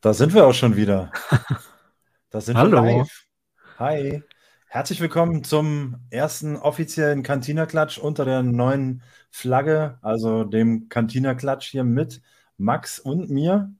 [0.00, 1.10] Da sind wir auch schon wieder.
[2.32, 2.84] Da sind Hallo.
[2.84, 3.24] wir live.
[3.80, 4.22] Hi.
[4.68, 9.02] Herzlich willkommen zum ersten offiziellen Cantina-Klatsch unter der neuen
[9.32, 12.22] Flagge, also dem Cantina-Klatsch hier mit
[12.56, 13.74] Max und mir.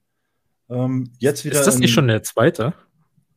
[0.69, 2.75] Ähm, jetzt wieder Ist das in- nicht schon der zweite?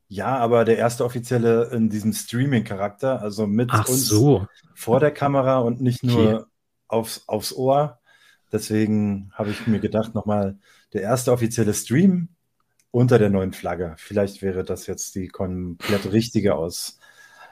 [0.07, 4.47] Ja, aber der erste offizielle in diesem Streaming-Charakter, also mit Ach uns so.
[4.73, 6.45] vor der Kamera und nicht nur Okay.
[6.87, 7.99] aufs, aufs Ohr.
[8.51, 10.57] Deswegen habe ich mir gedacht, nochmal
[10.93, 12.29] der erste offizielle Stream
[12.93, 13.95] unter der neuen Flagge.
[13.97, 16.99] Vielleicht wäre das jetzt die komplett richtige Aus,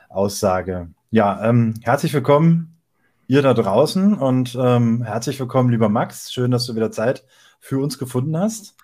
[0.07, 0.89] Aussage.
[1.09, 2.79] Ja, ähm, herzlich willkommen,
[3.25, 6.31] ihr da draußen und ähm, herzlich willkommen, lieber Max.
[6.31, 7.25] Schön, dass du wieder Zeit
[7.59, 8.75] für uns gefunden hast.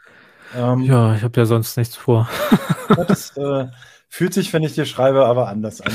[0.55, 2.27] Ähm, Ja, ich habe ja sonst nichts vor.
[3.05, 3.67] Das äh,
[4.07, 5.91] fühlt sich, wenn ich dir schreibe, aber anders an.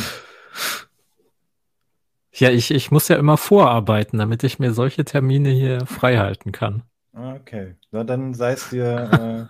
[2.30, 6.52] Ja, ich, ich muss ja immer vorarbeiten, damit ich mir solche Termine hier frei halten
[6.52, 6.82] kann.
[7.14, 9.48] Okay, na dann sei es dir,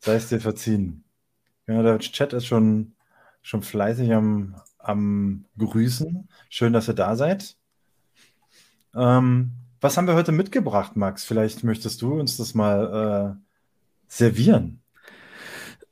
[0.00, 1.04] sei es dir verziehen.
[1.66, 2.94] Ja, der Chat ist schon,
[3.42, 6.28] schon fleißig am, am Grüßen.
[6.48, 7.56] Schön, dass ihr da seid.
[8.94, 11.24] Ähm, was haben wir heute mitgebracht, Max?
[11.24, 13.52] Vielleicht möchtest du uns das mal äh,
[14.08, 14.80] servieren.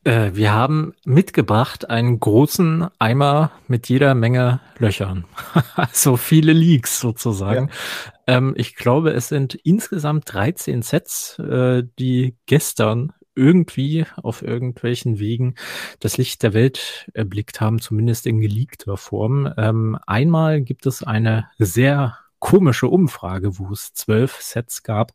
[0.07, 5.25] Äh, wir haben mitgebracht einen großen Eimer mit jeder Menge Löchern.
[5.75, 7.71] also viele Leaks sozusagen.
[8.27, 15.55] Ähm, ich glaube, es sind insgesamt 13 Sets, äh, die gestern irgendwie auf irgendwelchen Wegen
[16.01, 19.53] das Licht der Welt erblickt haben, zumindest in geleakter Form.
[19.57, 25.13] Ähm, einmal gibt es eine sehr komische Umfrage, wo es zwölf Sets gab,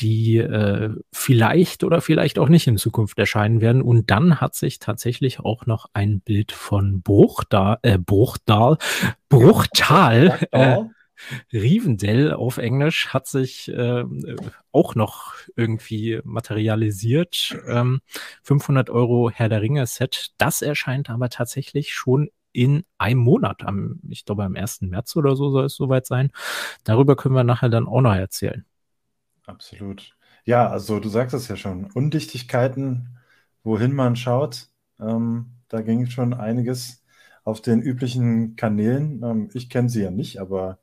[0.00, 3.82] die äh, vielleicht oder vielleicht auch nicht in Zukunft erscheinen werden.
[3.82, 8.78] Und dann hat sich tatsächlich auch noch ein Bild von Bruchdal, äh, Bruchdal,
[9.28, 10.78] Bruchtal, äh,
[11.52, 14.04] Rivendell auf Englisch hat sich äh,
[14.72, 17.56] auch noch irgendwie materialisiert.
[17.68, 18.00] Ähm,
[18.42, 20.32] 500 Euro Herr der Ringe Set.
[20.38, 23.62] Das erscheint aber tatsächlich schon in einem Monat.
[23.64, 24.86] Am, ich glaube, am 1.
[24.86, 26.30] März oder so soll es soweit sein.
[26.84, 28.64] Darüber können wir nachher dann auch noch erzählen.
[29.46, 30.16] Absolut.
[30.44, 31.90] Ja, also du sagst es ja schon.
[31.92, 33.18] Undichtigkeiten,
[33.62, 34.68] wohin man schaut,
[35.00, 37.02] ähm, da ging schon einiges
[37.44, 39.22] auf den üblichen Kanälen.
[39.22, 40.78] Ähm, ich kenne sie ja nicht, aber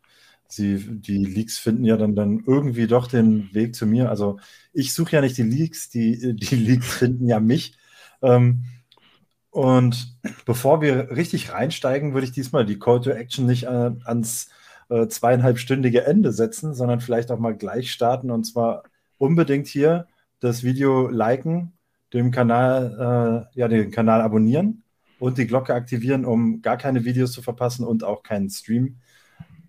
[0.52, 4.10] sie, die Leaks finden ja dann, dann irgendwie doch den Weg zu mir.
[4.10, 4.40] Also
[4.74, 7.78] ich suche ja nicht die Leaks, die, die Leaks finden ja mich.
[8.22, 8.66] Ähm,
[9.50, 14.50] und bevor wir richtig reinsteigen, würde ich diesmal die Call to Action nicht äh, ans
[14.90, 18.84] äh, zweieinhalbstündige Ende setzen, sondern vielleicht auch mal gleich starten und zwar
[19.18, 20.08] unbedingt hier
[20.40, 21.74] das Video liken,
[22.14, 24.84] dem Kanal, äh, ja, den Kanal abonnieren
[25.20, 28.98] und die Glocke aktivieren, um gar keine Videos zu verpassen und auch keinen Stream.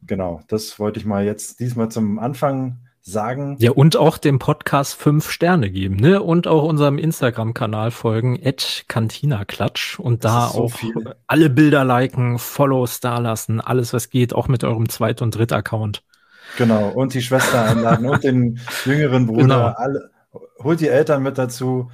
[0.06, 3.56] Genau, das wollte ich mal jetzt diesmal zum Anfang sagen.
[3.58, 6.22] Ja, und auch dem Podcast fünf Sterne geben, ne?
[6.22, 11.14] Und auch unserem Instagram-Kanal folgen, at Cantina-Klatsch und da Das ist so auch viel.
[11.26, 16.02] alle Bilder liken, Follows da lassen, alles was geht, auch mit eurem Zweit- und Dritt-Account.
[16.58, 19.42] Genau, und die Schwester einladen und den jüngeren Bruder.
[19.42, 19.66] Genau.
[19.68, 20.10] Alle,
[20.62, 21.90] holt die Eltern mit dazu.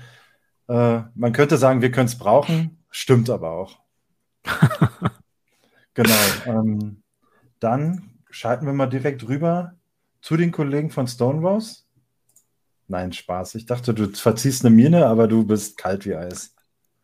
[0.69, 3.79] Äh, man könnte sagen, wir können es brauchen, stimmt aber auch.
[5.95, 6.15] genau.
[6.47, 7.03] Ähm,
[7.61, 9.75] dann schalten wir mal direkt rüber
[10.21, 11.87] zu den Kollegen von Stonewalls.
[12.89, 13.55] Nein, Spaß.
[13.57, 16.55] Ich dachte, du verziehst eine Miene, aber du bist kalt wie Eis.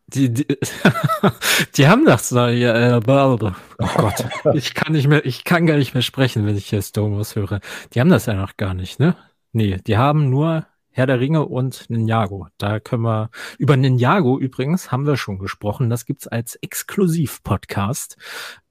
[0.06, 0.46] Die, die,
[1.76, 3.36] die haben das da, ja, äh, oh
[3.78, 7.36] Gott, ich kann nicht mehr, ich kann gar nicht mehr sprechen, wenn ich hier Stonewalls
[7.36, 7.60] höre.
[7.92, 9.16] Die haben das ja noch gar nicht, ne?
[9.52, 12.48] Nee, die haben nur Herr der Ringe und Ninjago.
[12.56, 15.90] Da können wir, über Ninjago übrigens haben wir schon gesprochen.
[15.90, 18.16] Das gibt's als Exklusiv-Podcast.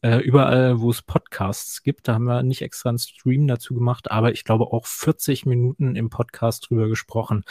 [0.04, 4.12] Äh, überall, wo es Podcasts gibt, da haben wir nicht extra einen Stream dazu gemacht,
[4.12, 7.46] aber ich glaube auch 40 Minuten im Podcast drüber gesprochen,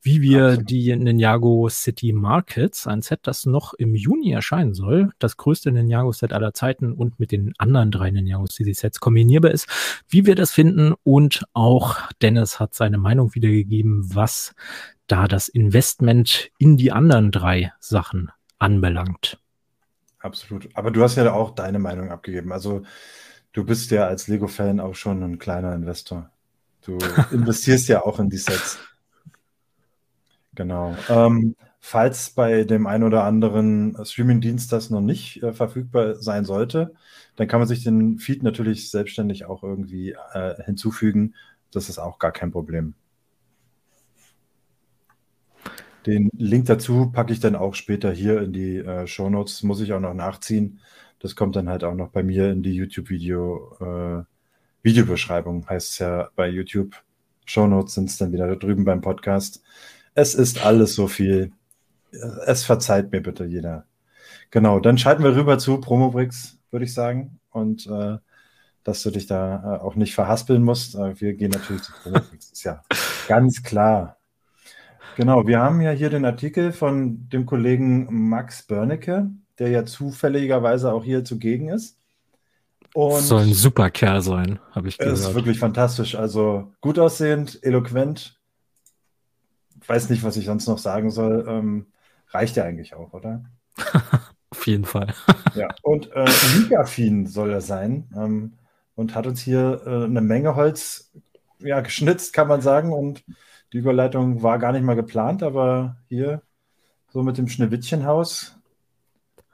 [0.00, 0.70] wie wir Absolut.
[0.70, 6.32] die Ninjago City Markets, ein Set, das noch im Juni erscheinen soll, das größte Ninjago-Set
[6.32, 9.68] aller Zeiten und mit den anderen drei Ninjago City Sets kombinierbar ist,
[10.08, 14.54] wie wir das finden und auch Dennis hat seine Meinung wiedergegeben, was
[15.08, 19.38] da das Investment in die anderen drei Sachen anbelangt.
[20.20, 20.68] Absolut.
[20.74, 22.52] Aber du hast ja auch deine Meinung abgegeben.
[22.52, 22.82] Also
[23.52, 26.30] du bist ja als Lego-Fan auch schon ein kleiner Investor.
[26.82, 26.98] Du
[27.32, 28.78] investierst ja auch in die Sets.
[30.54, 30.96] Genau.
[31.08, 36.94] Ähm, falls bei dem einen oder anderen Streaming-Dienst das noch nicht äh, verfügbar sein sollte,
[37.36, 41.34] dann kann man sich den Feed natürlich selbstständig auch irgendwie äh, hinzufügen.
[41.70, 42.94] Das ist auch gar kein Problem.
[46.06, 49.62] Den Link dazu packe ich dann auch später hier in die äh, Show Notes.
[49.62, 50.80] Muss ich auch noch nachziehen.
[51.18, 54.24] Das kommt dann halt auch noch bei mir in die YouTube-Video, äh,
[54.82, 56.94] Videobeschreibung heißt es ja bei YouTube.
[57.44, 59.62] Show Notes sind es dann wieder da drüben beim Podcast.
[60.14, 61.52] Es ist alles so viel.
[62.46, 63.86] es verzeiht mir bitte jeder.
[64.50, 67.40] Genau, dann schalten wir rüber zu Promobrix, würde ich sagen.
[67.50, 68.18] Und äh,
[68.84, 70.94] dass du dich da äh, auch nicht verhaspeln musst.
[70.94, 72.82] Äh, wir gehen natürlich zu Promobrix, ist ja
[73.28, 74.17] ganz klar.
[75.18, 79.28] Genau, wir haben ja hier den Artikel von dem Kollegen Max Börnecke,
[79.58, 81.98] der ja zufälligerweise auch hier zugegen ist.
[82.94, 85.18] Und Soll ein super Kerl sein, habe ich gehört.
[85.18, 86.14] Ist wirklich fantastisch.
[86.14, 88.38] Also gut aussehend, eloquent.
[89.88, 91.44] Weiß nicht, was ich sonst noch sagen soll.
[91.48, 91.86] Ähm,
[92.30, 93.42] reicht ja eigentlich auch, oder?
[94.50, 95.12] Auf jeden Fall.
[95.56, 96.26] ja, und äh,
[96.58, 98.52] Ligaffin soll er sein ähm,
[98.94, 101.10] und hat uns hier äh, eine Menge Holz
[101.58, 102.92] ja, geschnitzt, kann man sagen.
[102.92, 103.24] Und
[103.72, 106.42] die Überleitung war gar nicht mal geplant, aber hier
[107.10, 108.56] so mit dem Schneewittchenhaus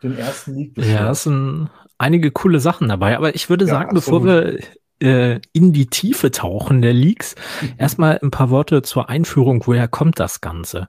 [0.02, 0.76] den ersten League.
[0.78, 3.16] Ja, es sind einige coole Sachen dabei.
[3.16, 4.22] Aber ich würde ja, sagen, absolut.
[4.22, 4.58] bevor wir
[5.00, 7.74] äh, in die Tiefe tauchen der Leaks, mhm.
[7.78, 10.88] erstmal ein paar Worte zur Einführung, woher kommt das Ganze?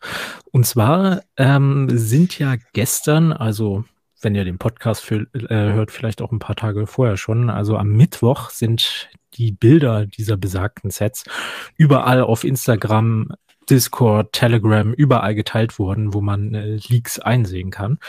[0.52, 3.86] Und zwar ähm, sind ja gestern, also
[4.26, 7.50] wenn ihr den Podcast für, äh, hört, vielleicht auch ein paar Tage vorher schon.
[7.50, 11.24] Also am Mittwoch sind die Bilder dieser besagten Sets
[11.78, 13.30] überall auf Instagram,
[13.70, 18.00] Discord, Telegram, überall geteilt worden, wo man äh, Leaks einsehen kann.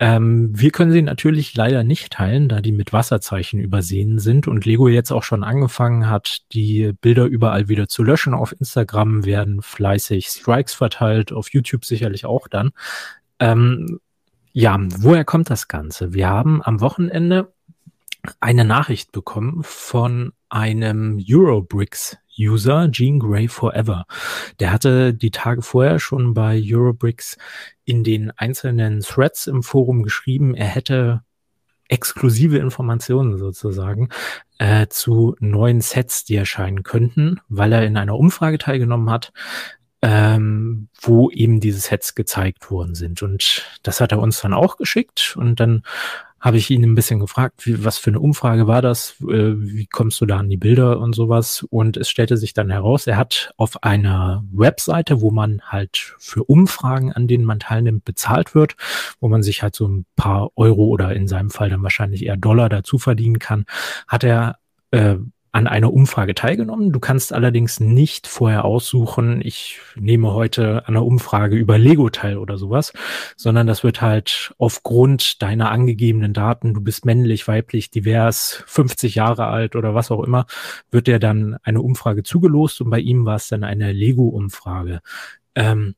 [0.00, 4.64] Ähm, wir können sie natürlich leider nicht teilen, da die mit Wasserzeichen übersehen sind und
[4.64, 8.32] Lego jetzt auch schon angefangen hat, die Bilder überall wieder zu löschen.
[8.32, 12.70] Auf Instagram werden fleißig Strikes verteilt, auf YouTube sicherlich auch dann.
[13.40, 13.98] Ähm,
[14.60, 16.14] ja, woher kommt das Ganze?
[16.14, 17.52] Wir haben am Wochenende
[18.40, 24.06] eine Nachricht bekommen von einem Eurobricks User, Jean Grey Forever.
[24.58, 27.36] Der hatte die Tage vorher schon bei Eurobricks
[27.84, 31.22] in den einzelnen Threads im Forum geschrieben, er hätte
[31.88, 34.08] exklusive Informationen sozusagen
[34.58, 39.32] äh, zu neuen Sets, die erscheinen könnten, weil er in einer Umfrage teilgenommen hat,
[40.02, 43.22] ähm, wo eben diese Sets gezeigt worden sind.
[43.22, 45.82] Und das hat er uns dann auch geschickt und dann
[46.40, 49.86] habe ich ihn ein bisschen gefragt, wie, was für eine Umfrage war das, äh, wie
[49.86, 51.66] kommst du da an die Bilder und sowas.
[51.68, 56.44] Und es stellte sich dann heraus, er hat auf einer Webseite, wo man halt für
[56.44, 58.76] Umfragen, an denen man teilnimmt, bezahlt wird,
[59.20, 62.36] wo man sich halt so ein paar Euro oder in seinem Fall dann wahrscheinlich eher
[62.36, 63.64] Dollar dazu verdienen kann,
[64.06, 64.58] hat er
[64.92, 65.16] äh,
[65.58, 66.92] an einer Umfrage teilgenommen.
[66.92, 72.38] Du kannst allerdings nicht vorher aussuchen, ich nehme heute an einer Umfrage über Lego teil
[72.38, 72.92] oder sowas,
[73.36, 79.48] sondern das wird halt aufgrund deiner angegebenen Daten, du bist männlich, weiblich, divers, 50 Jahre
[79.48, 80.46] alt oder was auch immer,
[80.92, 85.00] wird dir dann eine Umfrage zugelost und bei ihm war es dann eine Lego-Umfrage.
[85.56, 85.96] Ähm,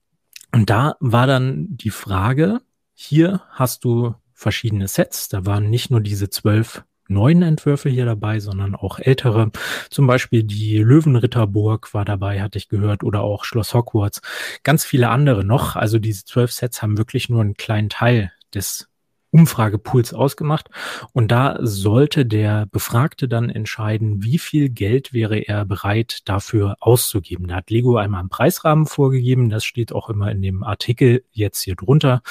[0.52, 2.62] und da war dann die Frage,
[2.94, 8.40] hier hast du verschiedene Sets, da waren nicht nur diese zwölf neuen Entwürfe hier dabei,
[8.40, 9.50] sondern auch ältere.
[9.90, 14.20] Zum Beispiel die Löwenritterburg war dabei, hatte ich gehört, oder auch Schloss Hogwarts.
[14.62, 15.76] Ganz viele andere noch.
[15.76, 18.89] Also diese zwölf Sets haben wirklich nur einen kleinen Teil des
[19.30, 20.68] Umfragepools ausgemacht.
[21.12, 27.48] Und da sollte der Befragte dann entscheiden, wie viel Geld wäre er bereit dafür auszugeben.
[27.48, 29.50] Da hat Lego einmal einen Preisrahmen vorgegeben.
[29.50, 32.22] Das steht auch immer in dem Artikel jetzt hier drunter.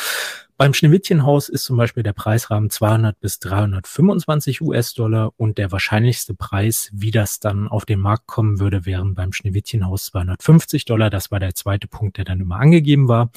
[0.60, 6.90] Beim Schneewittchenhaus ist zum Beispiel der Preisrahmen 200 bis 325 US-Dollar und der wahrscheinlichste Preis,
[6.92, 11.10] wie das dann auf den Markt kommen würde, wären beim Schneewittchenhaus 250 Dollar.
[11.10, 13.32] Das war der zweite Punkt, der dann immer angegeben war.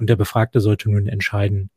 [0.00, 1.70] Und der Befragte sollte nun entscheiden,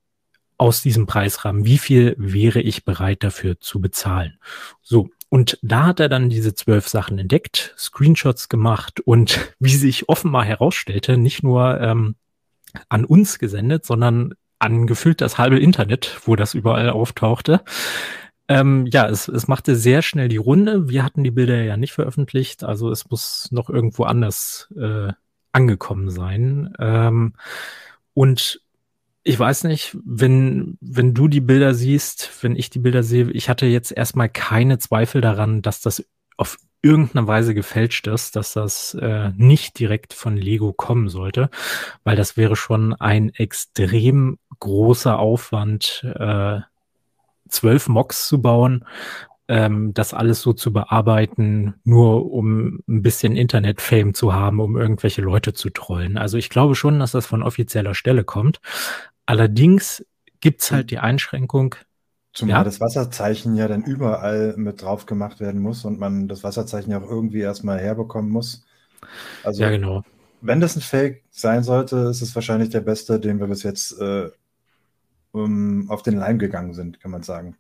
[0.59, 4.37] aus diesem Preisrahmen, wie viel wäre ich bereit dafür zu bezahlen?
[4.81, 5.09] So.
[5.31, 10.43] Und da hat er dann diese zwölf Sachen entdeckt, Screenshots gemacht und wie sich offenbar
[10.43, 12.15] herausstellte, nicht nur ähm,
[12.89, 17.61] an uns gesendet, sondern angefühlt das halbe Internet, wo das überall auftauchte.
[18.47, 20.89] Ähm, ja, es, es machte sehr schnell die Runde.
[20.89, 25.13] Wir hatten die Bilder ja nicht veröffentlicht, also es muss noch irgendwo anders äh,
[25.51, 26.73] angekommen sein.
[26.79, 27.35] Ähm,
[28.13, 28.61] und
[29.29, 33.47] ich weiß nicht, wenn, wenn du die Bilder siehst, wenn ich die Bilder sehe, ich
[33.47, 36.03] hatte jetzt erstmal keine Zweifel daran, dass das
[36.35, 41.51] auf irgendeiner Weise gefälscht ist, dass das äh, nicht direkt von Lego kommen sollte,
[42.03, 46.61] weil das wäre schon ein extrem großer Aufwand, äh,
[47.49, 48.83] zwölf Mocks zu bauen,
[49.49, 55.21] ähm, das alles so zu bearbeiten, nur um ein bisschen Internet-Fame zu haben, um irgendwelche
[55.21, 56.17] Leute zu trollen.
[56.17, 58.61] Also ich glaube schon, dass das von offizieller Stelle kommt.
[59.29, 60.03] Allerdings
[60.41, 61.75] gibt's halt die Einschränkung,
[62.33, 62.63] Zumal ja.
[62.63, 66.99] das Wasserzeichen ja dann überall mit drauf gemacht werden muss und man das Wasserzeichen ja
[66.99, 68.65] auch irgendwie erstmal herbekommen muss.
[69.43, 70.03] Also, ja, genau.
[70.41, 73.99] Wenn das ein Fake sein sollte, ist es wahrscheinlich der beste, den wir bis jetzt
[74.01, 74.31] äh,
[75.31, 77.55] um, auf den Leim gegangen sind, kann man sagen.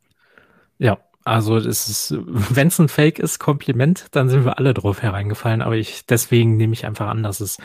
[0.79, 0.97] Ja,
[1.29, 5.61] Also es ist, wenn es ein Fake ist, Kompliment, dann sind wir alle drauf hereingefallen.
[5.61, 7.57] Aber ich deswegen nehme ich einfach an, dass es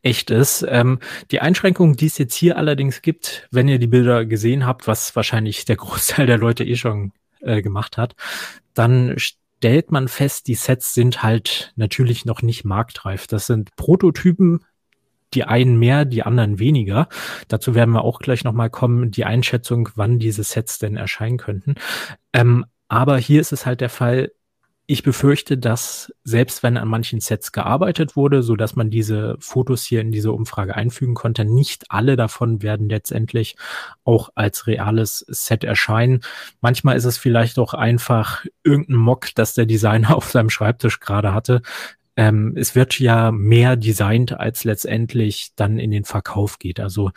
[0.00, 0.64] echt ist.
[0.66, 0.98] Ähm,
[1.30, 5.14] die Einschränkung, die es jetzt hier allerdings gibt, wenn ihr die Bilder gesehen habt, was
[5.14, 8.14] wahrscheinlich der Großteil der Leute eh schon äh, gemacht hat,
[8.72, 13.26] dann stellt man fest, die Sets sind halt natürlich noch nicht marktreif.
[13.26, 14.64] Das sind Prototypen,
[15.34, 17.08] die einen mehr, die anderen weniger.
[17.48, 21.74] Dazu werden wir auch gleich nochmal kommen, die Einschätzung, wann diese Sets denn erscheinen könnten.
[22.32, 24.32] Ähm, aber hier ist es halt der Fall,
[24.84, 29.82] ich befürchte, dass selbst wenn an manchen Sets gearbeitet wurde, so dass man diese Fotos
[29.82, 33.56] hier in diese Umfrage einfügen konnte, nicht alle davon werden letztendlich
[34.04, 36.20] auch als reales Set erscheinen.
[36.60, 41.32] Manchmal ist es vielleicht auch einfach irgendein Mock, das der Designer auf seinem Schreibtisch gerade
[41.32, 41.62] hatte,
[42.16, 46.78] ähm, es wird ja mehr designt, als letztendlich dann in den Verkauf geht.
[46.78, 47.10] Also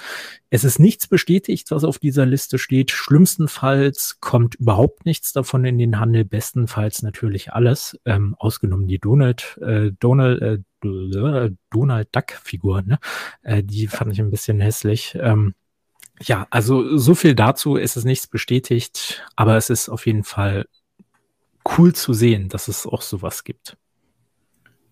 [0.50, 2.92] es ist nichts bestätigt, was auf dieser Liste steht.
[2.92, 6.24] Schlimmstenfalls kommt überhaupt nichts davon in den Handel.
[6.24, 10.60] Bestenfalls natürlich alles, ähm, ausgenommen die Donald, äh, Donald, äh,
[11.72, 12.82] Donald Duck Figur.
[12.84, 12.98] Ne?
[13.44, 15.18] Äh, die fand ich ein bisschen hässlich.
[15.20, 15.56] Ähm,
[16.22, 17.76] ja, also so viel dazu.
[17.76, 20.66] Es ist nichts bestätigt, aber es ist auf jeden Fall
[21.78, 23.76] cool zu sehen, dass es auch sowas gibt.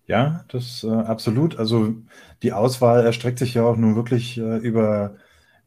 [0.06, 1.58] Ja, das äh, absolut.
[1.58, 1.94] Also
[2.42, 5.16] die Auswahl erstreckt sich ja auch nun wirklich äh, über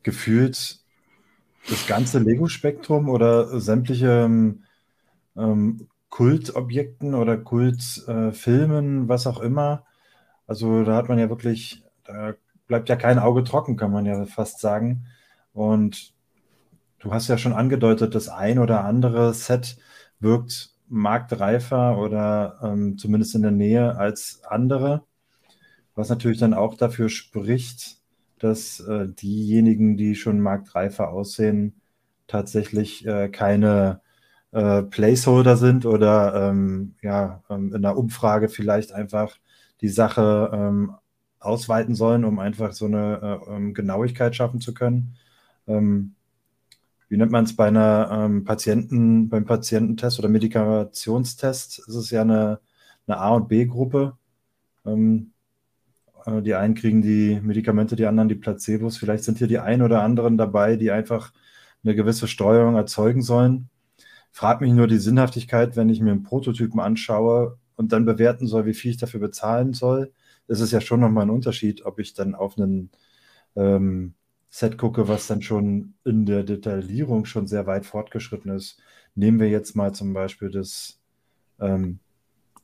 [0.03, 0.79] gefühlt
[1.69, 4.63] das ganze Lego-Spektrum oder sämtliche ähm,
[5.35, 9.85] ähm Kultobjekten oder Kultfilmen, äh, was auch immer.
[10.47, 12.33] Also da hat man ja wirklich, da
[12.67, 15.07] bleibt ja kein Auge trocken, kann man ja fast sagen.
[15.53, 16.13] Und
[16.99, 19.77] du hast ja schon angedeutet, das ein oder andere Set
[20.19, 25.03] wirkt marktreifer oder ähm, zumindest in der Nähe als andere,
[25.95, 27.97] was natürlich dann auch dafür spricht,
[28.39, 31.81] dass äh, diejenigen, die schon marktreifer aussehen,
[32.27, 34.01] tatsächlich äh, keine
[34.51, 39.37] äh, Placeholder sind oder ähm, ja, ähm, in der Umfrage vielleicht einfach
[39.81, 40.95] die Sache ähm,
[41.39, 45.15] ausweiten sollen, um einfach so eine äh, ähm, Genauigkeit schaffen zu können.
[45.67, 46.15] Ähm,
[47.09, 52.21] wie nennt man es bei einer ähm, Patienten, beim Patiententest oder Medikationstest ist es ja
[52.21, 52.59] eine,
[53.07, 54.17] eine A- und B-Gruppe.
[54.85, 55.31] Ähm,
[56.25, 58.97] äh, die einen kriegen die Medikamente, die anderen die Placebos.
[58.97, 61.33] Vielleicht sind hier die ein oder anderen dabei, die einfach
[61.83, 63.69] eine gewisse Steuerung erzeugen sollen.
[64.31, 68.65] Frag mich nur die Sinnhaftigkeit, wenn ich mir einen Prototypen anschaue und dann bewerten soll,
[68.65, 70.11] wie viel ich dafür bezahlen soll.
[70.47, 72.91] Das ist ja schon nochmal ein Unterschied, ob ich dann auf einen
[73.55, 74.13] ähm,
[74.57, 78.81] Set gucke, was dann schon in der Detaillierung schon sehr weit fortgeschritten ist.
[79.13, 80.99] Nehmen wir jetzt mal zum Beispiel das,
[81.59, 81.99] ähm,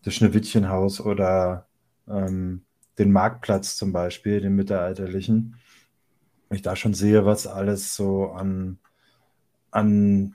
[0.01, 1.67] das Schneewittchenhaus oder
[2.07, 2.63] ähm,
[2.97, 5.57] den Marktplatz zum Beispiel, den mittelalterlichen.
[6.49, 8.79] Wenn ich da schon sehe, was alles so an,
[9.69, 10.33] an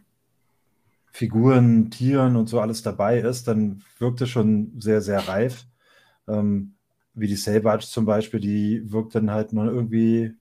[1.10, 5.66] Figuren, Tieren und so alles dabei ist, dann wirkt es schon sehr, sehr reif.
[6.28, 6.74] Ähm,
[7.14, 10.36] wie die Sailbarge zum Beispiel, die wirkt dann halt nur irgendwie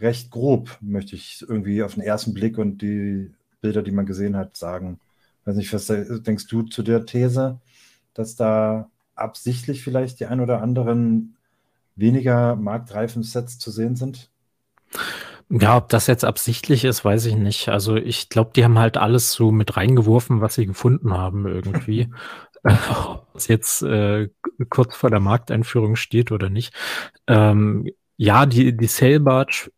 [0.00, 4.36] recht grob, möchte ich irgendwie auf den ersten Blick und die Bilder, die man gesehen
[4.36, 4.98] hat, sagen.
[5.44, 7.60] weiß nicht, was denkst du zu der These,
[8.14, 11.36] dass da absichtlich vielleicht die ein oder anderen
[11.96, 14.30] weniger marktreifen Sets zu sehen sind?
[15.48, 17.68] Ja, ob das jetzt absichtlich ist, weiß ich nicht.
[17.68, 22.08] Also ich glaube, die haben halt alles so mit reingeworfen, was sie gefunden haben irgendwie.
[22.64, 24.28] ob es jetzt äh,
[24.70, 26.74] kurz vor der Markteinführung steht oder nicht.
[27.26, 29.70] Ähm, ja, die, die Sale Barge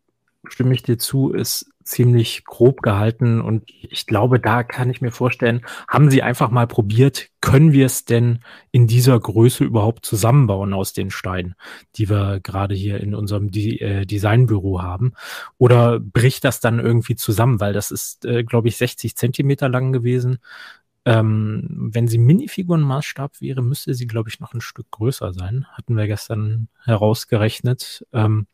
[0.49, 5.11] stimme ich dir zu, ist ziemlich grob gehalten und ich glaube, da kann ich mir
[5.11, 8.41] vorstellen, haben sie einfach mal probiert, können wir es denn
[8.73, 11.55] in dieser Größe überhaupt zusammenbauen aus den Steinen,
[11.97, 15.13] die wir gerade hier in unserem De äh, Designbüro haben?
[15.59, 19.93] Oder bricht das dann irgendwie zusammen, weil das ist, äh, glaube ich, 60 Zentimeter lang
[19.93, 20.39] gewesen.
[21.07, 25.67] Ähm, wenn sie Minifigurenmaßstab wäre, müsste sie, glaube ich, noch ein Stück größer sein.
[25.73, 28.07] Hatten wir gestern herausgerechnet.
[28.15, 28.47] Ähm,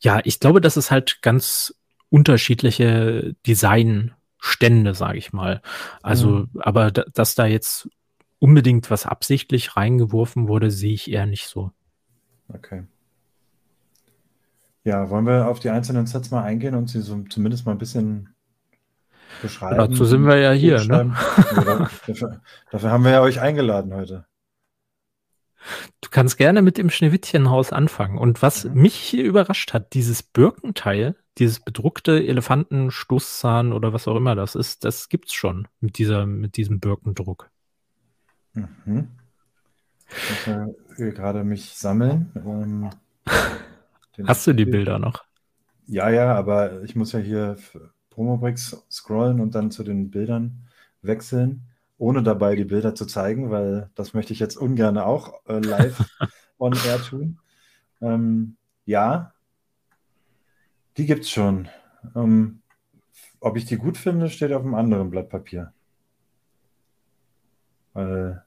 [0.00, 1.74] ja, ich glaube, das ist halt ganz
[2.10, 5.62] unterschiedliche Designstände, sage ich mal.
[6.02, 6.48] Also, mhm.
[6.60, 7.88] aber dass da jetzt
[8.38, 11.70] unbedingt was absichtlich reingeworfen wurde, sehe ich eher nicht so.
[12.48, 12.84] Okay.
[14.84, 17.78] Ja, wollen wir auf die einzelnen Sets mal eingehen und sie so zumindest mal ein
[17.78, 18.34] bisschen
[19.40, 19.76] beschreiben?
[19.76, 20.84] Dazu sind wir ja hier.
[20.84, 21.14] Ne?
[21.54, 22.40] dafür,
[22.70, 24.26] dafür haben wir ja euch eingeladen heute.
[26.00, 28.18] Du kannst gerne mit dem Schneewittchenhaus anfangen.
[28.18, 28.82] Und was mhm.
[28.82, 34.84] mich hier überrascht hat, dieses Birkenteil, dieses bedruckte Elefantenstoßzahn oder was auch immer das ist,
[34.84, 37.50] das gibt's schon mit dieser, mit diesem Birkendruck.
[38.54, 39.08] Mhm.
[40.08, 42.30] Ich muss gerade mich sammeln.
[42.36, 42.90] Ähm,
[44.26, 45.24] Hast du die Bilder noch?
[45.86, 47.56] Ja, ja, aber ich muss ja hier
[48.10, 50.68] Promobricks scrollen und dann zu den Bildern
[51.00, 51.66] wechseln,
[52.02, 56.04] ohne dabei die Bilder zu zeigen, weil das möchte ich jetzt ungern auch äh, live
[56.58, 57.38] on air tun.
[58.00, 59.32] Ähm, ja,
[60.96, 61.68] die gibt es schon.
[62.16, 62.60] Ähm,
[63.38, 65.72] ob ich die gut finde, steht auf einem anderen Blatt Papier.
[67.92, 68.42] Weil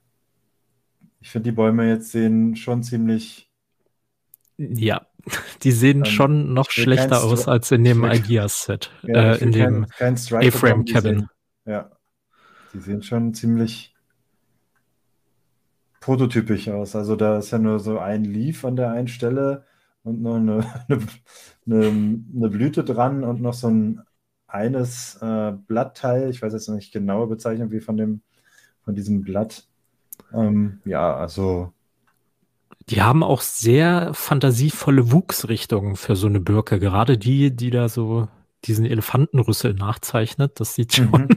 [1.22, 3.50] ich finde, die Bäume jetzt sehen schon ziemlich.
[4.58, 5.08] Ja,
[5.64, 9.86] die sehen ähm, schon noch schlechter aus als in dem Ideas-Set, ja, äh, in dem
[9.86, 11.30] A-Frame Cabin.
[11.64, 11.95] Ja,
[12.75, 13.96] die sehen schon ziemlich
[16.01, 16.96] prototypisch aus.
[16.96, 19.65] Also da ist ja nur so ein Leaf an der einen Stelle
[20.03, 20.65] und noch eine,
[21.65, 24.01] eine, eine Blüte dran und noch so ein
[24.48, 26.29] eines äh, Blattteil.
[26.29, 28.22] Ich weiß jetzt noch nicht genaue Bezeichnung wie von dem
[28.84, 29.67] von diesem Blatt.
[30.34, 31.74] Ähm, ja, also.
[32.89, 36.79] Die haben auch sehr fantasievolle Wuchsrichtungen für so eine Birke.
[36.79, 38.27] Gerade die, die da so
[38.65, 41.10] diesen Elefantenrüssel nachzeichnet, das sieht schon.
[41.10, 41.29] Mhm.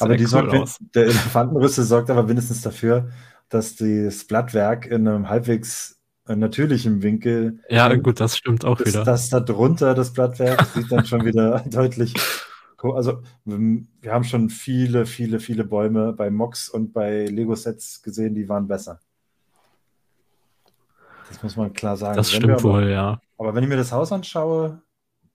[0.00, 0.78] Aber die cool sorgt, aus.
[0.94, 3.10] der Elefantenrüssel sorgt aber mindestens dafür,
[3.48, 7.60] dass das Blattwerk in einem halbwegs natürlichen Winkel.
[7.70, 9.04] Ja, gut, das stimmt auch das, wieder.
[9.04, 12.14] Das da drunter, das Blattwerk, sieht dann schon wieder deutlich
[12.82, 18.48] also wir haben schon viele, viele, viele Bäume bei Mox und bei Lego-Sets gesehen, die
[18.48, 19.00] waren besser.
[21.28, 22.16] Das muss man klar sagen.
[22.16, 23.20] Das wenn stimmt aber, wohl, ja.
[23.36, 24.80] Aber wenn ich mir das Haus anschaue,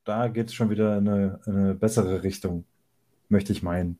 [0.05, 2.65] da geht es schon wieder in eine, in eine bessere Richtung,
[3.29, 3.99] möchte ich meinen.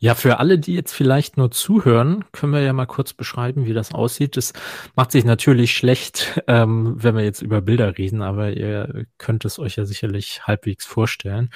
[0.00, 3.72] Ja, für alle, die jetzt vielleicht nur zuhören, können wir ja mal kurz beschreiben, wie
[3.72, 4.36] das aussieht.
[4.36, 4.52] Es
[4.94, 9.58] macht sich natürlich schlecht, ähm, wenn wir jetzt über Bilder reden, aber ihr könnt es
[9.58, 11.50] euch ja sicherlich halbwegs vorstellen.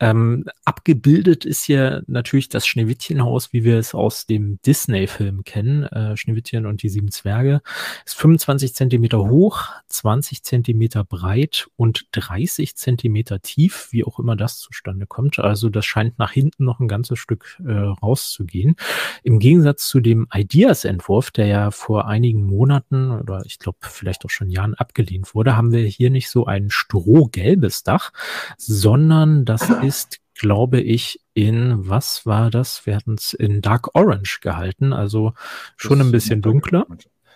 [0.00, 5.84] Ähm, abgebildet ist hier natürlich das Schneewittchenhaus, wie wir es aus dem Disney-Film kennen.
[5.84, 7.60] Äh, Schneewittchen und die sieben Zwerge.
[8.06, 14.58] Ist 25 Zentimeter hoch, 20 Zentimeter breit und 30 Zentimeter tief, wie auch immer das
[14.60, 15.38] zustande kommt.
[15.38, 18.76] Also das scheint nach hinten noch ein ganzes Stück äh, rauszugehen.
[19.22, 24.30] Im Gegensatz zu dem Ideas-Entwurf, der ja vor einigen Monaten oder ich glaube vielleicht auch
[24.30, 28.12] schon Jahren abgelehnt wurde, haben wir hier nicht so ein strohgelbes Dach,
[28.56, 32.84] sondern das ist glaube ich, in, was war das?
[32.86, 35.34] Wir hatten es in Dark Orange gehalten, also
[35.76, 36.86] schon das ein bisschen dunkler.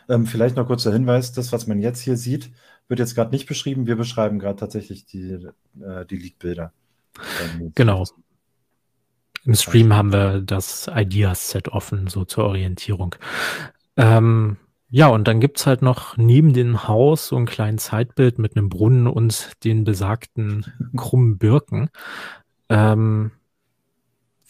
[0.08, 2.50] Ähm, vielleicht noch kurzer Hinweis, das, was man jetzt hier sieht,
[2.88, 3.86] wird jetzt gerade nicht beschrieben.
[3.86, 5.46] Wir beschreiben gerade tatsächlich die,
[5.80, 6.72] äh, die Leak-Bilder.
[7.74, 8.04] Genau.
[9.46, 13.14] Im Stream haben wir das Ideas-Set offen, so zur Orientierung.
[13.96, 14.56] Ähm,
[14.90, 18.56] ja, und dann gibt es halt noch neben dem Haus so ein kleines Zeitbild mit
[18.56, 21.90] einem Brunnen und den besagten krummen Birken.
[22.68, 23.30] Ähm,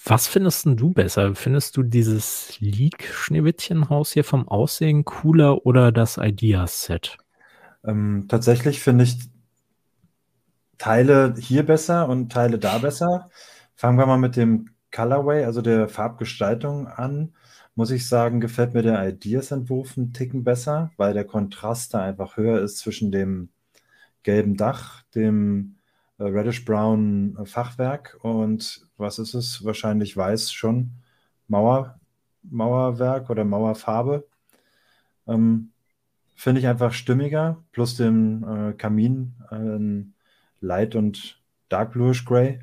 [0.03, 1.35] was findest du besser?
[1.35, 7.19] Findest du dieses Leak-Schneewittchenhaus hier vom Aussehen cooler oder das Ideas-Set?
[7.85, 9.19] Ähm, tatsächlich finde ich
[10.79, 13.29] Teile hier besser und Teile da besser.
[13.75, 17.35] Fangen wir mal mit dem Colorway, also der Farbgestaltung an.
[17.75, 22.39] Muss ich sagen, gefällt mir der Ideas-Entwurf einen Ticken besser, weil der Kontrast da einfach
[22.39, 23.51] höher ist zwischen dem
[24.23, 25.77] gelben Dach, dem
[26.19, 29.65] äh, reddish-brown Fachwerk und was ist es?
[29.65, 30.93] Wahrscheinlich weiß schon.
[31.49, 32.01] Mauer,
[32.43, 34.27] Mauerwerk oder Mauerfarbe.
[35.27, 35.73] Ähm,
[36.35, 42.61] Finde ich einfach stimmiger, plus dem äh, Kamin äh, Light und Dark Bluish Gray.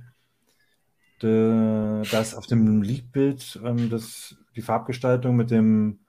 [1.22, 3.90] De, das auf dem Leak-Bild, ähm,
[4.56, 6.00] die Farbgestaltung mit dem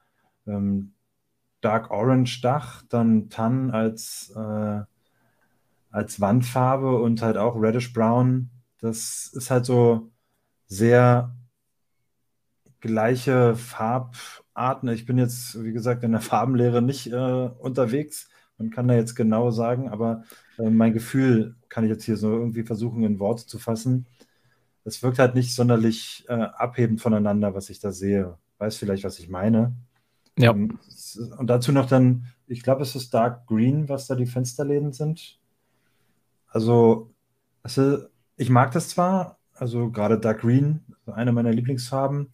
[0.46, 0.92] ähm,
[1.60, 4.82] Dark Orange Dach, dann Tan als äh,
[5.94, 8.50] als Wandfarbe und halt auch Reddish Brown.
[8.80, 10.10] Das ist halt so
[10.66, 11.32] sehr
[12.80, 14.88] gleiche Farbarten.
[14.88, 18.28] Ich bin jetzt, wie gesagt, in der Farbenlehre nicht äh, unterwegs.
[18.58, 20.24] Man kann da jetzt genau sagen, aber
[20.58, 24.06] äh, mein Gefühl kann ich jetzt hier so irgendwie versuchen, in Worte zu fassen.
[24.84, 28.36] Es wirkt halt nicht sonderlich äh, abhebend voneinander, was ich da sehe.
[28.58, 29.74] Weiß vielleicht, was ich meine.
[30.38, 30.50] Ja.
[30.50, 30.72] Und,
[31.16, 34.92] ähm, und dazu noch dann, ich glaube, es ist Dark Green, was da die Fensterläden
[34.92, 35.38] sind.
[36.48, 37.10] Also,
[37.62, 38.04] also,
[38.36, 42.32] ich mag das zwar, also gerade Dark Green, eine meiner Lieblingsfarben,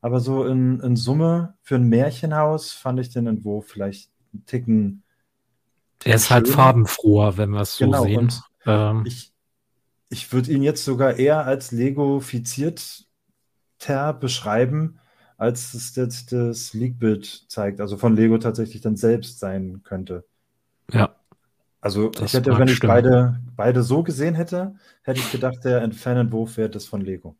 [0.00, 5.02] aber so in, in Summe für ein Märchenhaus fand ich den Entwurf vielleicht einen Ticken.
[6.04, 8.32] Er ist halt farbenfroher, wenn wir es so genau, sehen.
[8.66, 9.04] Ähm.
[9.06, 9.32] Ich,
[10.08, 15.00] ich würde ihn jetzt sogar eher als Lego-fizierter beschreiben,
[15.36, 20.24] als es das, das Leak-Bild zeigt, also von Lego tatsächlich dann selbst sein könnte.
[20.92, 21.14] Ja.
[21.80, 26.56] Also ich hätte, wenn ich beide, beide so gesehen hätte, hätte ich gedacht, der Fanentwurf
[26.56, 27.36] wäre das von Lego.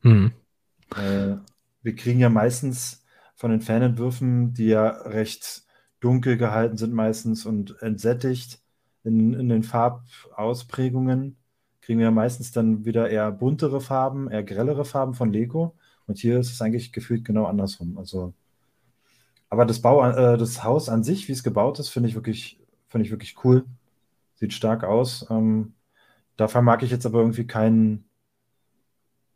[0.00, 0.32] Hm.
[0.96, 1.36] Äh,
[1.82, 5.64] wir kriegen ja meistens von den Fanentwürfen, die ja recht
[6.00, 8.60] dunkel gehalten sind meistens und entsättigt
[9.06, 11.36] in, in den Farbausprägungen,
[11.80, 15.76] kriegen wir meistens dann wieder eher buntere Farben, eher grellere Farben von Lego.
[16.06, 17.98] Und hier ist es eigentlich gefühlt genau andersrum.
[17.98, 18.34] Also,
[19.48, 22.60] aber das Bau, äh, das Haus an sich, wie es gebaut ist, finde ich wirklich,
[22.94, 23.64] ich wirklich cool.
[24.34, 25.26] Sieht stark aus.
[25.30, 25.74] Ähm,
[26.36, 28.08] da vermag ich jetzt aber irgendwie keinen,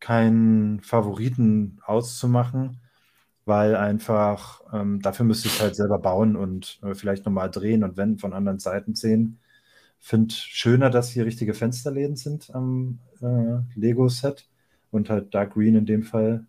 [0.01, 2.81] keinen Favoriten auszumachen,
[3.45, 7.97] weil einfach ähm, dafür müsste ich halt selber bauen und äh, vielleicht nochmal drehen und
[7.97, 9.39] wenn von anderen Seiten sehen.
[10.01, 14.49] Finde schöner, dass hier richtige Fensterläden sind am äh, Lego-Set
[14.91, 16.47] und halt Dark Green in dem Fall.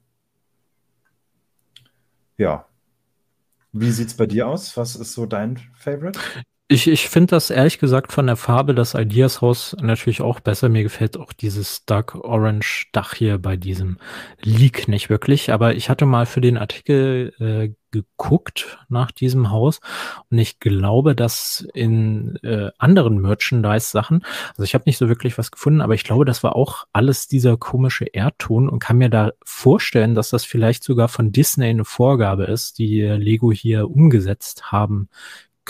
[2.38, 2.66] Ja.
[3.74, 4.76] Wie sieht es bei dir aus?
[4.78, 6.20] Was ist so dein Favorite?
[6.72, 10.70] Ich, ich finde das ehrlich gesagt von der Farbe des Ideas Haus natürlich auch besser.
[10.70, 13.98] Mir gefällt auch dieses Dark Orange Dach hier bei diesem
[14.42, 15.52] Leak nicht wirklich.
[15.52, 19.82] Aber ich hatte mal für den Artikel äh, geguckt nach diesem Haus
[20.30, 25.52] und ich glaube, dass in äh, anderen Merchandise-Sachen, also ich habe nicht so wirklich was
[25.52, 29.32] gefunden, aber ich glaube, das war auch alles dieser komische Erdton und kann mir da
[29.44, 35.10] vorstellen, dass das vielleicht sogar von Disney eine Vorgabe ist, die Lego hier umgesetzt haben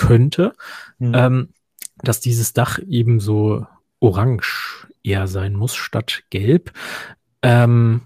[0.01, 0.53] könnte,
[0.97, 1.13] mhm.
[1.15, 1.49] ähm,
[1.97, 3.67] dass dieses Dach eben so
[3.99, 6.73] orange eher sein muss statt gelb.
[7.43, 8.01] Ähm,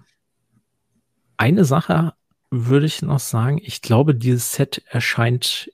[1.38, 2.14] eine Sache
[2.52, 5.72] würde ich noch sagen, ich glaube, dieses Set erscheint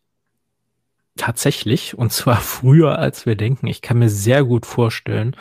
[1.18, 3.68] tatsächlich und zwar früher als wir denken.
[3.68, 5.36] Ich kann mir sehr gut vorstellen,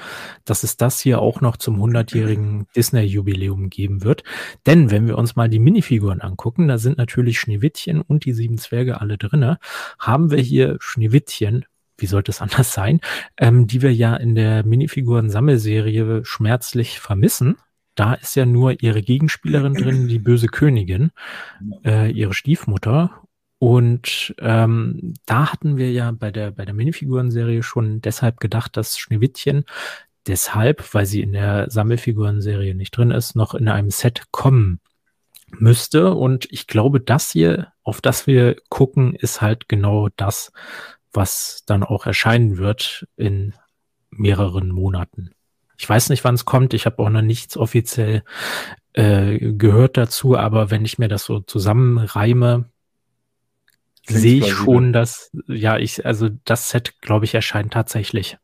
[0.44, 4.24] dass es das hier auch noch zum 100-jährigen Disney-Jubiläum geben wird.
[4.66, 8.59] Denn wenn wir uns mal die Minifiguren angucken, da sind natürlich Schneewittchen und die sieben
[8.59, 9.59] Zwerge alle drinne,
[9.98, 11.64] haben wir hier Schneewittchen
[12.00, 13.00] wie sollte es anders sein,
[13.37, 17.56] ähm, die wir ja in der Minifiguren-Sammelserie schmerzlich vermissen.
[17.94, 21.11] Da ist ja nur ihre Gegenspielerin drin, die böse Königin,
[21.85, 23.22] äh, ihre Stiefmutter.
[23.61, 28.99] Und ähm, da hatten wir ja bei der, bei der Minifigurenserie schon deshalb gedacht, dass
[28.99, 29.66] Schneewittchen
[30.27, 34.81] deshalb, weil sie in der Sammelfigurenserie nicht drin ist, noch in einem Set kommen
[35.51, 36.14] müsste.
[36.14, 40.53] Und ich glaube, das hier, auf das wir gucken, ist halt genau das,
[41.12, 43.53] was dann auch erscheinen wird in
[44.09, 45.33] mehreren Monaten.
[45.77, 46.73] Ich weiß nicht, wann es kommt.
[46.73, 48.23] Ich habe auch noch nichts offiziell
[48.94, 52.70] äh, gehört dazu, aber wenn ich mir das so zusammenreime,
[54.06, 58.38] sehe ich schon, dass, ja, ich, also das Set, glaube ich, erscheint tatsächlich.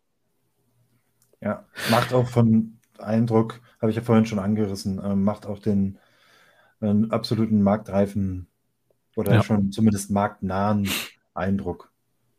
[1.41, 5.99] Ja, macht auch von Eindruck, habe ich ja vorhin schon angerissen, äh, macht auch den
[6.81, 8.49] äh, absoluten marktreifen
[9.17, 9.43] oder ja.
[9.43, 10.89] schon zumindest marktnahen
[11.35, 11.93] Eindruck.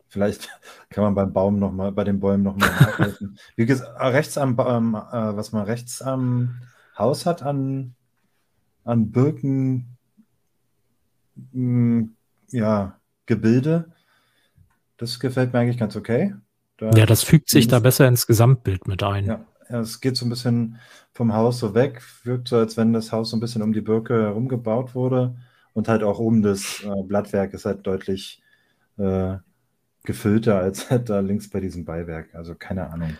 [0.08, 0.50] Vielleicht
[0.90, 3.38] kann man beim Baum noch mal, bei den Bäumen nochmal nachhelfen.
[3.56, 6.62] Wie gesagt, rechts am ähm, äh, was man rechts am
[6.98, 7.96] Haus hat an,
[8.84, 9.98] an Birken,
[11.36, 12.16] mh, hm,
[12.50, 13.92] ja, Gebilde.
[14.98, 16.34] Das gefällt mir eigentlich ganz okay.
[16.78, 19.26] Da ja, das fügt sich da besser ins Gesamtbild mit ein.
[19.26, 20.80] Ja, es geht so ein bisschen
[21.14, 23.82] vom Haus so weg, wirkt so, als wenn das Haus so ein bisschen um die
[23.82, 25.36] Birke herum gebaut wurde
[25.74, 28.42] und halt auch oben das äh, Blattwerk ist halt deutlich
[28.98, 29.38] äh,
[30.04, 32.34] gefüllter als halt da links bei diesem Beiwerk.
[32.34, 33.18] Also keine Ahnung.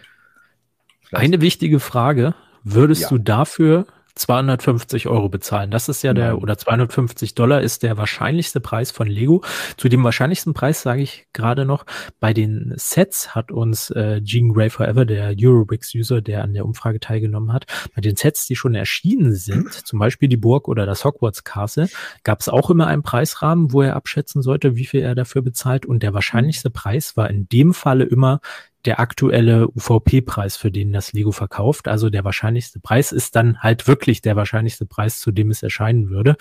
[1.02, 1.24] Vielleicht.
[1.24, 2.36] Eine wichtige Frage.
[2.64, 3.10] Würdest ja.
[3.10, 5.72] du dafür 250 Euro bezahlen.
[5.72, 6.42] Das ist ja der, Nein.
[6.42, 9.44] oder 250 Dollar ist der wahrscheinlichste Preis von Lego.
[9.78, 11.86] Zu dem wahrscheinlichsten Preis sage ich gerade noch,
[12.20, 17.00] bei den Sets hat uns äh, Gene Gray Forever, der Eurobix-User, der an der Umfrage
[17.00, 21.06] teilgenommen hat, bei den Sets, die schon erschienen sind, zum Beispiel die Burg oder das
[21.06, 21.90] Hogwarts Castle,
[22.24, 25.86] gab es auch immer einen Preisrahmen, wo er abschätzen sollte, wie viel er dafür bezahlt.
[25.86, 28.42] Und der wahrscheinlichste Preis war in dem Falle immer
[28.88, 31.88] der aktuelle UVP-Preis, für den das Lego verkauft.
[31.88, 36.10] Also der wahrscheinlichste Preis ist dann halt wirklich der wahrscheinlichste Preis, zu dem es erscheinen
[36.10, 36.38] würde.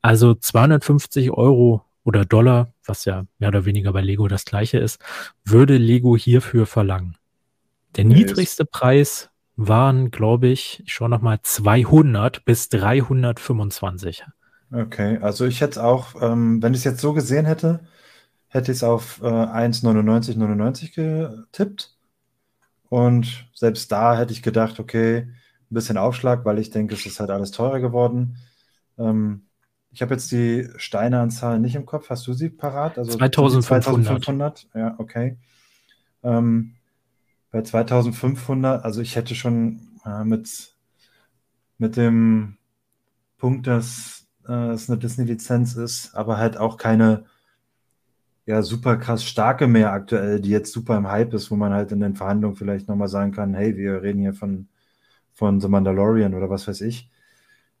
[0.00, 5.00] Also 250 Euro oder Dollar, was ja mehr oder weniger bei Lego das gleiche ist,
[5.44, 7.16] würde Lego hierfür verlangen.
[7.96, 14.24] Der nee, niedrigste Preis waren, glaube ich, ich schaue nochmal, 200 bis 325.
[14.72, 17.80] Okay, also ich hätte auch, ähm, wenn ich es jetzt so gesehen hätte,
[18.48, 21.94] hätte ich es auf äh, 1,99,99 getippt.
[22.88, 25.28] Und selbst da hätte ich gedacht, okay,
[25.70, 28.38] ein bisschen Aufschlag, weil ich denke, es ist halt alles teurer geworden.
[28.98, 29.42] Ähm,
[29.90, 32.08] ich habe jetzt die Steineanzahl nicht im Kopf.
[32.10, 32.98] Hast du sie parat?
[32.98, 33.64] Also 2500.
[33.64, 34.68] 2500?
[34.74, 35.36] Ja, okay.
[36.22, 36.74] Ähm,
[37.50, 40.74] bei 2500, also ich hätte schon äh, mit,
[41.78, 42.56] mit dem
[43.38, 47.24] Punkt, dass äh, es eine Disney-Lizenz ist, aber halt auch keine
[48.48, 51.92] ja super krass starke mehr aktuell, die jetzt super im Hype ist, wo man halt
[51.92, 54.68] in den Verhandlungen vielleicht nochmal sagen kann, hey, wir reden hier von,
[55.34, 57.10] von The Mandalorian oder was weiß ich.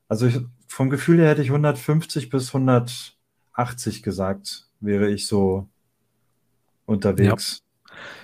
[0.08, 5.66] Also ich, vom Gefühl her hätte ich 150 bis 180 gesagt, wäre ich so
[6.84, 7.62] unterwegs.
[7.62, 7.67] Ja.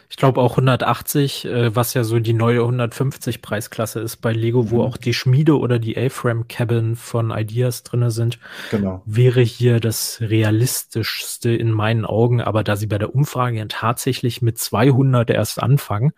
[0.08, 4.70] Ich glaube auch 180, äh, was ja so die neue 150 Preisklasse ist bei Lego,
[4.70, 4.82] wo mhm.
[4.82, 8.38] auch die Schmiede oder die A-Frame Cabin von Ideas drinne sind.
[8.70, 9.02] Genau.
[9.06, 14.42] Wäre hier das realistischste in meinen Augen, aber da sie bei der Umfrage ja tatsächlich
[14.42, 16.12] mit 200 erst anfangen,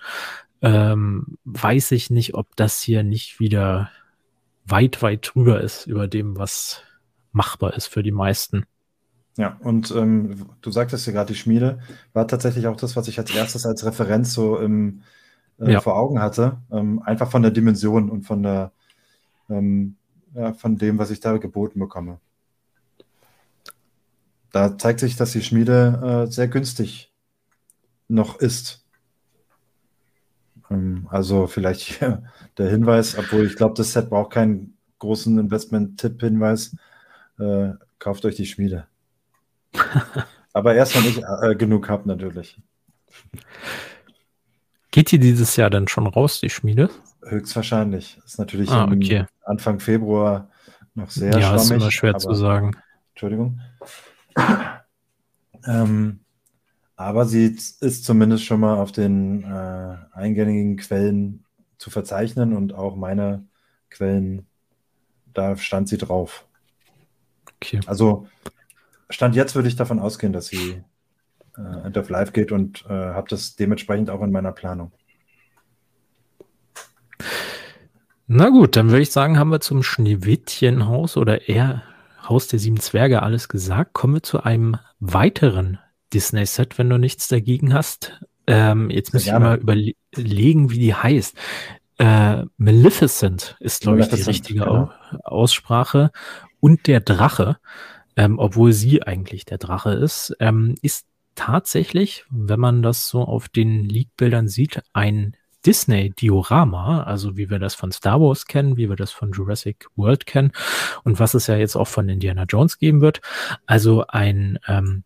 [0.62, 3.90] ähm, weiß ich nicht, ob das hier nicht wieder
[4.66, 6.82] weit, weit drüber ist über dem, was
[7.32, 8.66] machbar ist für die meisten.
[9.36, 11.80] Ja, und ähm, du sagtest ja gerade, die Schmiede
[12.14, 15.02] war tatsächlich auch das, was ich als erstes als Referenz so im,
[15.60, 15.80] äh, ja.
[15.80, 16.58] vor Augen hatte.
[16.70, 18.72] Ähm, einfach von der Dimension und von der
[19.50, 19.96] ähm,
[20.34, 22.20] ja, von dem, was ich da geboten bekomme.
[24.52, 27.12] Da zeigt sich, dass die Schmiede äh, sehr günstig
[28.08, 28.84] noch ist.
[30.70, 32.00] Ähm, also vielleicht
[32.58, 36.76] der Hinweis, obwohl ich glaube, das Set braucht keinen großen Investment-Tipp-Hinweis.
[37.38, 38.86] Äh, kauft euch die Schmiede.
[40.52, 42.60] Aber erst, wenn ich äh, genug habe, natürlich.
[44.90, 46.88] Geht die dieses Jahr dann schon raus, die Schmiede?
[47.22, 48.18] Höchstwahrscheinlich.
[48.24, 49.26] Ist natürlich ah, okay.
[49.44, 50.48] Anfang Februar
[50.94, 51.50] noch sehr ja, schwammig.
[51.50, 52.76] Ja, ist immer schwer aber, zu sagen.
[53.10, 53.60] Entschuldigung.
[55.68, 56.20] Ähm,
[56.94, 61.44] aber sie ist zumindest schon mal auf den äh, eingängigen Quellen
[61.76, 63.44] zu verzeichnen und auch meine
[63.90, 64.46] Quellen,
[65.34, 66.46] da stand sie drauf.
[67.56, 67.80] Okay.
[67.86, 68.28] Also
[69.10, 70.82] Stand jetzt würde ich davon ausgehen, dass sie
[71.56, 74.92] äh, End of Life geht und äh, habe das dementsprechend auch in meiner Planung.
[78.26, 81.82] Na gut, dann würde ich sagen, haben wir zum Schneewittchenhaus oder eher
[82.28, 83.92] Haus der sieben Zwerge alles gesagt.
[83.92, 85.78] Kommen wir zu einem weiteren
[86.12, 88.20] Disney-Set, wenn du nichts dagegen hast.
[88.48, 91.36] Ähm, jetzt muss ich mal überlegen, wie die heißt.
[91.98, 94.90] Äh, Maleficent ist, glaube ich, die richtige genau.
[95.22, 96.10] Aussprache.
[96.60, 97.58] Und der Drache
[98.16, 103.48] ähm, obwohl sie eigentlich der Drache ist, ähm, ist tatsächlich, wenn man das so auf
[103.48, 108.96] den Leak-Bildern sieht, ein Disney-Diorama, also wie wir das von Star Wars kennen, wie wir
[108.96, 110.52] das von Jurassic World kennen
[111.04, 113.20] und was es ja jetzt auch von Indiana Jones geben wird.
[113.66, 115.02] Also ein ähm,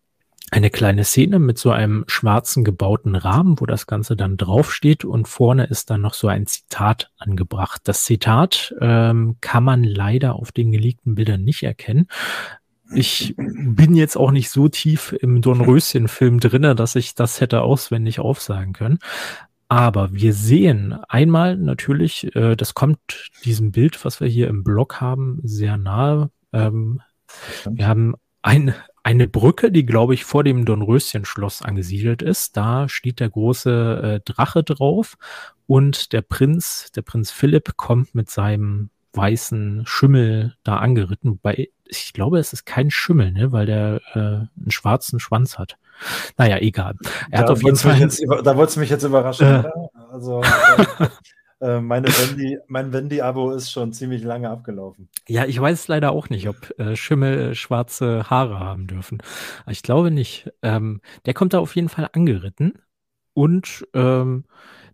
[0.53, 5.29] eine kleine Szene mit so einem schwarzen gebauten Rahmen, wo das Ganze dann draufsteht und
[5.29, 7.81] vorne ist dann noch so ein Zitat angebracht.
[7.85, 12.07] Das Zitat ähm, kann man leider auf den geleakten Bildern nicht erkennen,
[12.93, 18.19] ich bin jetzt auch nicht so tief im Dornröschen-Film drinne, dass ich das hätte auswendig
[18.19, 18.99] aufsagen können.
[19.67, 24.99] Aber wir sehen einmal natürlich, äh, das kommt diesem Bild, was wir hier im Blog
[24.99, 26.29] haben, sehr nahe.
[26.51, 27.01] Ähm,
[27.69, 32.57] wir haben ein, eine Brücke, die, glaube ich, vor dem Dornröschen-Schloss angesiedelt ist.
[32.57, 35.17] Da steht der große äh, Drache drauf
[35.67, 41.31] und der Prinz, der Prinz Philipp, kommt mit seinem weißen Schimmel da angeritten.
[41.31, 45.77] Wobei ich glaube, es ist kein Schimmel, ne, weil der äh, einen schwarzen Schwanz hat.
[46.37, 46.95] Naja, egal.
[47.29, 47.99] Er da hat auf jeden Fall.
[47.99, 49.63] Jetzt, da wolltest du mich jetzt überraschen, äh,
[50.09, 51.07] Also, äh,
[51.61, 55.09] äh, meine Wendy, mein Wendy-Abo ist schon ziemlich lange abgelaufen.
[55.27, 59.21] Ja, ich weiß leider auch nicht, ob äh, Schimmel schwarze Haare haben dürfen.
[59.67, 60.51] Ich glaube nicht.
[60.63, 62.79] Ähm, der kommt da auf jeden Fall angeritten
[63.33, 64.45] und ähm,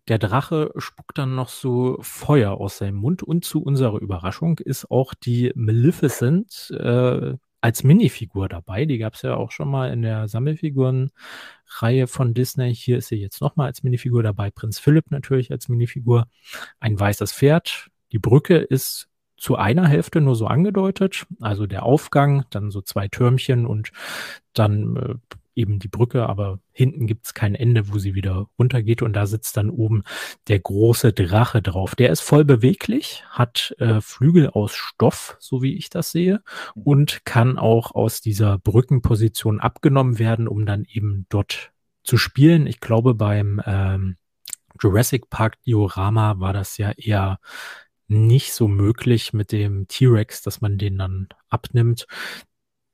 [0.08, 4.90] der Drache spuckt dann noch so Feuer aus seinem Mund und zu unserer Überraschung ist
[4.90, 8.86] auch die Maleficent äh, als Minifigur dabei.
[8.86, 12.74] Die gab es ja auch schon mal in der Sammelfigurenreihe von Disney.
[12.74, 14.52] Hier ist sie jetzt nochmal als Minifigur dabei.
[14.52, 16.28] Prinz Philipp natürlich als Minifigur.
[16.80, 17.90] Ein weißes Pferd.
[18.12, 21.26] Die Brücke ist zu einer Hälfte nur so angedeutet.
[21.42, 23.92] Also der Aufgang, dann so zwei Türmchen und
[24.54, 25.16] dann äh,
[25.58, 29.26] eben die Brücke, aber hinten gibt es kein Ende, wo sie wieder runtergeht und da
[29.26, 30.04] sitzt dann oben
[30.48, 31.96] der große Drache drauf.
[31.96, 36.42] Der ist voll beweglich, hat äh, Flügel aus Stoff, so wie ich das sehe,
[36.76, 41.72] und kann auch aus dieser Brückenposition abgenommen werden, um dann eben dort
[42.04, 42.68] zu spielen.
[42.68, 44.18] Ich glaube, beim ähm,
[44.82, 47.40] Jurassic Park Diorama war das ja eher
[48.08, 52.08] nicht so möglich mit dem T-Rex, dass man den dann abnimmt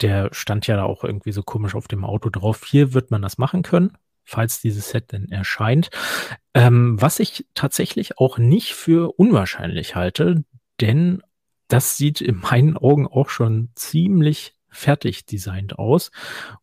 [0.04, 2.64] der stand ja da auch irgendwie so komisch auf dem Auto drauf.
[2.66, 5.90] Hier wird man das machen können, falls dieses Set denn erscheint.
[6.54, 10.44] Ähm, was ich tatsächlich auch nicht für unwahrscheinlich halte,
[10.82, 11.24] denn
[11.68, 16.12] das sieht in meinen Augen auch schon ziemlich fertig designt aus.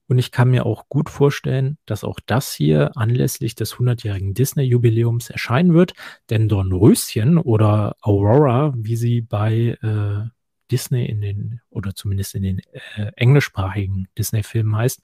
[0.09, 5.31] Und ich kann mir auch gut vorstellen, dass auch das hier anlässlich des 100-jährigen Disney-Jubiläums
[5.31, 5.94] erscheinen wird.
[6.29, 10.29] Denn Dornröschen oder Aurora, wie sie bei äh,
[10.70, 12.59] Disney in den, oder zumindest in den
[12.96, 15.00] äh, englischsprachigen Disney-Filmen heißt,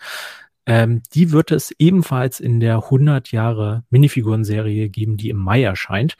[0.66, 6.16] ähm, die wird es ebenfalls in der 100 Jahre Minifiguren-Serie geben, die im Mai erscheint,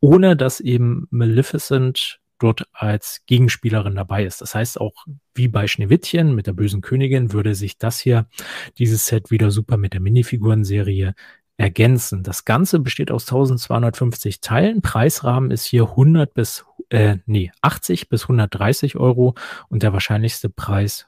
[0.00, 4.40] ohne dass eben Maleficent dort als Gegenspielerin dabei ist.
[4.40, 8.26] Das heißt auch wie bei Schneewittchen mit der bösen Königin würde sich das hier,
[8.78, 11.14] dieses Set wieder super mit der Minifiguren-Serie
[11.58, 12.22] ergänzen.
[12.22, 14.80] Das Ganze besteht aus 1250 Teilen.
[14.80, 19.34] Preisrahmen ist hier 100 bis, äh, nee, 80 bis 130 Euro
[19.68, 21.06] und der wahrscheinlichste Preis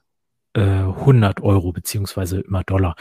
[0.54, 2.96] äh, 100 Euro beziehungsweise immer Dollar.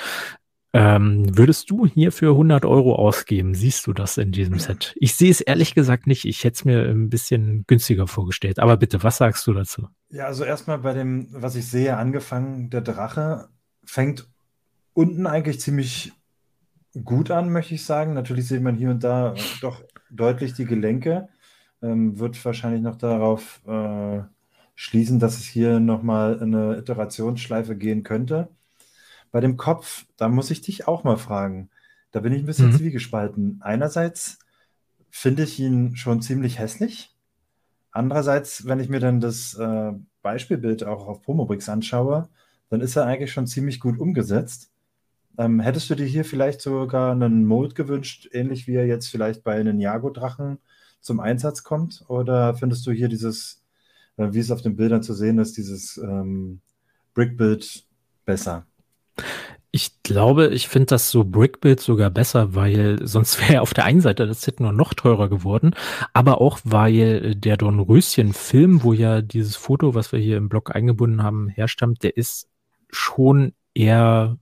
[0.73, 3.53] Ähm, würdest du hier für 100 Euro ausgeben?
[3.53, 4.95] Siehst du das in diesem Set?
[4.97, 6.23] Ich sehe es ehrlich gesagt nicht.
[6.23, 8.57] Ich hätte es mir ein bisschen günstiger vorgestellt.
[8.57, 9.89] Aber bitte, was sagst du dazu?
[10.09, 13.49] Ja, also erstmal bei dem, was ich sehe, angefangen, der Drache
[13.83, 14.29] fängt
[14.93, 16.13] unten eigentlich ziemlich
[17.03, 18.13] gut an, möchte ich sagen.
[18.13, 21.27] Natürlich sieht man hier und da doch deutlich die Gelenke.
[21.81, 24.21] Ähm, wird wahrscheinlich noch darauf äh,
[24.75, 28.49] schließen, dass es hier nochmal eine Iterationsschleife gehen könnte.
[29.31, 31.69] Bei dem Kopf, da muss ich dich auch mal fragen.
[32.11, 32.77] Da bin ich ein bisschen mhm.
[32.77, 33.59] zwiegespalten.
[33.61, 34.39] Einerseits
[35.09, 37.15] finde ich ihn schon ziemlich hässlich.
[37.91, 39.91] Andererseits, wenn ich mir dann das äh,
[40.21, 42.29] Beispielbild auch auf Promobrix anschaue,
[42.69, 44.71] dann ist er eigentlich schon ziemlich gut umgesetzt.
[45.37, 49.43] Ähm, hättest du dir hier vielleicht sogar einen Mold gewünscht, ähnlich wie er jetzt vielleicht
[49.43, 50.59] bei einem Jago-Drachen
[51.01, 52.03] zum Einsatz kommt?
[52.07, 53.61] Oder findest du hier dieses,
[54.17, 56.61] äh, wie es auf den Bildern zu sehen ist, dieses ähm,
[57.13, 57.85] Brickbild
[58.25, 58.65] besser?
[59.73, 64.01] Ich glaube, ich finde das so Brickbuild sogar besser, weil sonst wäre auf der einen
[64.01, 65.73] Seite das Set nur noch teurer geworden,
[66.13, 71.23] aber auch weil der Dornröschen-Film, wo ja dieses Foto, was wir hier im Blog eingebunden
[71.23, 72.49] haben, herstammt, der ist
[72.89, 74.37] schon eher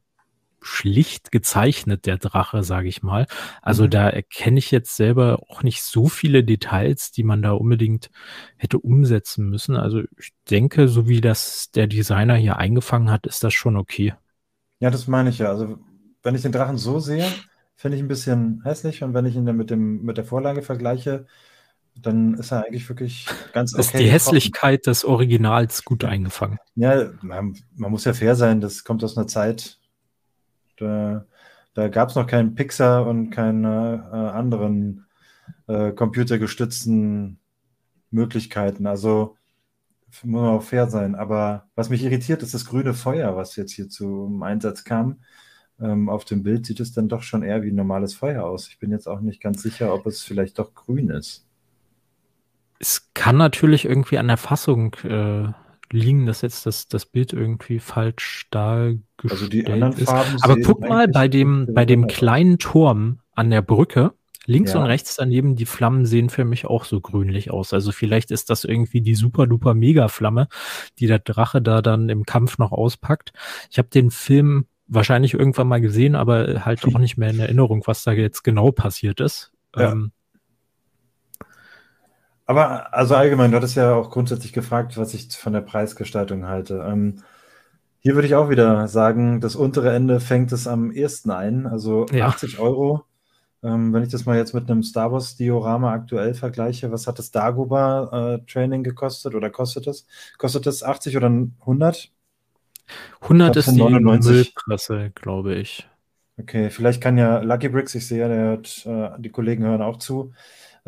[0.62, 3.28] schlicht gezeichnet, der Drache, sage ich mal.
[3.62, 3.90] Also mhm.
[3.92, 8.10] da erkenne ich jetzt selber auch nicht so viele Details, die man da unbedingt
[8.58, 9.76] hätte umsetzen müssen.
[9.76, 14.14] Also ich denke, so wie das der Designer hier eingefangen hat, ist das schon okay.
[14.80, 15.50] Ja, das meine ich ja.
[15.50, 15.78] Also,
[16.24, 17.26] wenn ich den Drachen so sehe,
[17.76, 20.62] finde ich ein bisschen hässlich und wenn ich ihn dann mit dem mit der Vorlage
[20.62, 21.26] vergleiche,
[21.96, 23.82] dann ist er eigentlich wirklich ganz okay.
[23.82, 26.60] Ist die Hässlichkeit des Originals gut eingefangen.
[26.76, 29.79] Ja, man, man muss ja fair sein, das kommt aus einer Zeit,
[30.80, 31.26] da,
[31.74, 35.06] da gab es noch keinen Pixar und keine äh, anderen
[35.68, 37.40] äh, computergestützten
[38.12, 38.88] Möglichkeiten.
[38.88, 39.38] Also
[40.24, 41.16] muss man auch fair sein.
[41.16, 45.20] Aber was mich irritiert, ist das grüne Feuer, was jetzt hier zum Einsatz kam.
[45.80, 48.68] Ähm, auf dem Bild sieht es dann doch schon eher wie ein normales Feuer aus.
[48.68, 51.46] Ich bin jetzt auch nicht ganz sicher, ob es vielleicht doch grün ist.
[52.80, 55.52] Es kann natürlich irgendwie an der Fassung äh,
[55.92, 60.06] liegen, dass jetzt das, das Bild irgendwie falsch dargestellt also die anderen ist.
[60.10, 64.14] Farben Aber guck mal bei dem, bei dem kleinen Turm an der Brücke,
[64.50, 64.80] Links ja.
[64.80, 67.72] und rechts daneben, die Flammen sehen für mich auch so grünlich aus.
[67.72, 70.48] Also vielleicht ist das irgendwie die super duper Mega-Flamme,
[70.98, 73.32] die der Drache da dann im Kampf noch auspackt.
[73.70, 77.84] Ich habe den Film wahrscheinlich irgendwann mal gesehen, aber halt auch nicht mehr in Erinnerung,
[77.86, 79.52] was da jetzt genau passiert ist.
[79.76, 79.92] Ja.
[79.92, 80.12] Ähm,
[82.50, 86.86] aber also allgemein, du hattest ja auch grundsätzlich gefragt, was ich von der Preisgestaltung halte.
[86.88, 87.24] Ähm,
[88.00, 92.06] hier würde ich auch wieder sagen, das untere Ende fängt es am ersten ein, also
[92.12, 92.28] ja.
[92.28, 93.06] 80 Euro
[93.62, 97.20] ähm, wenn ich das mal jetzt mit einem Star Wars Diorama aktuell vergleiche, was hat
[97.20, 100.08] das Dagobah äh, Training gekostet oder kostet es?
[100.38, 102.12] Kostet es 80 oder 100?
[103.22, 105.88] 100 ist die Müllpresse, glaube ich.
[106.40, 109.98] Okay, vielleicht kann ja Lucky Bricks, ich sehe, der hört, äh, die Kollegen hören auch
[109.98, 110.32] zu,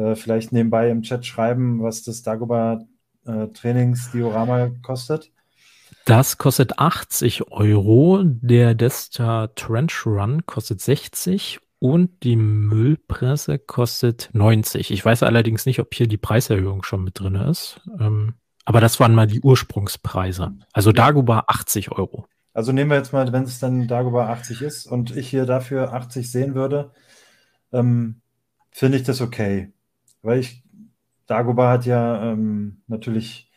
[0.01, 2.79] äh, vielleicht nebenbei im Chat schreiben, was das Dagobah
[3.25, 5.31] äh, Trainingsdiorama kostet.
[6.05, 8.23] Das kostet 80 Euro.
[8.23, 14.91] Der Desta Trench Run kostet 60 und die Müllpresse kostet 90.
[14.91, 17.81] Ich weiß allerdings nicht, ob hier die Preiserhöhung schon mit drin ist.
[17.99, 18.35] Ähm,
[18.65, 20.53] aber das waren mal die Ursprungspreise.
[20.73, 22.27] Also Dagobah 80 Euro.
[22.53, 25.93] Also nehmen wir jetzt mal, wenn es dann Dagobah 80 ist und ich hier dafür
[25.93, 26.91] 80 sehen würde,
[27.71, 28.21] ähm,
[28.71, 29.71] finde ich das okay.
[30.21, 30.63] Weil ich,
[31.27, 33.51] Dagobah hat ja ähm, natürlich,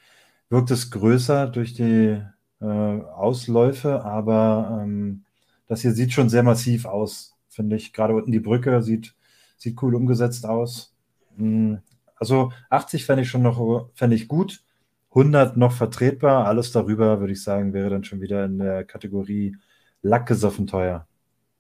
[0.49, 2.23] wirkt es größer durch die
[2.61, 5.25] äh, Ausläufe, aber ähm,
[5.67, 7.93] das hier sieht schon sehr massiv aus finde ich.
[7.93, 9.15] Gerade unten die Brücke sieht,
[9.57, 10.95] sieht cool umgesetzt aus.
[11.37, 11.81] Hm,
[12.17, 14.63] also 80 fände ich schon noch fände ich gut.
[15.11, 16.47] 100 noch vertretbar.
[16.47, 19.57] Alles darüber, würde ich sagen, wäre dann schon wieder in der Kategorie
[20.03, 21.07] Lackgesoffen teuer.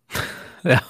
[0.64, 0.80] ja.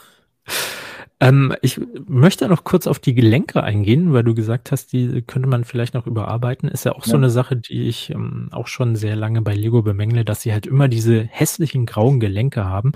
[1.20, 5.48] Ähm, ich möchte noch kurz auf die Gelenke eingehen, weil du gesagt hast, die könnte
[5.48, 6.68] man vielleicht noch überarbeiten.
[6.68, 7.10] Ist ja auch ja.
[7.12, 10.52] so eine Sache, die ich ähm, auch schon sehr lange bei Lego bemängle, dass sie
[10.52, 12.92] halt immer diese hässlichen grauen Gelenke haben.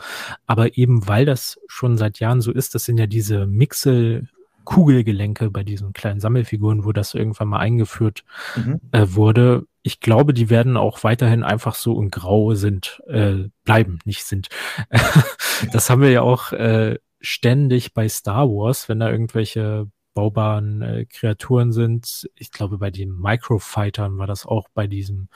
[0.47, 4.29] Aber eben weil das schon seit Jahren so ist, das sind ja diese Mixel
[4.69, 8.81] Kugelgelenke bei diesen kleinen Sammelfiguren, wo das irgendwann mal eingeführt mhm.
[8.93, 9.65] äh, wurde.
[9.81, 14.49] Ich glaube, die werden auch weiterhin einfach so in Grau sind, äh, bleiben, nicht sind.
[15.73, 21.07] das haben wir ja auch äh, ständig bei Star Wars, wenn da irgendwelche baubaren äh,
[21.07, 22.29] Kreaturen sind.
[22.35, 25.29] Ich glaube, bei den Microfightern war das auch bei diesem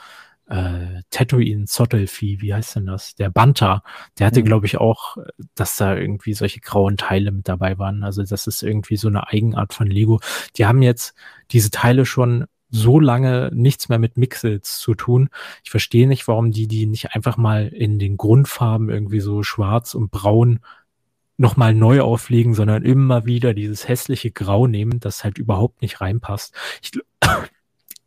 [0.48, 3.14] äh, Tatooine Zottelfieh, wie heißt denn das?
[3.14, 3.82] Der Banta,
[4.18, 4.44] der hatte, mhm.
[4.44, 5.16] glaube ich, auch,
[5.54, 8.02] dass da irgendwie solche grauen Teile mit dabei waren.
[8.02, 10.20] Also das ist irgendwie so eine Eigenart von Lego.
[10.56, 11.14] Die haben jetzt
[11.52, 15.28] diese Teile schon so lange nichts mehr mit Mixels zu tun.
[15.62, 19.94] Ich verstehe nicht, warum die die nicht einfach mal in den Grundfarben irgendwie so schwarz
[19.94, 20.60] und braun
[21.36, 26.54] nochmal neu auflegen, sondern immer wieder dieses hässliche Grau nehmen, das halt überhaupt nicht reinpasst.
[26.82, 26.92] Ich,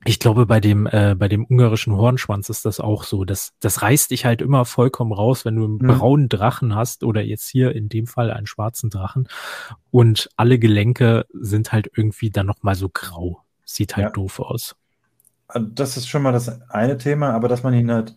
[0.06, 3.26] ich glaube, bei dem, äh, bei dem ungarischen Hornschwanz ist das auch so.
[3.26, 5.88] Das, das reißt dich halt immer vollkommen raus, wenn du einen mhm.
[5.88, 9.28] braunen Drachen hast oder jetzt hier in dem Fall einen schwarzen Drachen
[9.92, 13.42] und alle Gelenke sind halt irgendwie dann nochmal so grau.
[13.66, 14.12] Sieht halt ja.
[14.12, 14.76] doof aus.
[15.48, 18.16] Also das ist schon mal das eine Thema, aber dass man ihn halt,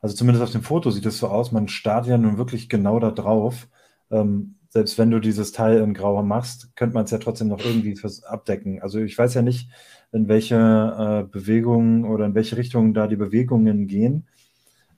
[0.00, 3.00] also zumindest auf dem Foto sieht es so aus, man starrt ja nun wirklich genau
[3.00, 3.66] da drauf.
[4.10, 7.64] Ähm, selbst wenn du dieses Teil in Grau machst, könnte man es ja trotzdem noch
[7.64, 8.80] irgendwie fürs abdecken.
[8.80, 9.68] Also ich weiß ja nicht,
[10.12, 14.26] in welche äh, Bewegungen oder in welche Richtung da die Bewegungen gehen,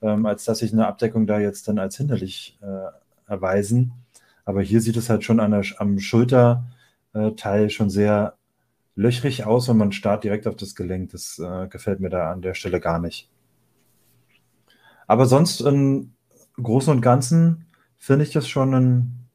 [0.03, 3.93] ähm, als dass sich eine Abdeckung da jetzt dann als hinderlich äh, erweisen.
[4.45, 8.35] Aber hier sieht es halt schon der, am Schulterteil schon sehr
[8.95, 11.13] löchrig aus und man starrt direkt auf das Gelenk.
[11.13, 13.31] Das äh, gefällt mir da an der Stelle gar nicht.
[15.07, 16.13] Aber sonst im
[16.63, 17.67] Großen und Ganzen
[18.03, 19.29] finde ich das schon ein,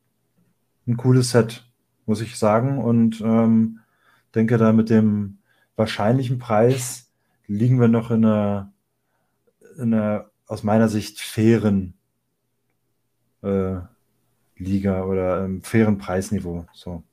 [0.87, 1.65] ein cooles Set,
[2.05, 2.79] muss ich sagen.
[2.79, 3.79] Und ähm,
[4.35, 5.37] denke da mit dem
[5.77, 7.09] wahrscheinlichen Preis
[7.45, 8.73] liegen wir noch in einer,
[9.77, 11.93] in einer aus meiner Sicht fairen
[13.41, 13.77] äh,
[14.57, 16.65] Liga oder im fairen Preisniveau.
[16.73, 17.03] So.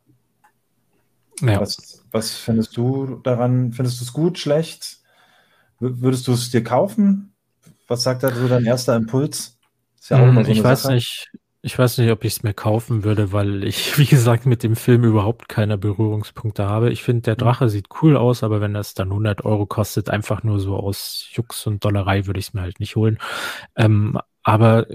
[1.41, 1.61] Ja.
[1.61, 3.73] Was, was findest du daran?
[3.73, 4.99] Findest du es gut, schlecht?
[5.79, 7.33] würdest du es dir kaufen?
[7.87, 9.57] Was sagt da so dein erster Impuls?
[10.09, 10.95] Ja hm, so ich weiß Sache.
[10.95, 11.31] nicht.
[11.65, 14.77] Ich weiß nicht, ob ich es mir kaufen würde, weil ich, wie gesagt, mit dem
[14.77, 16.91] Film überhaupt keine Berührungspunkte habe.
[16.91, 17.39] Ich finde, der hm.
[17.39, 21.27] Drache sieht cool aus, aber wenn das dann 100 Euro kostet, einfach nur so aus
[21.33, 23.19] Jux und Dollerei, würde ich es mir halt nicht holen.
[23.77, 24.87] Ähm, aber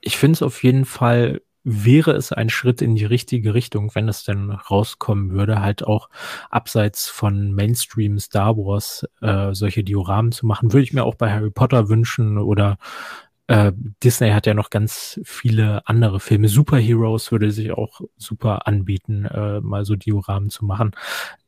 [0.00, 4.08] ich finde es auf jeden Fall wäre es ein Schritt in die richtige Richtung, wenn
[4.08, 6.08] es denn rauskommen würde, halt auch
[6.50, 11.32] abseits von Mainstream Star Wars äh, solche Dioramen zu machen, würde ich mir auch bei
[11.32, 12.78] Harry Potter wünschen oder
[13.52, 13.72] äh,
[14.02, 16.48] Disney hat ja noch ganz viele andere Filme.
[16.48, 20.92] Superheroes würde sich auch super anbieten, äh, mal so Dioramen zu machen.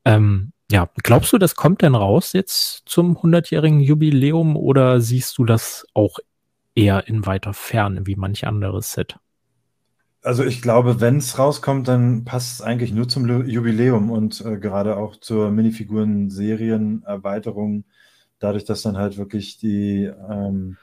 [0.05, 5.47] Ähm, ja, glaubst du, das kommt denn raus jetzt zum 100-jährigen Jubiläum oder siehst du
[5.47, 6.19] das auch
[6.75, 9.17] eher in weiter Ferne wie manch anderes Set?
[10.21, 14.59] Also ich glaube, wenn es rauskommt, dann passt es eigentlich nur zum Jubiläum und äh,
[14.59, 17.85] gerade auch zur Minifiguren-Serien-Erweiterung,
[18.41, 20.77] dadurch, dass dann halt wirklich die, ähm,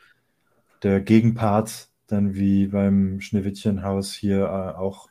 [0.84, 5.10] der Gegenpart dann wie beim Schneewittchenhaus hier äh, auch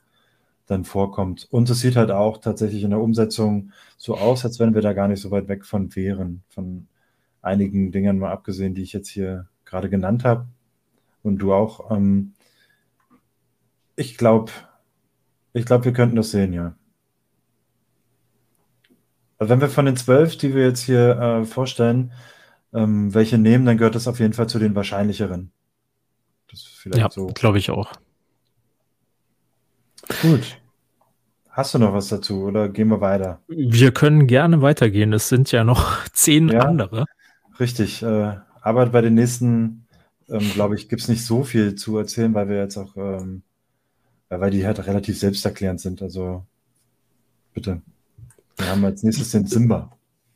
[0.67, 1.49] dann vorkommt.
[1.51, 4.93] Und es sieht halt auch tatsächlich in der Umsetzung so aus, als wenn wir da
[4.93, 6.87] gar nicht so weit weg von wären, von
[7.43, 10.47] einigen Dingern mal abgesehen, die ich jetzt hier gerade genannt habe
[11.23, 11.91] und du auch.
[11.91, 12.35] Ähm,
[13.97, 14.53] ich glaube,
[15.53, 16.75] ich glaube, wir könnten das sehen, ja.
[19.39, 22.13] Also wenn wir von den zwölf, die wir jetzt hier äh, vorstellen,
[22.73, 25.53] ähm, welche nehmen, dann gehört das auf jeden Fall zu den wahrscheinlicheren.
[26.51, 27.29] Das vielleicht ja, so.
[27.29, 27.93] glaube ich auch.
[30.23, 30.59] Gut.
[31.51, 33.41] Hast du noch was dazu oder gehen wir weiter?
[33.49, 35.13] Wir können gerne weitergehen.
[35.13, 37.07] Es sind ja noch zehn ja, andere.
[37.59, 38.03] Richtig.
[38.03, 39.87] Äh, aber bei den nächsten,
[40.29, 43.43] ähm, glaube ich, gibt es nicht so viel zu erzählen, weil wir jetzt auch ähm,
[44.39, 46.03] weil die halt relativ selbsterklärend sind.
[46.03, 46.47] Also
[47.53, 47.83] bitte.
[48.57, 49.91] Wir haben als nächstes den Simba.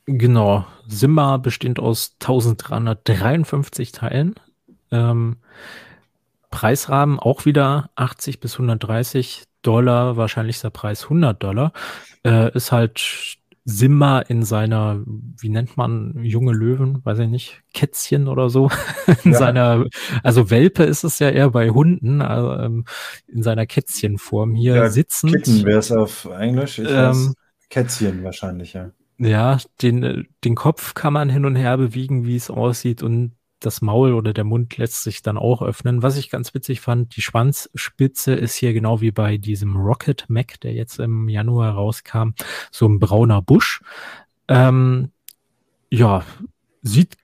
[0.06, 0.66] Genau.
[0.88, 4.34] Simba besteht aus 1353 Teilen.
[4.90, 5.36] Ähm,
[6.54, 11.72] Preisrahmen auch wieder 80 bis 130 Dollar, wahrscheinlich der Preis 100 Dollar.
[12.24, 18.28] Äh, ist halt Simba in seiner, wie nennt man junge Löwen, weiß ich nicht, Kätzchen
[18.28, 18.70] oder so,
[19.24, 19.38] in ja.
[19.38, 19.84] seiner,
[20.22, 22.84] also Welpe ist es ja eher bei Hunden, also, ähm,
[23.26, 25.32] in seiner Kätzchenform hier ja, sitzend.
[25.32, 27.34] Kitten wäre es auf Englisch, ich ähm,
[27.68, 28.92] Kätzchen wahrscheinlich, ja.
[29.18, 33.32] Ja, den, den Kopf kann man hin und her bewegen, wie es aussieht und
[33.66, 36.02] das Maul oder der Mund lässt sich dann auch öffnen.
[36.02, 40.60] Was ich ganz witzig fand, die Schwanzspitze ist hier genau wie bei diesem Rocket Mac,
[40.60, 42.30] der jetzt im Januar rauskam,
[42.70, 43.82] so ein brauner Busch.
[44.48, 45.10] Ähm,
[45.90, 46.24] ja,
[46.82, 47.16] sieht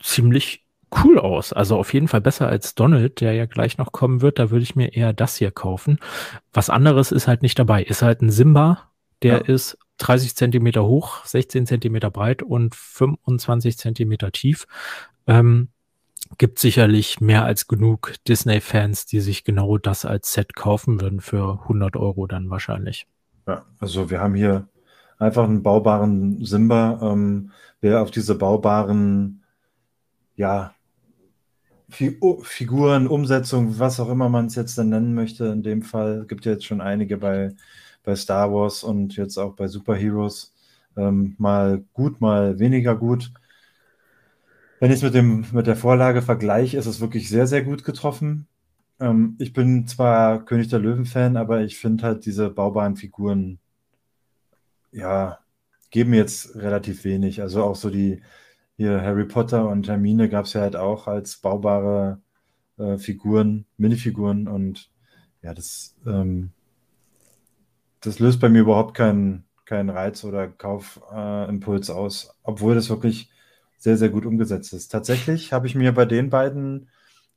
[0.00, 0.64] ziemlich
[1.04, 1.52] cool aus.
[1.52, 4.38] Also auf jeden Fall besser als Donald, der ja gleich noch kommen wird.
[4.38, 5.98] Da würde ich mir eher das hier kaufen.
[6.52, 7.82] Was anderes ist halt nicht dabei.
[7.82, 8.90] Ist halt ein Simba,
[9.22, 9.54] der ja.
[9.54, 14.66] ist 30 Zentimeter hoch, 16 Zentimeter breit und 25 Zentimeter tief.
[15.26, 15.68] Ähm,
[16.38, 21.60] gibt sicherlich mehr als genug Disney-Fans, die sich genau das als Set kaufen würden für
[21.62, 23.06] 100 Euro dann wahrscheinlich.
[23.46, 24.68] Ja, also wir haben hier
[25.18, 26.98] einfach einen baubaren Simba.
[27.02, 29.42] Ähm, wer auf diese baubaren,
[30.34, 30.72] ja,
[31.88, 35.46] Figuren, Umsetzung, was auch immer man es jetzt dann nennen möchte.
[35.46, 37.54] In dem Fall gibt ja jetzt schon einige bei,
[38.02, 40.52] bei Star Wars und jetzt auch bei Superheroes.
[40.96, 43.32] Ähm, mal gut, mal weniger gut.
[44.78, 48.46] Wenn ich es mit, mit der Vorlage vergleiche, ist es wirklich sehr, sehr gut getroffen.
[49.00, 53.58] Ähm, ich bin zwar König der Löwen-Fan, aber ich finde halt diese baubaren Figuren,
[54.92, 55.38] ja,
[55.90, 57.40] geben jetzt relativ wenig.
[57.40, 58.22] Also auch so die,
[58.76, 62.20] hier Harry Potter und Hermine gab es ja halt auch als baubare
[62.78, 64.90] äh, Figuren, Minifiguren und
[65.42, 66.50] ja, das, ähm,
[68.00, 73.30] das löst bei mir überhaupt keinen, keinen Reiz oder Kaufimpuls äh, aus, obwohl das wirklich
[73.78, 74.88] sehr, sehr gut umgesetzt ist.
[74.88, 76.88] Tatsächlich habe ich mir bei den beiden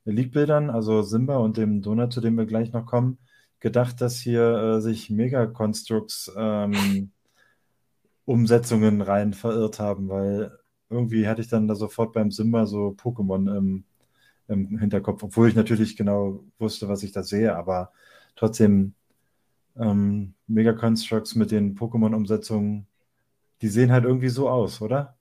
[0.04, 3.18] League-Bildern, also Simba und dem Donut, zu dem wir gleich noch kommen,
[3.60, 7.10] gedacht, dass hier äh, sich Mega-Constructs ähm,
[8.24, 10.52] Umsetzungen rein verirrt haben, weil
[10.88, 13.84] irgendwie hatte ich dann da sofort beim Simba so Pokémon im,
[14.48, 17.92] im Hinterkopf, obwohl ich natürlich genau wusste, was ich da sehe, aber
[18.36, 18.94] trotzdem
[19.76, 22.86] ähm, Mega Constructs mit den Pokémon-Umsetzungen,
[23.62, 25.16] die sehen halt irgendwie so aus, oder?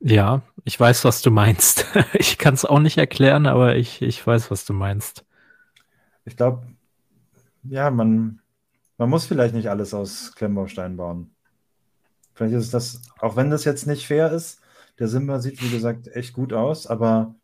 [0.00, 1.86] Ja, ich weiß, was du meinst.
[2.14, 5.24] ich kann es auch nicht erklären, aber ich, ich weiß, was du meinst.
[6.24, 6.66] Ich glaube,
[7.64, 8.40] ja, man,
[8.96, 11.30] man muss vielleicht nicht alles aus Klemmbaustein bauen.
[12.34, 14.60] Vielleicht ist das, auch wenn das jetzt nicht fair ist,
[14.98, 17.34] der Simba sieht, wie gesagt, echt gut aus, aber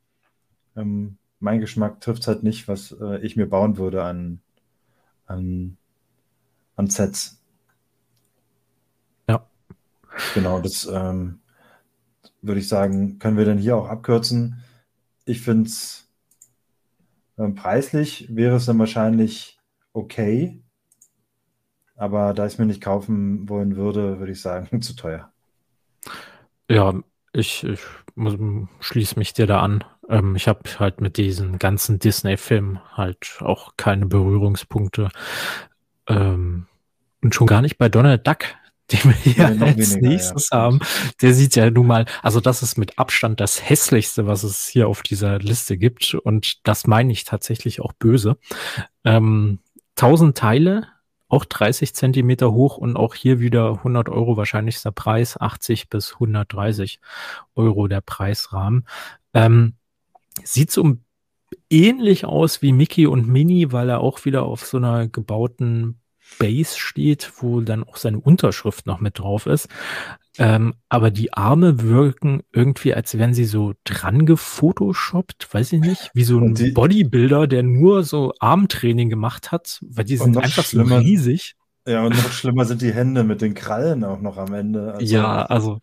[0.76, 4.40] ähm, mein Geschmack trifft es halt nicht, was äh, ich mir bauen würde an,
[5.26, 5.76] an,
[6.76, 7.38] an Sets.
[9.28, 9.46] Ja.
[10.34, 11.40] Genau, das ähm,
[12.46, 14.62] würde ich sagen, können wir dann hier auch abkürzen.
[15.24, 16.06] Ich finde es
[17.36, 19.58] äh, preislich wäre es dann wahrscheinlich
[19.92, 20.62] okay.
[21.96, 25.32] Aber da ich es mir nicht kaufen wollen würde, würde ich sagen, zu teuer.
[26.68, 26.94] Ja,
[27.32, 27.80] ich, ich
[28.80, 29.84] schließe mich dir da an.
[30.08, 35.10] Ähm, ich habe halt mit diesen ganzen Disney-Filmen halt auch keine Berührungspunkte.
[36.08, 36.66] Ähm,
[37.22, 38.44] und schon gar nicht bei Donald Duck,
[38.92, 40.58] den wir hier ja, als weniger, nächstes ja.
[40.58, 40.80] haben.
[41.20, 44.88] Der sieht ja nun mal, also das ist mit Abstand das hässlichste, was es hier
[44.88, 46.14] auf dieser Liste gibt.
[46.14, 48.36] Und das meine ich tatsächlich auch böse.
[49.04, 49.58] Ähm,
[49.96, 50.86] 1000 Teile,
[51.28, 57.00] auch 30 Zentimeter hoch und auch hier wieder 100 Euro wahrscheinlichster Preis, 80 bis 130
[57.54, 58.86] Euro der Preisrahmen.
[59.34, 59.74] Ähm,
[60.44, 60.96] sieht so
[61.70, 66.00] ähnlich aus wie Mickey und Minnie, weil er auch wieder auf so einer gebauten
[66.38, 69.68] Base steht, wo dann auch seine Unterschrift noch mit drauf ist.
[70.38, 76.10] Ähm, aber die Arme wirken irgendwie, als wären sie so dran gefotoshoppt, weiß ich nicht,
[76.12, 80.64] wie so ein die, Bodybuilder, der nur so Armtraining gemacht hat, weil die sind einfach
[80.64, 81.54] so riesig.
[81.86, 84.94] Ja, und noch schlimmer sind die Hände mit den Krallen auch noch am Ende.
[84.94, 85.78] Also, ja, also.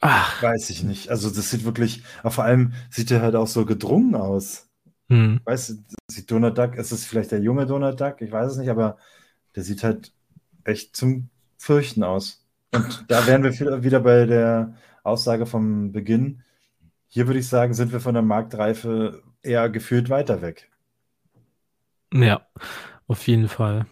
[0.00, 0.42] Ach.
[0.42, 1.08] Weiß ich nicht.
[1.08, 4.65] Also, das sieht wirklich, aber vor allem sieht er halt auch so gedrungen aus.
[5.08, 5.40] Hm.
[5.44, 5.74] Weißt du,
[6.08, 8.20] sieht Donald Duck, ist es vielleicht der junge Donald Duck?
[8.20, 8.96] Ich weiß es nicht, aber
[9.54, 10.12] der sieht halt
[10.64, 11.28] echt zum
[11.58, 12.44] Fürchten aus.
[12.72, 16.42] Und da wären wir wieder bei der Aussage vom Beginn.
[17.06, 20.70] Hier würde ich sagen, sind wir von der Marktreife eher gefühlt weiter weg.
[22.12, 22.46] Ja,
[23.06, 23.86] auf jeden Fall.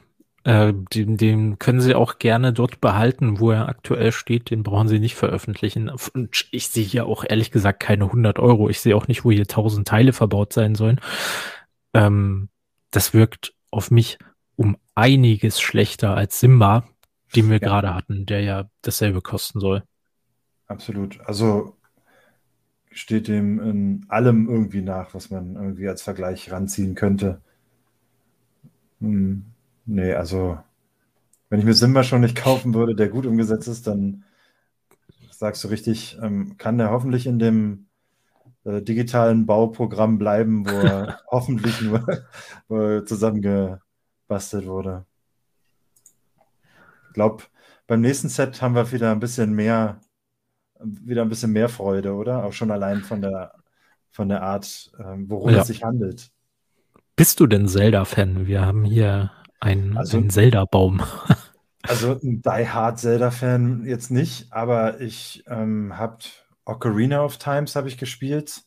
[0.45, 4.51] Äh, den, den können Sie auch gerne dort behalten, wo er aktuell steht.
[4.51, 5.91] Den brauchen Sie nicht veröffentlichen.
[6.13, 8.69] Und ich sehe hier auch ehrlich gesagt keine 100 Euro.
[8.69, 11.01] Ich sehe auch nicht, wo hier 1000 Teile verbaut sein sollen.
[11.95, 12.51] Ähm,
[12.91, 14.19] das wirkt auf mich
[14.57, 16.85] um einiges schlechter als Simba,
[17.35, 17.67] den wir ja.
[17.67, 19.83] gerade hatten, der ja dasselbe kosten soll.
[20.67, 21.21] Absolut.
[21.25, 21.77] Also
[22.91, 27.41] steht dem in allem irgendwie nach, was man irgendwie als Vergleich ranziehen könnte.
[29.01, 29.47] Hm,
[29.87, 30.59] nee, also
[31.49, 34.25] wenn ich mir Simba schon nicht kaufen würde, der gut umgesetzt ist, dann
[35.31, 37.87] sagst du richtig, ähm, kann der hoffentlich in dem
[38.65, 45.07] äh, digitalen Bauprogramm bleiben, wo er hoffentlich nur zusammengebastelt wurde
[47.15, 47.45] glaube,
[47.87, 50.01] beim nächsten Set haben wir wieder ein bisschen mehr,
[50.81, 52.45] wieder ein bisschen mehr Freude, oder?
[52.45, 53.55] Auch schon allein von der,
[54.11, 55.63] von der Art, ähm, worum ja.
[55.63, 56.31] es sich handelt.
[57.17, 58.47] Bist du denn Zelda-Fan?
[58.47, 59.31] Wir haben hier
[59.61, 61.03] einen, also, einen Zelda-Baum.
[61.83, 66.19] also ein Die Hard Zelda-Fan jetzt nicht, aber ich ähm, habe
[66.65, 68.63] Ocarina of Times habe ich gespielt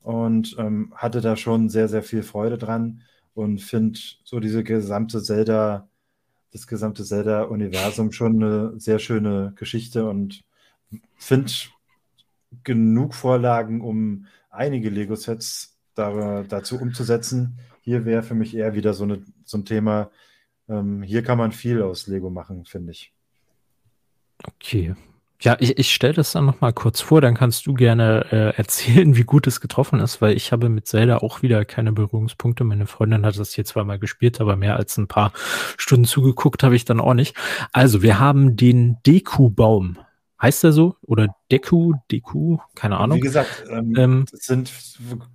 [0.00, 3.02] und ähm, hatte da schon sehr, sehr viel Freude dran
[3.34, 5.86] und finde so diese gesamte Zelda-
[6.52, 10.42] das gesamte Zelda-Universum schon eine sehr schöne Geschichte und
[11.16, 11.52] finde
[12.64, 17.58] genug Vorlagen, um einige Lego-Sets da, dazu umzusetzen.
[17.82, 19.22] Hier wäre für mich eher wieder so, eine,
[19.58, 20.10] ein Thema.
[20.68, 23.12] Ähm, hier kann man viel aus Lego machen, finde ich.
[24.44, 24.94] Okay.
[25.42, 29.16] Ja, ich, ich stelle das dann nochmal kurz vor, dann kannst du gerne äh, erzählen,
[29.16, 32.62] wie gut es getroffen ist, weil ich habe mit Zelda auch wieder keine Berührungspunkte.
[32.64, 35.32] Meine Freundin hat das hier zweimal gespielt, aber mehr als ein paar
[35.78, 37.34] Stunden zugeguckt habe ich dann auch nicht.
[37.72, 39.98] Also, wir haben den Deku-Baum.
[40.42, 40.96] Heißt der so?
[41.02, 43.18] Oder Deku, Deku, keine Ahnung.
[43.18, 44.72] Wie gesagt, ähm, ähm, es sind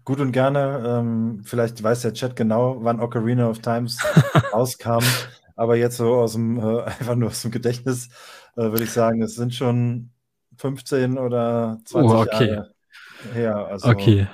[0.03, 3.99] gut und gerne, ähm, vielleicht weiß der Chat genau, wann Ocarina of Times
[4.53, 5.03] rauskam,
[5.55, 8.09] aber jetzt so aus dem, äh, einfach nur aus dem Gedächtnis
[8.55, 10.09] äh, würde ich sagen, es sind schon
[10.57, 12.47] 15 oder 20 oh, okay.
[12.47, 12.71] Jahre
[13.33, 13.67] her.
[13.67, 14.27] Also, okay.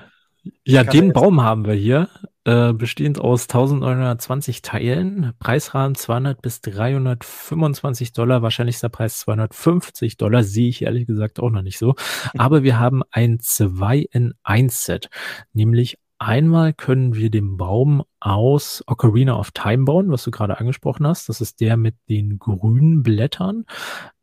[0.63, 2.09] Ja, den Baum haben wir hier,
[2.45, 10.17] äh, bestehend aus 1920 Teilen, Preisrahmen 200 bis 325 Dollar, wahrscheinlich ist der Preis 250
[10.17, 11.95] Dollar, sehe ich ehrlich gesagt auch noch nicht so.
[12.37, 15.09] Aber wir haben ein 2 in 1 Set,
[15.53, 21.07] nämlich Einmal können wir den Baum aus Ocarina of Time bauen, was du gerade angesprochen
[21.07, 21.29] hast.
[21.29, 23.65] Das ist der mit den grünen Blättern.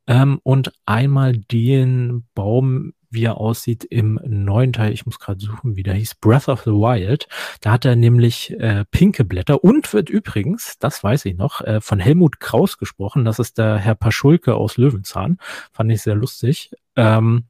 [0.08, 4.92] Ähm, und einmal den Baum, wie er aussieht im neuen Teil.
[4.92, 6.16] Ich muss gerade suchen, wie der hieß.
[6.16, 7.28] Breath of the Wild.
[7.60, 11.80] Da hat er nämlich äh, pinke Blätter und wird übrigens, das weiß ich noch, äh,
[11.80, 13.24] von Helmut Kraus gesprochen.
[13.24, 15.38] Das ist der Herr Paschulke aus Löwenzahn.
[15.72, 16.72] Fand ich sehr lustig.
[16.96, 17.44] Ähm,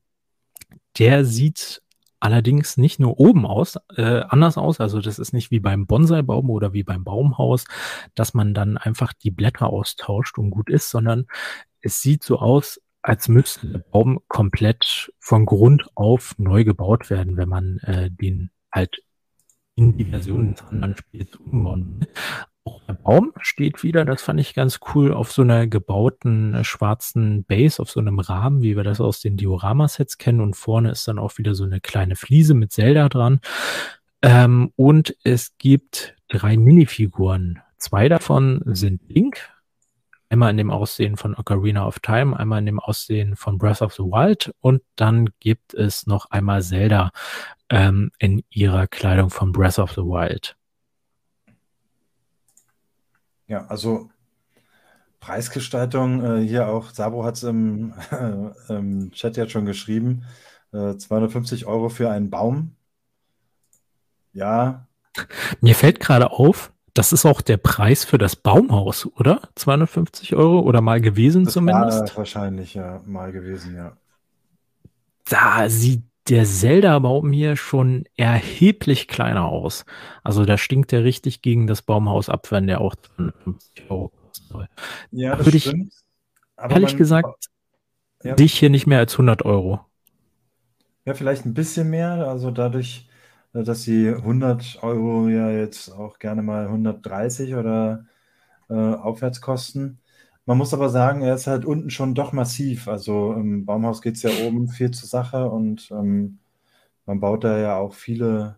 [0.99, 1.83] der sieht
[2.21, 4.81] allerdings nicht nur oben aus, äh, anders aus.
[4.81, 7.65] Also das ist nicht wie beim Bonsai-Baum oder wie beim Baumhaus,
[8.15, 11.27] dass man dann einfach die Blätter austauscht und gut ist, sondern
[11.81, 17.37] es sieht so aus, als müsste der Baum komplett von Grund auf neu gebaut werden,
[17.37, 19.03] wenn man äh, den halt
[19.77, 22.05] in die Version des anderen Spiels umbauen.
[22.89, 27.45] Der Baum steht wieder, das fand ich ganz cool, auf so einer gebauten äh, schwarzen
[27.45, 30.41] Base, auf so einem Rahmen, wie wir das aus den Diorama-Sets kennen.
[30.41, 33.41] Und vorne ist dann auch wieder so eine kleine Fliese mit Zelda dran.
[34.23, 37.61] Ähm, und es gibt drei Minifiguren.
[37.79, 39.51] Zwei davon sind Link,
[40.31, 43.95] einmal in dem Aussehen von Ocarina of Time, einmal in dem Aussehen von Breath of
[43.95, 47.13] the Wild und dann gibt es noch einmal Zelda
[47.71, 50.58] ähm, in ihrer Kleidung von Breath of the Wild.
[53.49, 54.11] Ja, also
[55.21, 60.25] Preisgestaltung, äh, hier auch, Sabo hat es im, äh, im Chat ja schon geschrieben,
[60.73, 62.77] äh, 250 Euro für einen Baum.
[64.33, 64.87] Ja.
[65.61, 69.49] Mir fällt gerade auf, das ist auch der Preis für das Baumhaus, oder?
[69.57, 72.01] 250 Euro oder mal gewesen das zumindest?
[72.11, 73.97] War wahrscheinlich, ja, mal gewesen, ja.
[75.29, 79.85] Da sieht der Zelda-Baum hier schon erheblich kleiner aus.
[80.23, 84.47] Also da stinkt der richtig gegen das Baumhaus ab, wenn der auch 250 Euro kosten
[84.53, 84.69] soll.
[85.11, 85.93] Ja, das Würde stimmt.
[85.93, 86.05] Ich,
[86.57, 87.47] Aber ehrlich man, gesagt,
[88.25, 88.35] ja.
[88.35, 89.81] dich hier nicht mehr als 100 Euro.
[91.05, 92.29] Ja, vielleicht ein bisschen mehr.
[92.29, 93.09] Also dadurch,
[93.55, 98.07] äh, dass sie 100 Euro ja jetzt auch gerne mal 130 oder
[98.71, 100.01] äh, aufwärts kosten.
[100.49, 102.89] Man muss aber sagen, er ist halt unten schon doch massiv.
[102.89, 106.39] Also im Baumhaus geht es ja oben viel zur Sache und ähm,
[107.05, 108.57] man baut da ja auch viele,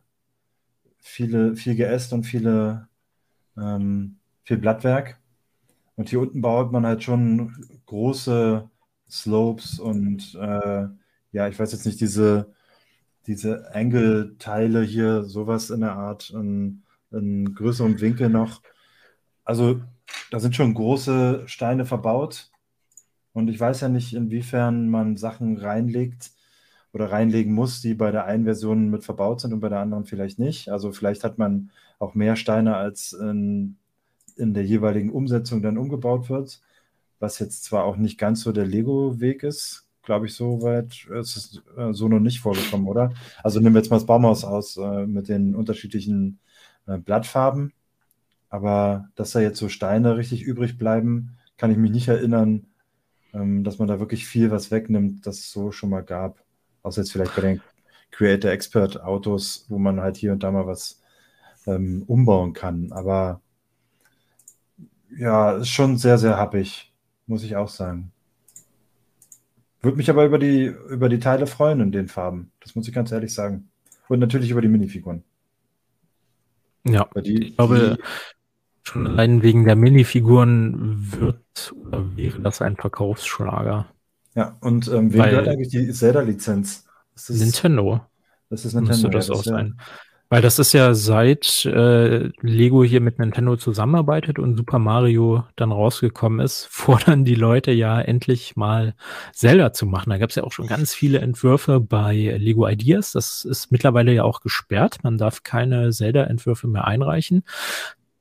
[1.01, 2.89] viele, viel Geäst und viele,
[3.59, 5.19] ähm, viel Blattwerk.
[5.97, 8.71] Und hier unten baut man halt schon große
[9.11, 10.87] Slopes und äh,
[11.33, 12.55] ja, ich weiß jetzt nicht, diese
[13.27, 18.63] diese Angle-Teile hier, sowas in der Art, in, in größerem Winkel noch.
[19.45, 19.83] Also
[20.31, 22.51] da sind schon große Steine verbaut.
[23.33, 26.33] Und ich weiß ja nicht, inwiefern man Sachen reinlegt
[26.93, 30.05] oder reinlegen muss, die bei der einen Version mit verbaut sind und bei der anderen
[30.05, 30.69] vielleicht nicht.
[30.69, 33.77] Also vielleicht hat man auch mehr Steine, als in,
[34.37, 36.61] in der jeweiligen Umsetzung dann umgebaut wird,
[37.21, 41.37] was jetzt zwar auch nicht ganz so der Lego-Weg ist, glaube ich, so weit ist
[41.37, 43.13] es äh, so noch nicht vorgekommen, oder?
[43.43, 46.41] Also nehmen wir jetzt mal das Baumhaus aus äh, mit den unterschiedlichen
[46.87, 47.73] äh, Blattfarben.
[48.51, 52.67] Aber dass da jetzt so Steine richtig übrig bleiben, kann ich mich nicht erinnern,
[53.33, 56.43] ähm, dass man da wirklich viel was wegnimmt, das es so schon mal gab.
[56.83, 57.61] Außer jetzt vielleicht bei den
[58.11, 61.01] Creator Expert Autos, wo man halt hier und da mal was
[61.67, 62.91] ähm, umbauen kann.
[62.93, 63.41] Aber
[65.17, 66.93] ja, ist schon sehr, sehr happig,
[67.27, 68.13] muss ich auch sagen.
[69.83, 72.53] Würde mich aber über die, über die Teile freuen in den Farben.
[72.61, 73.71] Das muss ich ganz ehrlich sagen.
[74.09, 75.23] Und natürlich über die Minifiguren.
[76.85, 78.03] Ja, die, ich glaube, die,
[78.83, 83.87] schon allein wegen der Minifiguren wird oder wäre das ein Verkaufsschlager.
[84.35, 86.87] Ja, und ähm, wem gehört eigentlich die Zelda-Lizenz?
[87.29, 88.01] Nintendo.
[88.49, 89.09] Das ist Nintendo.
[89.09, 89.77] Müsste das ja, auch sein.
[90.33, 95.73] Weil das ist ja seit äh, Lego hier mit Nintendo zusammenarbeitet und Super Mario dann
[95.73, 98.95] rausgekommen ist, fordern die Leute ja endlich mal
[99.33, 100.11] Zelda zu machen.
[100.11, 103.11] Da gab es ja auch schon ganz viele Entwürfe bei Lego Ideas.
[103.11, 104.99] Das ist mittlerweile ja auch gesperrt.
[105.03, 107.43] Man darf keine Zelda-Entwürfe mehr einreichen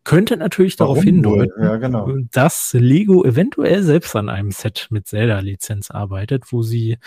[0.10, 1.66] könnte natürlich darauf Warum hindeuten, wohl?
[1.66, 2.12] Ja, genau.
[2.32, 6.98] dass Lego eventuell selbst an einem Set mit Zelda-Lizenz arbeitet, wo sie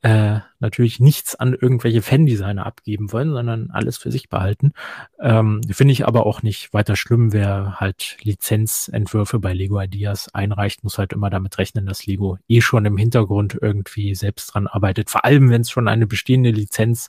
[0.00, 4.72] äh, natürlich nichts an irgendwelche Fan-Designer abgeben wollen, sondern alles für sich behalten.
[5.20, 10.82] Ähm, Finde ich aber auch nicht weiter schlimm, wer halt Lizenzentwürfe bei Lego Ideas einreicht,
[10.82, 15.10] muss halt immer damit rechnen, dass Lego eh schon im Hintergrund irgendwie selbst dran arbeitet.
[15.10, 17.08] Vor allem, wenn es schon eine bestehende Lizenz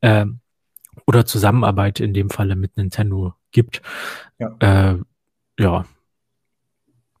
[0.00, 0.26] äh,
[1.06, 3.82] oder Zusammenarbeit in dem Falle mit Nintendo gibt.
[4.38, 4.56] Ja.
[4.60, 4.98] Äh,
[5.58, 5.84] ja.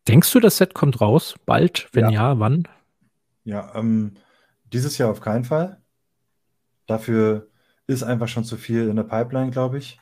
[0.08, 1.88] Denkst du, das Set kommt raus bald?
[1.92, 2.68] Wenn ja, ja wann?
[3.44, 4.12] Ja, ähm,
[4.72, 5.80] dieses Jahr auf keinen Fall.
[6.86, 7.48] Dafür
[7.86, 10.00] ist einfach schon zu viel in der Pipeline, glaube ich.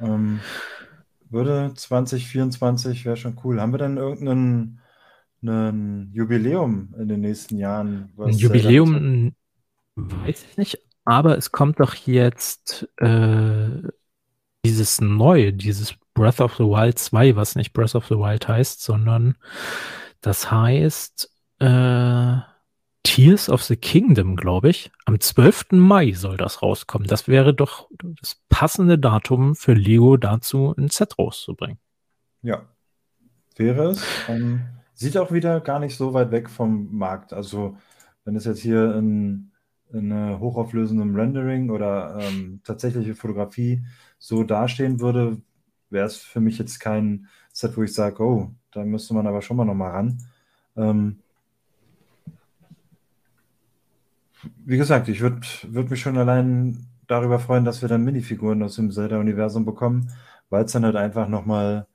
[0.00, 0.40] Ähm,
[1.30, 3.60] würde 2024 wäre schon cool.
[3.60, 4.80] Haben wir denn irgendein
[5.44, 8.12] ein Jubiläum in den nächsten Jahren?
[8.16, 9.34] Ein Jubiläum
[9.96, 13.68] weiß ich nicht, aber es kommt doch jetzt äh,
[14.64, 18.82] dieses neue, dieses Breath of the Wild 2, was nicht Breath of the Wild heißt,
[18.82, 19.36] sondern
[20.20, 22.36] das heißt äh,
[23.02, 24.92] Tears of the Kingdom, glaube ich.
[25.06, 25.72] Am 12.
[25.72, 27.08] Mai soll das rauskommen.
[27.08, 27.88] Das wäre doch
[28.20, 31.78] das passende Datum für Lego dazu, ein Set rauszubringen.
[32.42, 32.62] Ja,
[33.56, 34.04] wäre es.
[34.28, 34.62] Ähm,
[34.94, 37.32] sieht auch wieder gar nicht so weit weg vom Markt.
[37.32, 37.76] Also,
[38.24, 39.51] wenn es jetzt hier in,
[39.92, 43.84] in hochauflösendem Rendering oder ähm, tatsächliche Fotografie
[44.18, 45.40] so dastehen würde,
[45.90, 49.42] wäre es für mich jetzt kein Set, wo ich sage, oh, da müsste man aber
[49.42, 50.18] schon mal nochmal ran.
[50.76, 51.18] Ähm,
[54.64, 58.76] wie gesagt, ich würde würd mich schon allein darüber freuen, dass wir dann Minifiguren aus
[58.76, 60.10] dem Zelda-Universum bekommen,
[60.50, 61.86] weil es dann halt einfach nochmal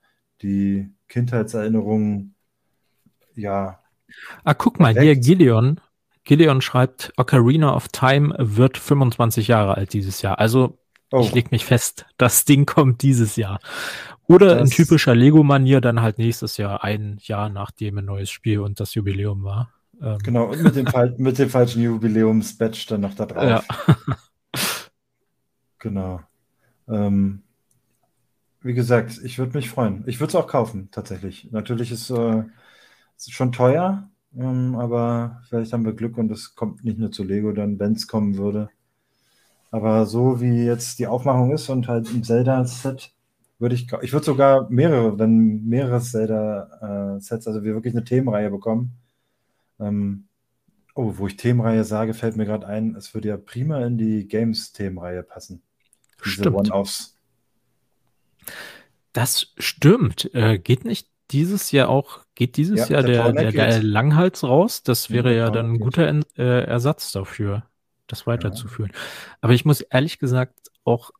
[0.42, 2.34] die Kindheitserinnerungen,
[3.34, 3.80] ja.
[4.44, 5.80] Ah, guck mal, hier Gideon.
[6.28, 10.38] Gideon schreibt, Ocarina of Time wird 25 Jahre alt dieses Jahr.
[10.38, 10.78] Also
[11.10, 11.22] oh.
[11.22, 13.60] ich leg mich fest, das Ding kommt dieses Jahr.
[14.26, 18.60] Oder das in typischer Lego-Manier dann halt nächstes Jahr, ein Jahr nachdem ein neues Spiel
[18.60, 19.72] und das Jubiläum war.
[20.02, 20.18] Ähm.
[20.22, 23.42] Genau, und mit dem, mit dem falschen Jubiläums-Badge dann noch da drauf.
[23.42, 23.96] Ja.
[25.78, 26.20] genau.
[26.88, 27.42] Ähm,
[28.60, 30.04] wie gesagt, ich würde mich freuen.
[30.06, 31.48] Ich würde es auch kaufen, tatsächlich.
[31.52, 32.44] Natürlich ist äh,
[33.16, 37.24] es schon teuer, ähm, aber vielleicht haben wir Glück und es kommt nicht nur zu
[37.24, 38.70] Lego, dann, wenn es kommen würde.
[39.70, 43.12] Aber so wie jetzt die Aufmachung ist und halt ein Zelda-Set,
[43.58, 48.50] würde ich, ich würde sogar mehrere, wenn mehrere Zelda-Sets, äh, also wir wirklich eine Themenreihe
[48.50, 48.92] bekommen,
[49.80, 50.28] ähm,
[50.94, 54.26] oh, wo ich Themenreihe sage, fällt mir gerade ein, es würde ja prima in die
[54.26, 55.62] Games-Themenreihe passen.
[56.24, 56.56] Diese stimmt.
[56.56, 57.16] One-Offs.
[59.12, 60.32] Das stimmt.
[60.34, 64.84] Äh, geht nicht dieses Jahr auch, geht dieses ja, Jahr der, der, der, Langhals raus?
[64.84, 66.08] Das wäre ja, ja dann ein guter
[66.38, 67.64] äh, Ersatz dafür,
[68.06, 68.92] das weiterzuführen.
[68.94, 69.00] Ja.
[69.40, 71.10] Aber ich muss ehrlich gesagt auch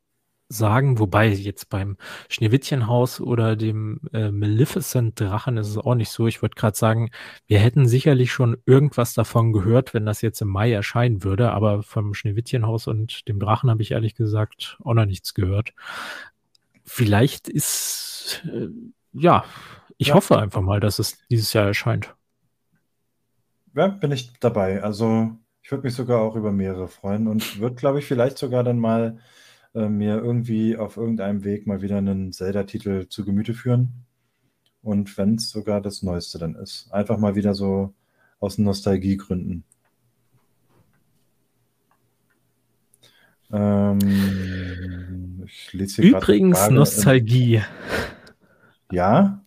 [0.48, 1.96] sagen, wobei jetzt beim
[2.28, 6.28] Schneewittchenhaus oder dem äh, Maleficent Drachen ist es auch nicht so.
[6.28, 7.10] Ich wollte gerade sagen,
[7.48, 11.82] wir hätten sicherlich schon irgendwas davon gehört, wenn das jetzt im Mai erscheinen würde, aber
[11.82, 15.74] vom Schneewittchenhaus und dem Drachen habe ich ehrlich gesagt auch noch nichts gehört.
[16.84, 18.68] Vielleicht ist, äh,
[19.12, 19.44] ja,
[19.98, 20.14] ich ja.
[20.14, 22.14] hoffe einfach mal, dass es dieses Jahr erscheint.
[23.74, 24.82] Ja, bin ich dabei.
[24.82, 28.64] Also ich würde mich sogar auch über mehrere freuen und würde, glaube ich, vielleicht sogar
[28.64, 29.18] dann mal
[29.74, 34.06] äh, mir irgendwie auf irgendeinem Weg mal wieder einen Zelda-Titel zu Gemüte führen.
[34.82, 36.90] Und wenn es sogar das Neueste dann ist.
[36.92, 37.92] Einfach mal wieder so
[38.38, 39.64] aus Nostalgiegründen.
[43.50, 47.62] Ähm, ich lese hier Übrigens Nostalgie.
[48.92, 49.42] ja?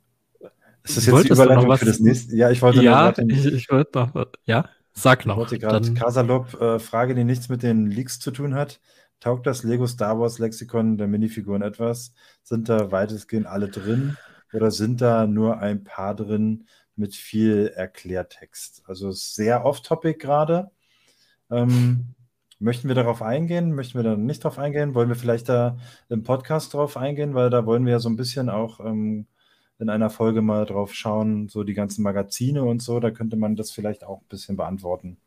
[0.83, 2.35] Ist das jetzt die Überleitung für das nächste?
[2.35, 5.35] Ja, ich wollte ja, ich, ich wollte noch, ja, sag noch.
[5.35, 8.79] Ich wollte gerade Kasalop äh, Frage, die nichts mit den Leaks zu tun hat.
[9.19, 12.13] Taugt das Lego Star Wars Lexikon der Minifiguren etwas?
[12.41, 14.17] Sind da weitestgehend alle drin
[14.51, 16.65] oder sind da nur ein paar drin
[16.95, 18.81] mit viel Erklärtext?
[18.87, 20.71] Also sehr off-topic gerade.
[21.51, 22.15] Ähm,
[22.57, 23.73] möchten wir darauf eingehen?
[23.73, 24.95] Möchten wir da nicht darauf eingehen?
[24.95, 25.77] Wollen wir vielleicht da
[26.09, 27.35] im Podcast drauf eingehen?
[27.35, 29.27] Weil da wollen wir ja so ein bisschen auch ähm,
[29.81, 32.99] in einer Folge mal drauf schauen, so die ganzen Magazine und so.
[32.99, 35.17] Da könnte man das vielleicht auch ein bisschen beantworten.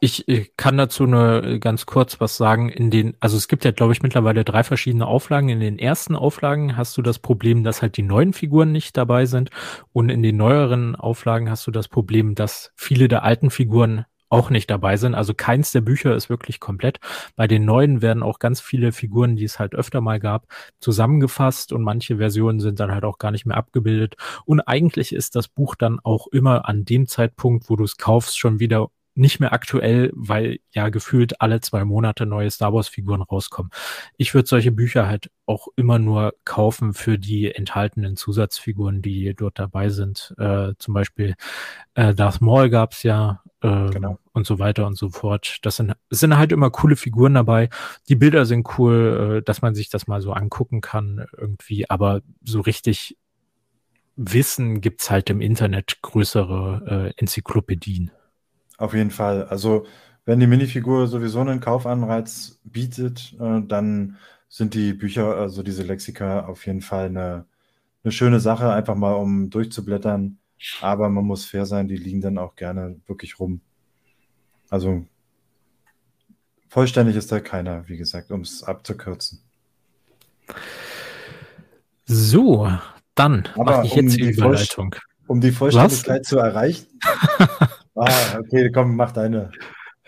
[0.00, 2.68] Ich, ich kann dazu nur äh, ganz kurz was sagen.
[2.68, 5.48] In den, also es gibt ja, glaube ich, mittlerweile drei verschiedene Auflagen.
[5.48, 9.26] In den ersten Auflagen hast du das Problem, dass halt die neuen Figuren nicht dabei
[9.26, 9.50] sind.
[9.92, 14.50] Und in den neueren Auflagen hast du das Problem, dass viele der alten Figuren auch
[14.50, 15.14] nicht dabei sind.
[15.14, 16.98] Also keins der Bücher ist wirklich komplett.
[17.36, 20.46] Bei den neuen werden auch ganz viele Figuren, die es halt öfter mal gab,
[20.80, 24.16] zusammengefasst und manche Versionen sind dann halt auch gar nicht mehr abgebildet.
[24.44, 28.38] Und eigentlich ist das Buch dann auch immer an dem Zeitpunkt, wo du es kaufst,
[28.38, 33.72] schon wieder nicht mehr aktuell, weil ja gefühlt alle zwei Monate neue Star Wars-Figuren rauskommen.
[34.16, 39.58] Ich würde solche Bücher halt auch immer nur kaufen für die enthaltenen Zusatzfiguren, die dort
[39.58, 40.34] dabei sind.
[40.38, 41.34] Äh, zum Beispiel
[41.94, 44.18] äh, Darth Maul gab's ja äh, genau.
[44.32, 45.58] und so weiter und so fort.
[45.62, 47.70] Das sind, sind halt immer coole Figuren dabei.
[48.08, 52.22] Die Bilder sind cool, äh, dass man sich das mal so angucken kann irgendwie, aber
[52.42, 53.16] so richtig
[54.16, 58.10] Wissen gibt's halt im Internet größere äh, Enzyklopädien.
[58.76, 59.44] Auf jeden Fall.
[59.44, 59.86] Also
[60.24, 64.16] wenn die Minifigur sowieso einen Kaufanreiz bietet, äh, dann
[64.48, 67.46] sind die Bücher, also diese Lexika, auf jeden Fall eine,
[68.02, 70.38] eine schöne Sache, einfach mal um durchzublättern.
[70.80, 73.60] Aber man muss fair sein, die liegen dann auch gerne wirklich rum.
[74.70, 75.06] Also
[76.68, 79.42] vollständig ist da keiner, wie gesagt, um es abzukürzen.
[82.06, 82.70] So,
[83.14, 84.94] dann mache ich jetzt um die Überleitung.
[85.26, 86.28] Um die Vollständigkeit Was?
[86.28, 86.86] zu erreichen.
[87.94, 89.50] ah, okay, komm, mach deine.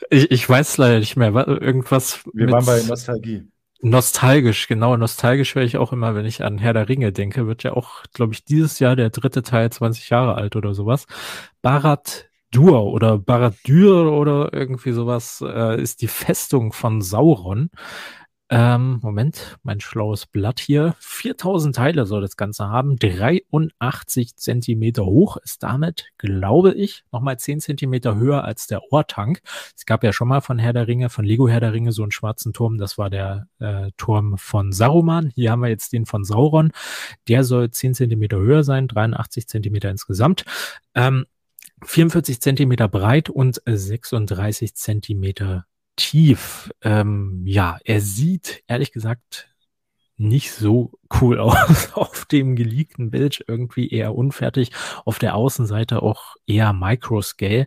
[0.09, 1.35] Ich, ich weiß leider nicht mehr.
[1.47, 2.21] Irgendwas.
[2.33, 3.50] Wir waren bei Nostalgie.
[3.83, 4.97] Nostalgisch, genau.
[4.97, 7.47] Nostalgisch wäre ich auch immer, wenn ich an Herr der Ringe denke.
[7.47, 11.07] Wird ja auch, glaube ich, dieses Jahr der dritte Teil 20 Jahre alt oder sowas.
[11.63, 17.71] Barat Dur oder Barad-Dur oder irgendwie sowas äh, ist die Festung von Sauron.
[18.53, 20.97] Ähm, Moment, mein schlaues Blatt hier.
[20.99, 22.97] 4000 Teile soll das Ganze haben.
[22.97, 29.41] 83 Zentimeter hoch ist damit, glaube ich, nochmal 10 Zentimeter höher als der Ohrtank.
[29.77, 32.03] Es gab ja schon mal von Herr der Ringe, von Lego Herr der Ringe so
[32.03, 32.77] einen schwarzen Turm.
[32.77, 35.31] Das war der äh, Turm von Saruman.
[35.37, 36.73] Hier haben wir jetzt den von Sauron.
[37.29, 40.45] Der soll 10 Zentimeter höher sein, 83 Zentimeter insgesamt.
[40.97, 41.25] Ähm,
[41.85, 45.67] 44 Zentimeter breit und 36 Zentimeter
[46.01, 46.71] tief.
[46.83, 49.49] Ähm, ja, er sieht ehrlich gesagt
[50.17, 54.73] nicht so cool aus auf dem geleakten Bild, irgendwie eher unfertig,
[55.05, 57.67] auf der Außenseite auch eher Microscale.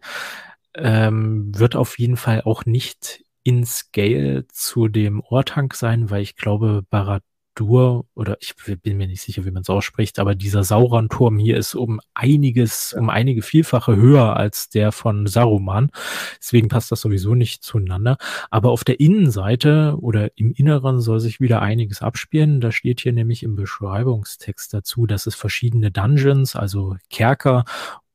[0.75, 6.35] Ähm, wird auf jeden Fall auch nicht in Scale zu dem Ohrtank sein, weil ich
[6.35, 7.23] glaube, Barat
[7.55, 11.57] Dur oder ich bin mir nicht sicher, wie man es ausspricht, aber dieser Sauron-Turm hier
[11.57, 15.91] ist um einiges, um einige Vielfache höher als der von Saruman.
[16.39, 18.17] Deswegen passt das sowieso nicht zueinander.
[18.49, 22.61] Aber auf der Innenseite oder im Inneren soll sich wieder einiges abspielen.
[22.61, 27.65] Da steht hier nämlich im Beschreibungstext dazu, dass es verschiedene Dungeons, also Kerker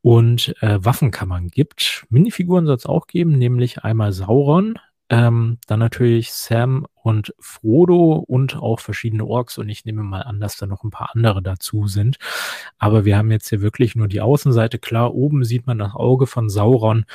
[0.03, 2.07] und äh, Waffenkammern gibt.
[2.09, 4.79] Minifiguren soll es auch geben, nämlich einmal Sauron,
[5.11, 10.41] ähm, dann natürlich Sam und Frodo und auch verschiedene Orks und ich nehme mal an,
[10.41, 12.19] dass da noch ein paar andere dazu sind.
[12.79, 14.79] Aber wir haben jetzt hier wirklich nur die Außenseite.
[14.79, 17.07] Klar, oben sieht man das Auge von Sauron,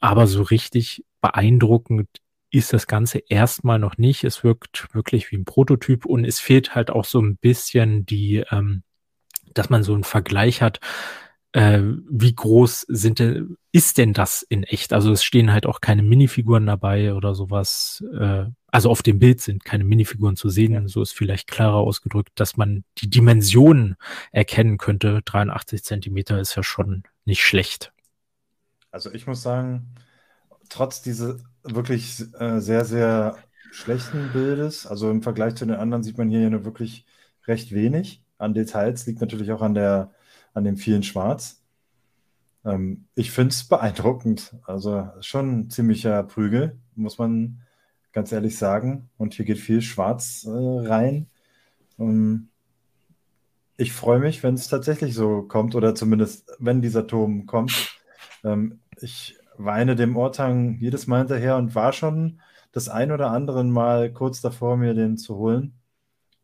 [0.00, 2.08] aber so richtig beeindruckend
[2.50, 4.22] ist das Ganze erstmal noch nicht.
[4.22, 8.44] Es wirkt wirklich wie ein Prototyp und es fehlt halt auch so ein bisschen die,
[8.50, 8.84] ähm,
[9.54, 10.78] dass man so einen Vergleich hat
[11.54, 11.80] äh,
[12.10, 14.92] wie groß sind denn, ist denn das in echt?
[14.92, 18.02] Also es stehen halt auch keine Minifiguren dabei oder sowas.
[18.12, 20.72] Äh, also auf dem Bild sind keine Minifiguren zu sehen.
[20.72, 20.88] Ja.
[20.88, 23.94] So ist vielleicht klarer ausgedrückt, dass man die Dimensionen
[24.32, 25.20] erkennen könnte.
[25.24, 27.92] 83 Zentimeter ist ja schon nicht schlecht.
[28.90, 29.94] Also ich muss sagen,
[30.68, 33.38] trotz dieses wirklich äh, sehr, sehr
[33.70, 37.06] schlechten Bildes, also im Vergleich zu den anderen sieht man hier ja nur wirklich
[37.46, 40.10] recht wenig an Details, liegt natürlich auch an der
[40.54, 41.62] an dem vielen Schwarz.
[42.64, 44.56] Ähm, ich finde es beeindruckend.
[44.64, 47.60] Also schon ein ziemlicher Prügel, muss man
[48.12, 49.10] ganz ehrlich sagen.
[49.18, 51.26] Und hier geht viel Schwarz äh, rein.
[51.98, 52.48] Ähm,
[53.76, 57.98] ich freue mich, wenn es tatsächlich so kommt oder zumindest wenn dieser Turm kommt.
[58.44, 62.40] Ähm, ich weine dem Ortang jedes Mal hinterher und war schon
[62.72, 65.74] das ein oder andere Mal kurz davor, mir den zu holen.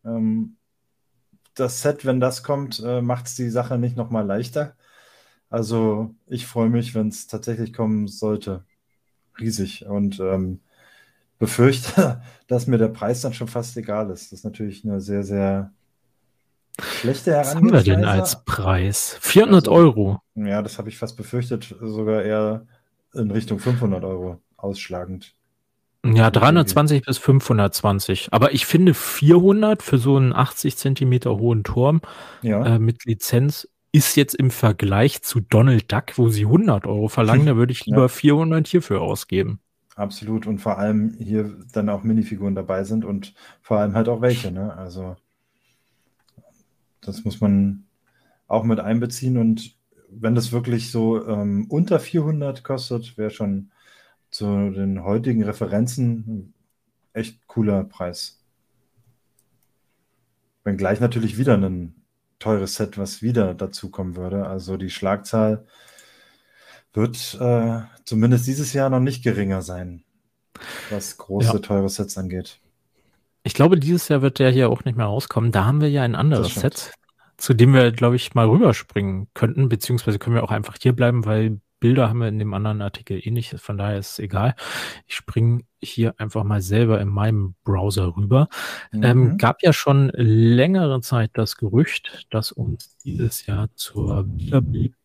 [0.05, 0.57] Ähm,
[1.61, 4.75] das Set, wenn das kommt, äh, macht es die Sache nicht nochmal leichter.
[5.49, 8.63] Also ich freue mich, wenn es tatsächlich kommen sollte.
[9.39, 9.85] Riesig.
[9.85, 10.61] Und ähm,
[11.39, 14.31] befürchte, dass mir der Preis dann schon fast egal ist.
[14.31, 15.71] Das ist natürlich eine sehr, sehr
[16.79, 17.55] schlechte Herangehensweise.
[17.55, 19.17] Was haben wir denn als Preis?
[19.19, 20.19] 400 also, Euro.
[20.35, 22.65] Ja, das habe ich fast befürchtet, sogar eher
[23.13, 25.35] in Richtung 500 Euro ausschlagend.
[26.03, 28.29] Ja, 320 bis 520.
[28.31, 32.01] Aber ich finde 400 für so einen 80 Zentimeter hohen Turm
[32.41, 32.65] ja.
[32.65, 37.45] äh, mit Lizenz ist jetzt im Vergleich zu Donald Duck, wo sie 100 Euro verlangen,
[37.47, 38.07] da würde ich lieber ja.
[38.07, 39.59] 400 hierfür ausgeben.
[39.95, 40.47] Absolut.
[40.47, 44.51] Und vor allem hier dann auch Minifiguren dabei sind und vor allem halt auch welche.
[44.51, 44.75] Ne?
[44.75, 45.17] Also
[47.01, 47.83] das muss man
[48.47, 49.37] auch mit einbeziehen.
[49.37, 49.75] Und
[50.09, 53.70] wenn das wirklich so ähm, unter 400 kostet, wäre schon
[54.31, 56.53] zu den heutigen Referenzen
[57.13, 58.43] echt cooler Preis.
[60.63, 62.01] Wenn gleich natürlich wieder ein
[62.41, 64.47] teures Set, was wieder dazu kommen würde.
[64.47, 65.65] Also die Schlagzahl
[66.93, 70.03] wird äh, zumindest dieses Jahr noch nicht geringer sein,
[70.89, 71.59] was große, ja.
[71.59, 72.59] teure Sets angeht.
[73.43, 75.51] Ich glaube, dieses Jahr wird der hier auch nicht mehr rauskommen.
[75.51, 76.91] Da haben wir ja ein anderes Set,
[77.37, 81.25] zu dem wir, glaube ich, mal rüberspringen könnten, beziehungsweise können wir auch einfach hier bleiben,
[81.25, 84.55] weil Bilder haben wir in dem anderen Artikel eh nicht, von daher ist es egal.
[85.07, 88.47] Ich springe hier einfach mal selber in meinem Browser rüber.
[88.93, 89.03] Ähm, mhm.
[89.03, 94.25] Ähm, gab ja schon längere Zeit das Gerücht, dass uns dieses Jahr zur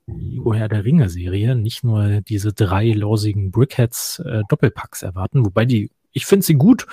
[0.07, 5.65] Lego Herr der Ringe Serie nicht nur diese drei lausigen Brickheads äh, Doppelpacks erwarten, wobei
[5.65, 6.87] die ich finde sie gut,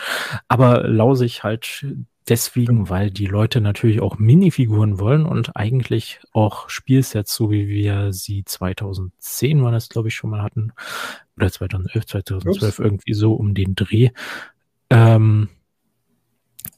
[0.49, 1.85] aber lausig halt
[2.29, 8.13] deswegen, weil die Leute natürlich auch Minifiguren wollen und eigentlich auch Spielsets, so wie wir
[8.13, 10.73] sie 2010 war das, glaube ich, schon mal hatten,
[11.37, 12.79] oder 2011, 2012, Ups.
[12.79, 14.09] irgendwie so um den Dreh.
[14.89, 15.49] Ähm,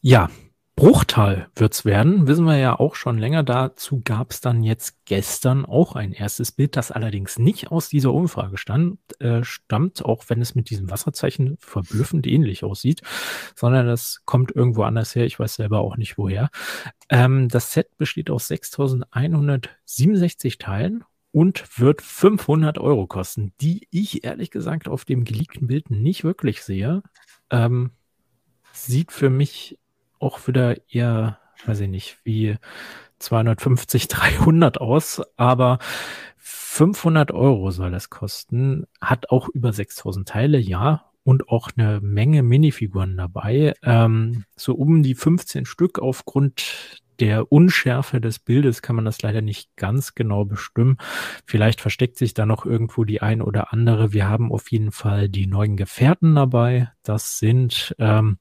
[0.02, 0.30] ja,
[0.78, 3.44] Bruchtal wird's werden, wissen wir ja auch schon länger.
[3.44, 8.58] Dazu gab's dann jetzt gestern auch ein erstes Bild, das allerdings nicht aus dieser Umfrage
[8.58, 13.04] stand, äh, stammt, auch wenn es mit diesem Wasserzeichen verblüffend ähnlich aussieht,
[13.56, 15.26] sondern das kommt irgendwo anders her.
[15.26, 16.50] Ich weiß selber auch nicht woher.
[17.10, 24.52] Ähm, das Set besteht aus 6.167 Teilen und wird 500 Euro kosten, die ich ehrlich
[24.52, 27.02] gesagt auf dem geleakten Bild nicht wirklich sehe.
[27.50, 27.92] Ähm,
[28.74, 29.80] sieht für mich
[30.20, 32.58] auch wieder eher, weiß ich nicht, wie
[33.20, 35.80] 250, 300 aus, aber
[36.38, 42.44] 500 Euro soll das kosten, hat auch über 6000 Teile, ja, und auch eine Menge
[42.44, 49.06] Minifiguren dabei, ähm, so um die 15 Stück aufgrund der Unschärfe des Bildes kann man
[49.06, 50.98] das leider nicht ganz genau bestimmen.
[51.46, 54.14] Vielleicht versteckt sich da noch irgendwo die ein oder andere.
[54.14, 56.92] Wir haben auf jeden Fall die neuen Gefährten dabei.
[57.04, 58.38] Das sind ähm,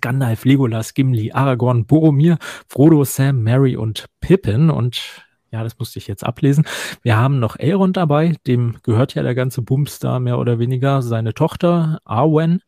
[0.00, 2.38] Gandalf, Legolas, Gimli, Aragorn, Boromir,
[2.68, 4.70] Frodo, Sam, Mary und Pippin.
[4.70, 6.64] Und ja, das musste ich jetzt ablesen.
[7.02, 11.02] Wir haben noch Elrond dabei, dem gehört ja der ganze Bums da mehr oder weniger,
[11.02, 12.62] seine Tochter Arwen.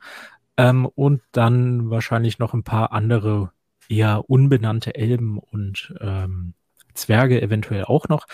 [0.56, 3.50] Ähm, und dann wahrscheinlich noch ein paar andere
[3.88, 6.54] eher unbenannte Elben und ähm,
[6.96, 8.26] Zwerge eventuell auch noch.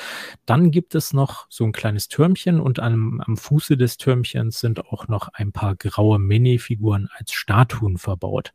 [0.46, 4.86] Dann gibt es noch so ein kleines Türmchen und am, am Fuße des Türmchens sind
[4.86, 8.52] auch noch ein paar graue Minifiguren als Statuen verbaut.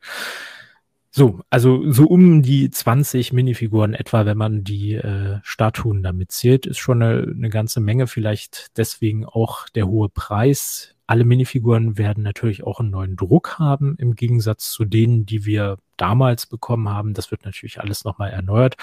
[1.18, 6.68] So, also so um die 20 Minifiguren etwa, wenn man die äh, Statuen damit zählt,
[6.68, 8.05] ist schon eine, eine ganze Menge.
[8.05, 10.95] Vielleicht deswegen auch der hohe Preis.
[11.08, 15.80] Alle Minifiguren werden natürlich auch einen neuen Druck haben, im Gegensatz zu denen, die wir
[15.98, 17.14] damals bekommen haben.
[17.14, 18.76] Das wird natürlich alles nochmal erneuert.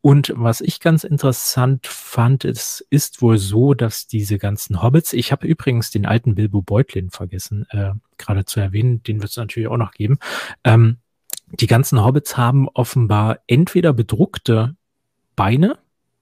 [0.00, 5.32] Und was ich ganz interessant fand, ist, ist wohl so, dass diese ganzen Hobbits, ich
[5.32, 9.68] habe übrigens den alten Bilbo Beutlin vergessen, äh, gerade zu erwähnen, den wird es natürlich
[9.68, 10.18] auch noch geben.
[10.64, 10.98] Ähm,
[11.52, 14.76] die ganzen Hobbits haben offenbar entweder bedruckte
[15.36, 15.78] Beine,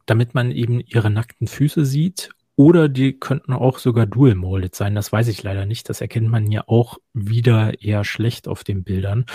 [0.06, 4.94] damit man eben ihre nackten Füße sieht, oder die könnten auch sogar dual molded sein.
[4.94, 5.88] Das weiß ich leider nicht.
[5.88, 9.26] Das erkennt man ja auch wieder eher schlecht auf den Bildern.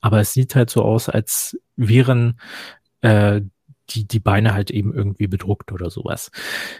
[0.00, 2.40] Aber es sieht halt so aus, als wären
[3.02, 3.42] äh,
[3.90, 6.30] die, die Beine halt eben irgendwie bedruckt oder sowas.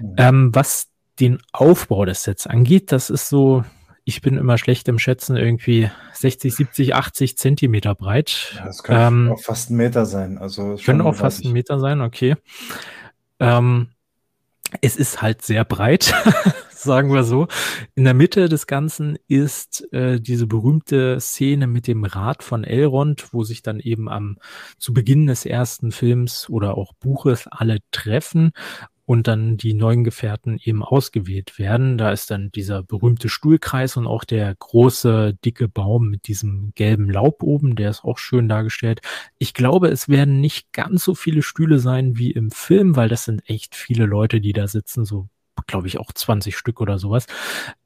[0.01, 0.15] Mhm.
[0.17, 0.89] Ähm, was
[1.21, 3.65] den Aufbau des Sets angeht, das ist so,
[4.05, 8.55] ich bin immer schlecht im Schätzen, irgendwie 60, 70, 80 Zentimeter breit.
[8.57, 10.39] Ja, das könnte ähm, auch fast ein Meter sein.
[10.39, 12.35] Also können auch fast ein Meter sein, okay.
[13.39, 13.89] Ähm,
[14.81, 16.15] es ist halt sehr breit,
[16.71, 17.49] sagen wir so.
[17.95, 23.33] In der Mitte des Ganzen ist äh, diese berühmte Szene mit dem Rad von Elrond,
[23.33, 24.39] wo sich dann eben am
[24.79, 28.53] zu Beginn des ersten Films oder auch Buches alle treffen
[29.07, 31.99] und dann die neuen Gefährten eben ausgewählt werden.
[31.99, 37.11] Da ist dann dieser berühmte Stuhlkreis und auch der große, dicke Baum mit diesem gelben
[37.11, 39.01] Laub oben, der ist auch schön dargestellt.
[39.39, 43.25] Ich glaube, es werden nicht ganz so viele Stühle sein wie im Film, weil das
[43.25, 45.29] sind echt viele Leute, die da sitzen, so
[45.67, 47.27] glaube ich, auch 20 Stück oder sowas.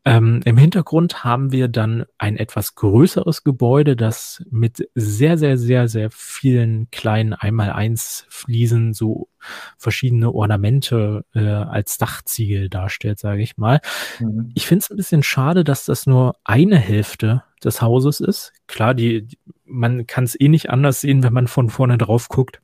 [0.05, 5.89] Ähm, Im Hintergrund haben wir dann ein etwas größeres Gebäude, das mit sehr, sehr, sehr,
[5.89, 9.29] sehr vielen kleinen Einmal-Eins Fliesen so
[9.77, 13.81] verschiedene Ornamente äh, als Dachziegel darstellt, sage ich mal.
[14.21, 14.51] Mhm.
[14.55, 18.53] Ich finde es ein bisschen schade, dass das nur eine Hälfte des Hauses ist.
[18.67, 22.29] Klar, die, die man kann es eh nicht anders sehen, wenn man von vorne drauf
[22.29, 22.61] guckt.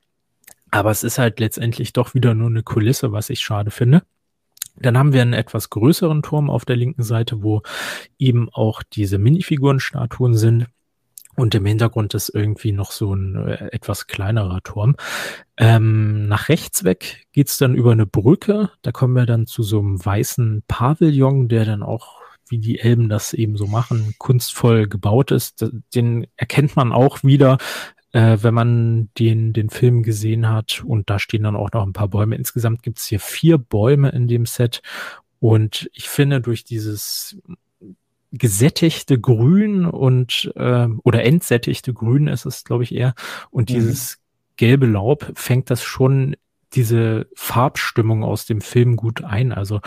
[0.70, 4.02] Aber es ist halt letztendlich doch wieder nur eine Kulisse, was ich schade finde.
[4.76, 7.62] Dann haben wir einen etwas größeren Turm auf der linken Seite, wo
[8.18, 10.66] eben auch diese Minifigurenstatuen sind.
[11.36, 14.94] Und im Hintergrund ist irgendwie noch so ein äh, etwas kleinerer Turm.
[15.56, 18.70] Ähm, nach rechts weg geht's dann über eine Brücke.
[18.82, 23.08] Da kommen wir dann zu so einem weißen Pavillon, der dann auch, wie die Elben
[23.08, 25.64] das eben so machen, kunstvoll gebaut ist.
[25.94, 27.58] Den erkennt man auch wieder
[28.14, 30.84] äh, wenn man den, den Film gesehen hat.
[30.86, 32.36] Und da stehen dann auch noch ein paar Bäume.
[32.36, 34.82] Insgesamt gibt es hier vier Bäume in dem Set.
[35.40, 37.36] Und ich finde, durch dieses
[38.30, 43.14] gesättigte Grün und äh, oder entsättigte Grün ist es, glaube ich, eher,
[43.50, 43.74] und mhm.
[43.74, 44.18] dieses
[44.56, 46.36] gelbe Laub fängt das schon
[46.72, 49.52] diese Farbstimmung aus dem Film gut ein.
[49.52, 49.80] Also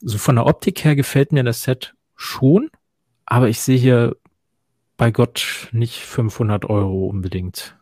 [0.00, 2.70] so von der Optik her gefällt mir das Set schon,
[3.26, 4.16] aber ich sehe hier
[4.96, 7.76] bei Gott nicht 500 Euro unbedingt.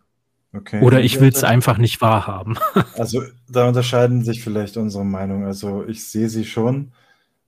[0.55, 0.83] Okay.
[0.83, 2.59] Oder ich will es einfach nicht wahrhaben.
[2.97, 5.45] Also da unterscheiden sich vielleicht unsere Meinungen.
[5.45, 6.93] Also ich sehe sie schon.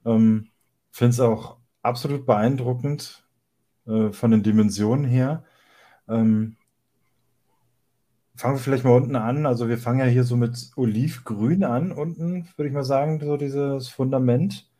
[0.07, 0.49] Ähm,
[0.91, 3.25] Finde es auch absolut beeindruckend
[3.87, 5.45] äh, von den Dimensionen her.
[6.09, 6.57] Ähm,
[8.37, 9.45] fangen wir vielleicht mal unten an.
[9.45, 13.37] Also wir fangen ja hier so mit Olivgrün an, unten, würde ich mal sagen, so
[13.37, 14.71] dieses Fundament.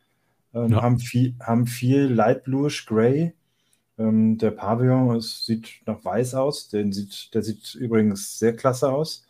[0.53, 0.81] Ähm, ja.
[0.81, 3.33] haben, viel, haben viel Light Bluish Gray
[3.97, 6.69] ähm, der Pavillon ist, sieht nach weiß aus.
[6.69, 9.25] Den sieht, der sieht übrigens sehr klasse aus.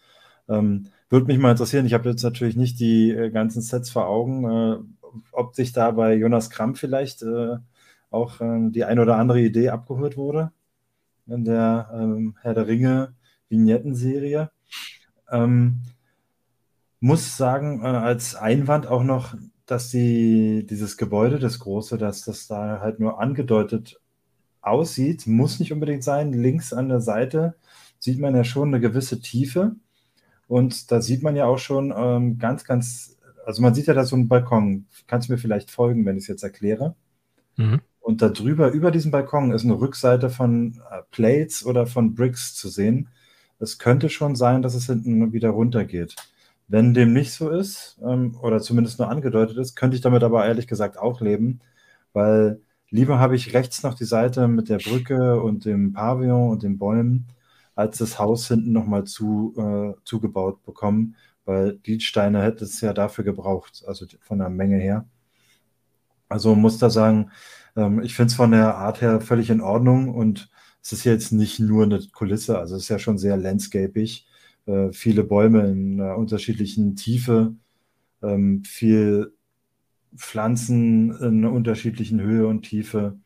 [0.50, 4.08] Ähm, würde mich mal interessieren, ich habe jetzt natürlich nicht die äh, ganzen Sets vor
[4.08, 4.78] Augen, äh,
[5.32, 7.58] ob sich da bei Jonas Kramp vielleicht äh,
[8.10, 10.52] auch äh, die ein oder andere Idee abgeholt wurde
[11.28, 13.16] in der ähm, Herr der Ringe
[13.50, 14.52] Vignettenserie.
[15.32, 15.82] Ähm,
[17.00, 19.36] muss sagen, äh, als Einwand auch noch,
[19.66, 24.00] dass die, dieses Gebäude, das große, dass das da halt nur angedeutet
[24.66, 26.34] aussieht, muss nicht unbedingt sein.
[26.34, 27.56] Links an der Seite
[28.00, 29.76] sieht man ja schon eine gewisse Tiefe.
[30.48, 34.04] Und da sieht man ja auch schon ähm, ganz, ganz, also man sieht ja da
[34.04, 34.86] so einen Balkon.
[35.08, 36.96] Kannst du mir vielleicht folgen, wenn ich es jetzt erkläre?
[37.58, 37.82] Mhm.
[38.00, 42.54] Und da drüber, über diesem Balkon, ist eine Rückseite von äh, Plates oder von Bricks
[42.54, 43.10] zu sehen.
[43.60, 46.16] Es könnte schon sein, dass es hinten wieder runtergeht.
[46.68, 50.46] Wenn dem nicht so ist, ähm, oder zumindest nur angedeutet ist, könnte ich damit aber
[50.46, 51.62] ehrlich gesagt auch leben,
[52.14, 52.62] weil
[52.96, 56.78] Lieber habe ich rechts noch die Seite mit der Brücke und dem Pavillon und den
[56.78, 57.28] Bäumen,
[57.76, 62.94] als das Haus hinten nochmal zu, äh, zugebaut bekommen, weil die Steine hätte es ja
[62.94, 65.06] dafür gebraucht, also von der Menge her.
[66.30, 67.32] Also muss da sagen,
[67.76, 70.50] ähm, ich finde es von der Art her völlig in Ordnung und
[70.82, 74.26] es ist jetzt nicht nur eine Kulisse, also es ist ja schon sehr landscapig.
[74.68, 77.56] Äh, viele Bäume in einer unterschiedlichen Tiefe,
[78.24, 79.34] ähm, viel
[80.16, 83.18] Pflanzen in einer unterschiedlichen Höhe und Tiefe.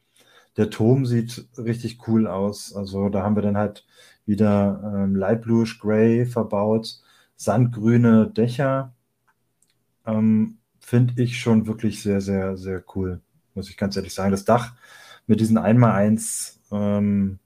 [0.58, 2.76] Der Turm sieht richtig cool aus.
[2.76, 3.86] Also da haben wir dann halt
[4.26, 7.02] wieder ähm, Light Bluish Gray verbaut,
[7.36, 8.94] sandgrüne Dächer.
[10.06, 13.22] Ähm, Finde ich schon wirklich sehr, sehr, sehr cool,
[13.54, 14.32] muss ich ganz ehrlich sagen.
[14.32, 14.74] Das Dach
[15.28, 17.40] mit diesen 1x1 ähm,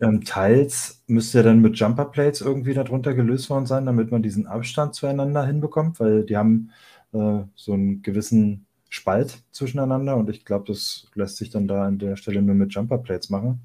[0.00, 4.22] ähm, Teils müsste ja dann mit Jumper Plates irgendwie darunter gelöst worden sein, damit man
[4.22, 6.70] diesen Abstand zueinander hinbekommt, weil die haben
[7.12, 11.98] äh, so einen gewissen Spalt zwischeneinander und ich glaube, das lässt sich dann da an
[11.98, 13.60] der Stelle nur mit Jumper Plates machen.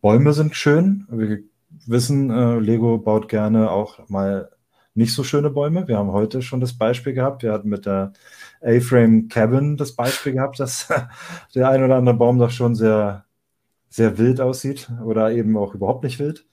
[0.00, 1.06] Bäume sind schön.
[1.10, 1.42] Wir
[1.86, 4.50] wissen, äh, Lego baut gerne auch mal
[4.94, 5.86] nicht so schöne Bäume.
[5.86, 7.42] Wir haben heute schon das Beispiel gehabt.
[7.42, 8.12] Wir hatten mit der
[8.60, 10.88] A-Frame Cabin das Beispiel gehabt, dass
[11.54, 13.24] der ein oder andere Baum doch schon sehr,
[13.88, 16.46] sehr wild aussieht oder eben auch überhaupt nicht wild.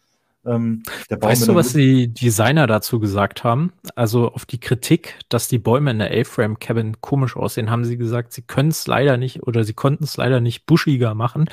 [0.46, 3.74] Ähm, weißt du, was die Designer dazu gesagt haben?
[3.96, 7.98] Also auf die Kritik, dass die Bäume in der A-Frame Cabin komisch aussehen, haben sie
[7.98, 11.50] gesagt, sie können es leider nicht oder sie konnten es leider nicht buschiger machen.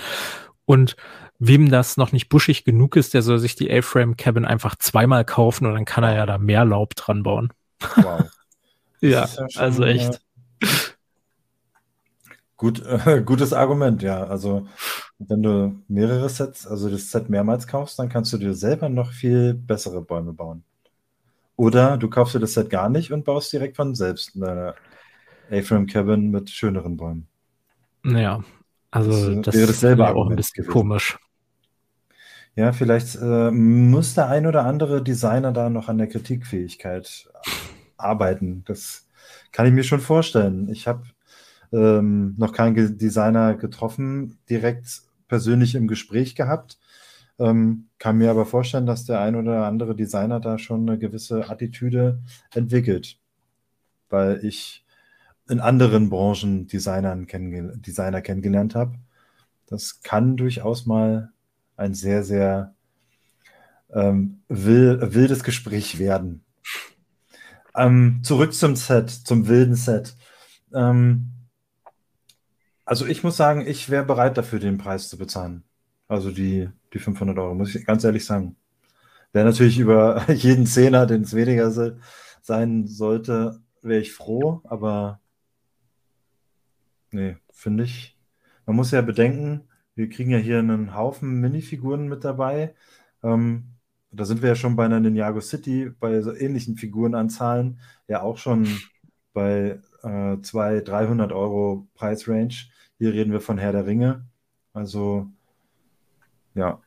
[0.64, 0.96] Und
[1.38, 5.24] wem das noch nicht buschig genug ist, der soll sich die A-Frame Cabin einfach zweimal
[5.24, 7.52] kaufen und dann kann er ja da mehr Laub dran bauen.
[7.96, 8.24] Wow.
[9.00, 10.20] ja, ja schon, also echt.
[10.60, 10.66] Äh,
[12.62, 14.24] gut, äh, gutes Argument, ja.
[14.24, 14.66] Also
[15.18, 19.10] wenn du mehrere Sets, also das Set mehrmals kaufst, dann kannst du dir selber noch
[19.12, 20.62] viel bessere Bäume bauen.
[21.56, 24.74] Oder du kaufst dir das Set gar nicht und baust direkt von selbst eine
[25.50, 27.26] A-Frame Cabin mit schöneren Bäumen.
[28.04, 28.42] Ja,
[28.90, 30.72] also das, das wäre dasselbe auch ein bisschen gewesen.
[30.72, 31.18] komisch.
[32.54, 37.28] Ja, vielleicht äh, muss der ein oder andere Designer da noch an der Kritikfähigkeit
[37.96, 38.62] arbeiten.
[38.66, 39.08] Das
[39.52, 40.68] kann ich mir schon vorstellen.
[40.68, 41.04] Ich habe
[41.72, 46.78] ähm, noch keinen Designer getroffen, direkt persönlich im Gespräch gehabt.
[47.38, 51.48] Ähm, kann mir aber vorstellen, dass der ein oder andere Designer da schon eine gewisse
[51.48, 52.20] Attitüde
[52.54, 53.18] entwickelt,
[54.10, 54.84] weil ich
[55.48, 58.94] in anderen Branchen Designern kennenge Designer kennengelernt habe.
[59.66, 61.32] Das kann durchaus mal
[61.76, 62.74] ein sehr, sehr
[63.92, 66.44] ähm, wild, wildes Gespräch werden.
[67.74, 70.14] Ähm, zurück zum Set, zum wilden Set.
[70.74, 71.32] Ähm,
[72.92, 75.64] also ich muss sagen, ich wäre bereit dafür, den Preis zu bezahlen.
[76.08, 78.56] Also die, die 500 Euro, muss ich ganz ehrlich sagen.
[79.32, 81.70] Wäre natürlich über jeden Zehner, den es weniger
[82.42, 85.20] sein sollte, wäre ich froh, aber
[87.12, 88.18] nee, finde ich.
[88.66, 89.62] Man muss ja bedenken,
[89.94, 92.74] wir kriegen ja hier einen Haufen Minifiguren mit dabei.
[93.22, 93.68] Ähm,
[94.10, 98.36] da sind wir ja schon bei einer Ninjago City, bei so ähnlichen Figurenanzahlen, ja auch
[98.36, 98.68] schon
[99.32, 102.70] bei äh, 200, 300 Euro Preisrange.
[103.02, 104.26] Hier reden wir von Herr der Ringe.
[104.74, 105.26] Also,
[106.54, 106.80] ja.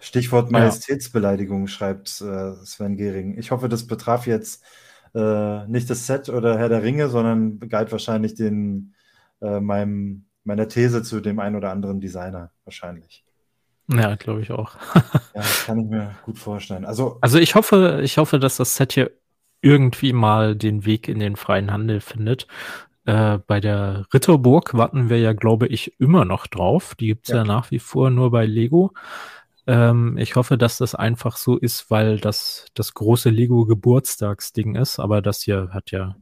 [0.00, 3.38] Stichwort Majestätsbeleidigung, schreibt äh, Sven Gehring.
[3.38, 4.64] Ich hoffe, das betraf jetzt
[5.14, 8.92] äh, nicht das Set oder Herr der Ringe, sondern galt wahrscheinlich den,
[9.40, 13.24] äh, meinem, meiner These zu dem einen oder anderen Designer wahrscheinlich.
[13.86, 14.74] Ja, glaube ich auch.
[15.36, 16.84] ja, kann ich mir gut vorstellen.
[16.84, 19.12] Also, also ich hoffe, ich hoffe, dass das Set hier
[19.62, 22.48] irgendwie mal den Weg in den freien Handel findet.
[23.06, 26.94] Äh, bei der Ritterburg warten wir ja, glaube ich, immer noch drauf.
[26.96, 27.36] Die gibt's ja.
[27.36, 28.92] ja nach wie vor nur bei Lego.
[29.68, 34.98] Ähm, ich hoffe, dass das einfach so ist, weil das das große Lego-Geburtstagsding ist.
[34.98, 36.16] Aber das hier hat ja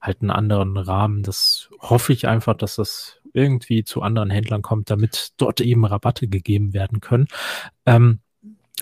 [0.00, 1.22] halt einen anderen Rahmen.
[1.22, 6.28] Das hoffe ich einfach, dass das irgendwie zu anderen Händlern kommt, damit dort eben Rabatte
[6.28, 7.28] gegeben werden können.
[7.84, 8.20] Ähm,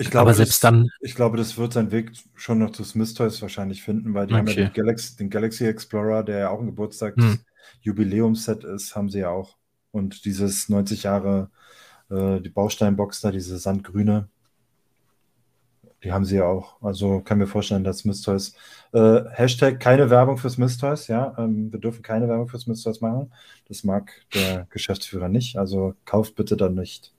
[0.00, 0.88] ich glaube, aber selbst das, dann.
[1.00, 4.34] Ich glaube, das wird seinen Weg schon noch zu Smith Toys wahrscheinlich finden, weil die
[4.34, 4.40] okay.
[4.40, 8.74] haben ja den Galaxy, den Galaxy, Explorer, der ja auch ein Geburtstagsjubiläumsset hm.
[8.74, 9.56] ist, haben sie ja auch.
[9.92, 11.50] Und dieses 90 Jahre,
[12.10, 14.28] äh, die Bausteinbox da, diese sandgrüne,
[16.02, 16.80] die haben sie ja auch.
[16.82, 18.54] Also kann mir vorstellen, dass Smith Toys.
[18.92, 21.34] Äh, Hashtag keine Werbung für Smith Toys, ja.
[21.38, 23.32] Ähm, wir dürfen keine Werbung für Smith Toys machen.
[23.68, 25.58] Das mag der Geschäftsführer nicht.
[25.58, 27.12] Also kauft bitte dann nicht.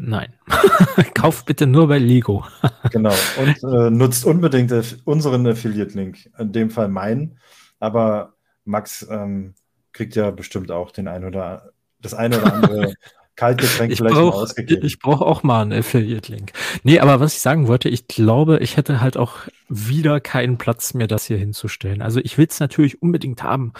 [0.00, 0.32] Nein.
[1.14, 2.44] Kauft bitte nur bei Lego.
[2.92, 3.14] genau.
[3.36, 4.72] Und äh, nutzt unbedingt
[5.04, 6.30] unseren Affiliate-Link.
[6.38, 7.40] In dem Fall meinen.
[7.80, 8.34] Aber
[8.64, 9.54] Max ähm,
[9.92, 12.94] kriegt ja bestimmt auch den ein oder das eine oder andere
[13.34, 14.86] Kaltgetränk ich vielleicht brauch, mal ausgegeben.
[14.86, 16.52] Ich brauche auch mal einen Affiliate-Link.
[16.84, 19.36] Nee, aber was ich sagen wollte, ich glaube, ich hätte halt auch
[19.68, 22.02] wieder keinen Platz mehr, das hier hinzustellen.
[22.02, 23.72] Also ich will es natürlich unbedingt haben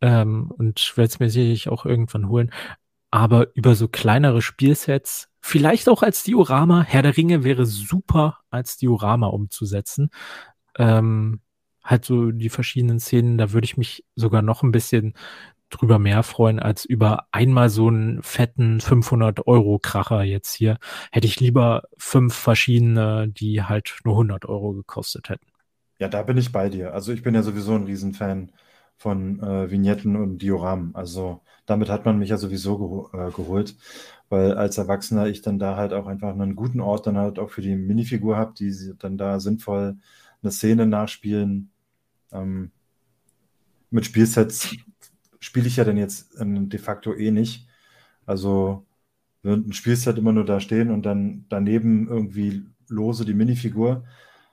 [0.00, 2.52] ähm, und werde es mir sicherlich auch irgendwann holen.
[3.10, 6.82] Aber über so kleinere Spielsets Vielleicht auch als Diorama.
[6.82, 10.10] Herr der Ringe wäre super als Diorama umzusetzen.
[10.76, 11.40] Ähm,
[11.82, 15.14] halt so die verschiedenen Szenen, da würde ich mich sogar noch ein bisschen
[15.70, 20.78] drüber mehr freuen als über einmal so einen fetten 500 Euro Kracher jetzt hier.
[21.10, 25.46] Hätte ich lieber fünf verschiedene, die halt nur 100 Euro gekostet hätten.
[26.00, 26.92] Ja, da bin ich bei dir.
[26.92, 28.52] Also ich bin ja sowieso ein Riesenfan
[29.00, 30.94] von äh, Vignetten und Dioramen.
[30.94, 33.74] Also damit hat man mich ja sowieso geho äh, geholt
[34.30, 37.50] weil als Erwachsener ich dann da halt auch einfach einen guten Ort dann halt auch
[37.50, 39.98] für die Minifigur habe, die dann da sinnvoll
[40.42, 41.70] eine Szene nachspielen.
[42.32, 42.70] Ähm,
[43.90, 44.76] mit Spielsets
[45.40, 47.66] spiele ich ja dann jetzt de facto eh nicht.
[48.24, 48.86] Also
[49.42, 54.04] wird ein Spielset immer nur da stehen und dann daneben irgendwie lose die Minifigur.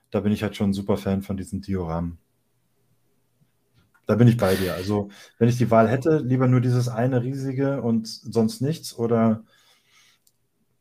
[0.10, 2.18] Da bin ich halt schon ein super Fan von diesen Dioramen.
[4.08, 4.74] Da bin ich bei dir.
[4.74, 9.44] Also, wenn ich die Wahl hätte, lieber nur dieses eine riesige und sonst nichts oder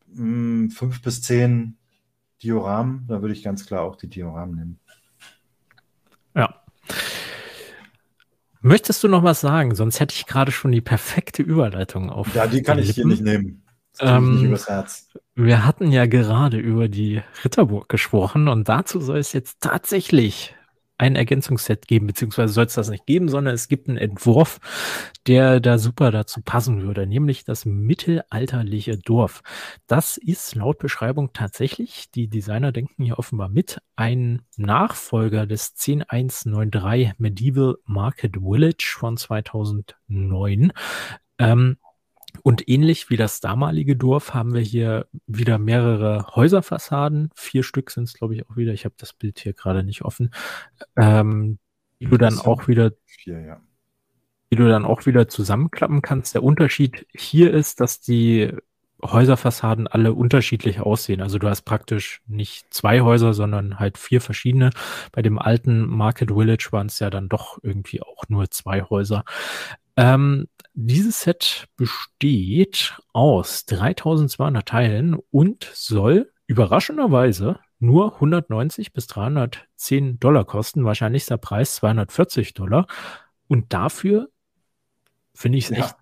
[0.07, 1.77] mh, hm, fünf bis zehn
[2.43, 4.81] Dioramen, da würde ich ganz klar auch die Dioramen nehmen.
[6.37, 6.63] Ja.
[8.61, 9.75] Möchtest du noch was sagen?
[9.75, 12.33] Sonst hätte ich gerade schon die perfekte Überleitung auf.
[12.35, 13.65] Ja, die kann ich hier nicht nehmen.
[13.99, 14.65] Ähm, nicht
[15.35, 20.55] wir hatten ja gerade über die Ritterburg gesprochen und dazu soll es jetzt tatsächlich
[20.99, 24.59] ein Ergänzungsset geben, beziehungsweise soll es das nicht geben, sondern es gibt einen Entwurf,
[25.27, 29.43] der da super dazu passen würde, nämlich das mittelalterliche Dorf.
[29.87, 37.19] Das ist laut Beschreibung tatsächlich, die Designer denken hier offenbar mit, ein Nachfolger des 10193
[37.19, 40.73] Medieval Market Village von 2009.
[41.39, 41.77] Ähm,
[42.47, 47.31] und ähnlich wie das damalige Dorf haben wir hier wieder mehrere Häuserfassaden.
[47.35, 48.73] Vier Stück sind es, glaube ich, auch wieder.
[48.73, 50.31] Ich habe das Bild hier gerade nicht offen.
[50.95, 51.59] Ähm,
[51.99, 53.61] die du dann auch wieder, vier, ja.
[54.53, 56.37] die du dann auch wieder zusammenklappen kannst.
[56.37, 58.53] Der Unterschied hier ist, dass die
[59.03, 61.23] Häuserfassaden alle unterschiedlich aussehen.
[61.23, 64.71] Also du hast praktisch nicht zwei Häuser, sondern halt vier verschiedene.
[65.11, 69.25] Bei dem alten Market Village waren es ja dann doch irgendwie auch nur zwei Häuser.
[69.97, 80.45] Ähm, dieses Set besteht aus 3200 Teilen und soll überraschenderweise nur 190 bis 310 Dollar
[80.45, 80.85] kosten.
[80.85, 82.87] Wahrscheinlichster Preis 240 Dollar.
[83.49, 84.29] Und dafür
[85.35, 85.85] finde ich es ja.
[85.85, 85.97] echt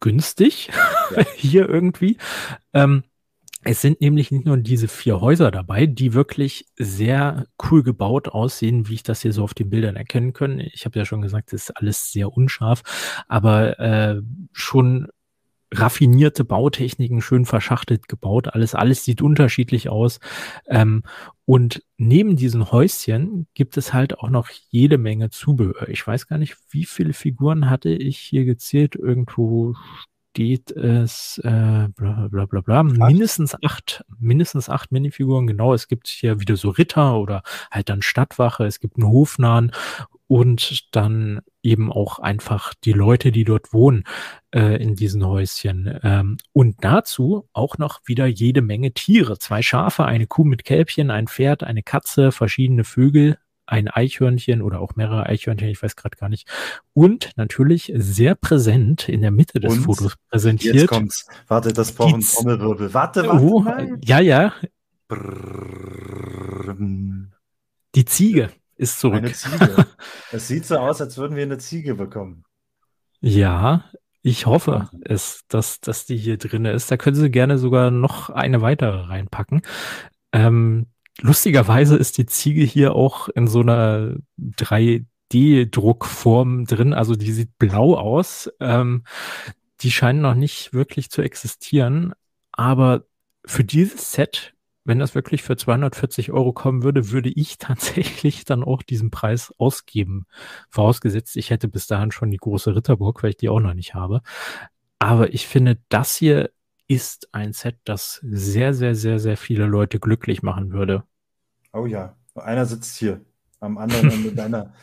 [0.00, 0.70] günstig
[1.16, 1.24] ja.
[1.36, 2.18] hier irgendwie.
[2.72, 3.04] Ähm,
[3.64, 8.88] es sind nämlich nicht nur diese vier Häuser dabei, die wirklich sehr cool gebaut aussehen,
[8.88, 10.60] wie ich das hier so auf den Bildern erkennen kann.
[10.60, 12.82] Ich habe ja schon gesagt, es ist alles sehr unscharf,
[13.28, 14.20] aber äh,
[14.52, 15.08] schon
[15.72, 20.20] raffinierte Bautechniken, schön verschachtelt gebaut, alles, alles sieht unterschiedlich aus.
[20.68, 21.02] Ähm,
[21.46, 25.88] und neben diesen Häuschen gibt es halt auch noch jede Menge Zubehör.
[25.88, 28.94] Ich weiß gar nicht, wie viele Figuren hatte ich hier gezählt.
[28.94, 29.74] Irgendwo
[30.34, 32.82] geht es äh, bla bla bla bla.
[32.82, 35.72] Mindestens acht, mindestens acht Minifiguren, genau.
[35.72, 39.72] Es gibt hier wieder so Ritter oder halt dann Stadtwache, es gibt einen Hofnahen
[40.26, 44.04] und dann eben auch einfach die Leute, die dort wohnen
[44.54, 45.98] äh, in diesen Häuschen.
[46.02, 49.38] Ähm, und dazu auch noch wieder jede Menge Tiere.
[49.38, 54.80] Zwei Schafe, eine Kuh mit Kälbchen, ein Pferd, eine Katze, verschiedene Vögel, ein Eichhörnchen oder
[54.80, 56.48] auch mehrere Eichhörnchen, ich weiß gerade gar nicht.
[56.92, 60.74] Und natürlich sehr präsent in der Mitte des und Fotos präsentiert.
[60.74, 61.26] Jetzt kommt's.
[61.48, 62.92] Warte, das braucht ein Trommelwirbel.
[62.94, 63.42] Warte, warte.
[63.42, 63.64] Oh,
[64.04, 64.52] ja, ja.
[67.94, 69.18] Die Ziege ist zurück.
[69.18, 69.86] Eine Ziege.
[70.32, 72.44] Es sieht so aus, als würden wir eine Ziege bekommen.
[73.20, 73.84] Ja,
[74.22, 76.90] ich hoffe es, dass, dass die hier drin ist.
[76.90, 79.62] Da können Sie gerne sogar noch eine weitere reinpacken.
[80.32, 80.86] Ähm,
[81.20, 86.92] lustigerweise ist die Ziege hier auch in so einer 3D-Druckform drin.
[86.92, 88.50] Also die sieht blau aus.
[88.60, 89.04] Ähm,
[89.80, 92.14] die scheinen noch nicht wirklich zu existieren.
[92.52, 93.04] Aber
[93.44, 94.54] für dieses Set,
[94.84, 99.52] wenn das wirklich für 240 Euro kommen würde, würde ich tatsächlich dann auch diesen Preis
[99.58, 100.26] ausgeben.
[100.70, 103.94] Vorausgesetzt, ich hätte bis dahin schon die große Ritterburg, weil ich die auch noch nicht
[103.94, 104.20] habe.
[104.98, 106.50] Aber ich finde, das hier
[106.86, 111.04] ist ein Set, das sehr, sehr, sehr, sehr viele Leute glücklich machen würde.
[111.72, 113.24] Oh ja, einer sitzt hier
[113.60, 114.74] am anderen Ende deiner,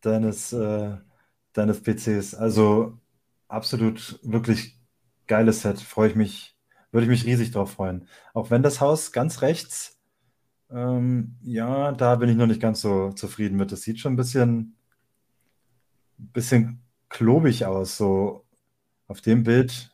[0.00, 0.96] deines, äh,
[1.52, 2.34] deines PCs.
[2.34, 2.98] Also
[3.48, 4.78] absolut wirklich
[5.26, 5.80] geiles Set.
[5.80, 6.56] Freue ich mich,
[6.92, 8.08] würde ich mich riesig drauf freuen.
[8.34, 9.98] Auch wenn das Haus ganz rechts,
[10.70, 13.72] ähm, ja, da bin ich noch nicht ganz so zufrieden mit.
[13.72, 14.76] Das sieht schon ein bisschen,
[16.18, 18.44] bisschen klobig aus, so
[19.08, 19.92] auf dem Bild,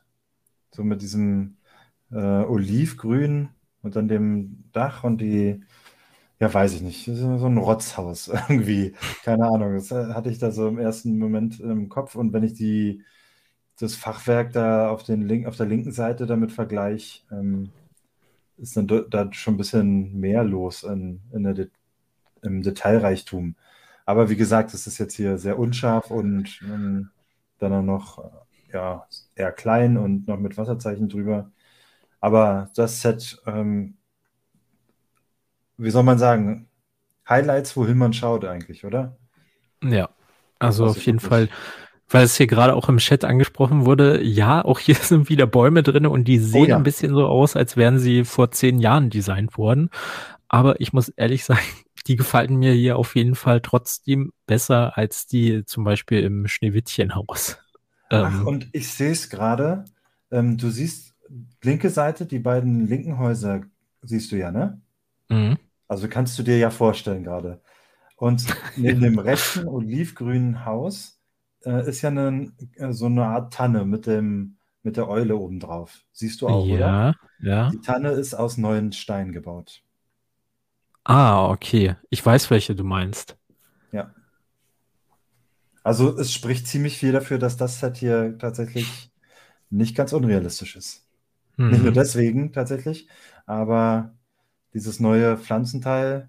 [0.70, 1.55] so mit diesem
[2.12, 3.50] äh, Olivgrün
[3.82, 5.62] und dann dem Dach und die,
[6.40, 10.50] ja, weiß ich nicht, so ein Rotzhaus irgendwie, keine Ahnung, das äh, hatte ich da
[10.50, 13.02] so im ersten Moment im Kopf und wenn ich die,
[13.78, 17.70] das Fachwerk da auf, den Link, auf der linken Seite damit vergleiche, ähm,
[18.58, 21.68] ist dann da schon ein bisschen mehr los in, in der,
[22.42, 23.56] im Detailreichtum.
[24.06, 27.10] Aber wie gesagt, es ist jetzt hier sehr unscharf und ähm,
[27.58, 31.50] dann auch noch äh, ja, eher klein und noch mit Wasserzeichen drüber.
[32.20, 33.96] Aber das Set, ähm,
[35.76, 36.68] wie soll man sagen,
[37.28, 39.16] Highlights, wohin man schaut eigentlich, oder?
[39.82, 40.08] Ja,
[40.58, 41.48] also auf jeden Fall,
[42.08, 45.82] weil es hier gerade auch im Chat angesprochen wurde, ja, auch hier sind wieder Bäume
[45.82, 46.76] drin und die oh sehen oh ja.
[46.76, 49.90] ein bisschen so aus, als wären sie vor zehn Jahren designt worden.
[50.48, 51.60] Aber ich muss ehrlich sagen,
[52.06, 57.58] die gefallen mir hier auf jeden Fall trotzdem besser als die zum Beispiel im Schneewittchenhaus.
[58.10, 59.84] Ach, ähm, und ich sehe es gerade.
[60.30, 61.15] Ähm, du siehst
[61.62, 63.62] linke Seite, die beiden linken Häuser
[64.02, 64.80] siehst du ja, ne?
[65.28, 65.58] Mhm.
[65.88, 67.60] Also kannst du dir ja vorstellen gerade.
[68.16, 68.46] Und
[68.76, 71.20] neben dem rechten olivgrünen Haus
[71.64, 76.04] äh, ist ja eine, äh, so eine Art Tanne mit, dem, mit der Eule obendrauf.
[76.12, 77.14] Siehst du auch, ja, oder?
[77.40, 77.70] Ja.
[77.70, 79.82] Die Tanne ist aus neuen Steinen gebaut.
[81.04, 81.96] Ah, okay.
[82.10, 83.36] Ich weiß, welche du meinst.
[83.92, 84.12] Ja.
[85.84, 89.12] Also es spricht ziemlich viel dafür, dass das Set hier tatsächlich
[89.70, 91.05] nicht ganz unrealistisch ist.
[91.56, 91.70] Mhm.
[91.70, 93.08] Nicht nur deswegen tatsächlich,
[93.46, 94.14] aber
[94.74, 96.28] dieses neue Pflanzenteil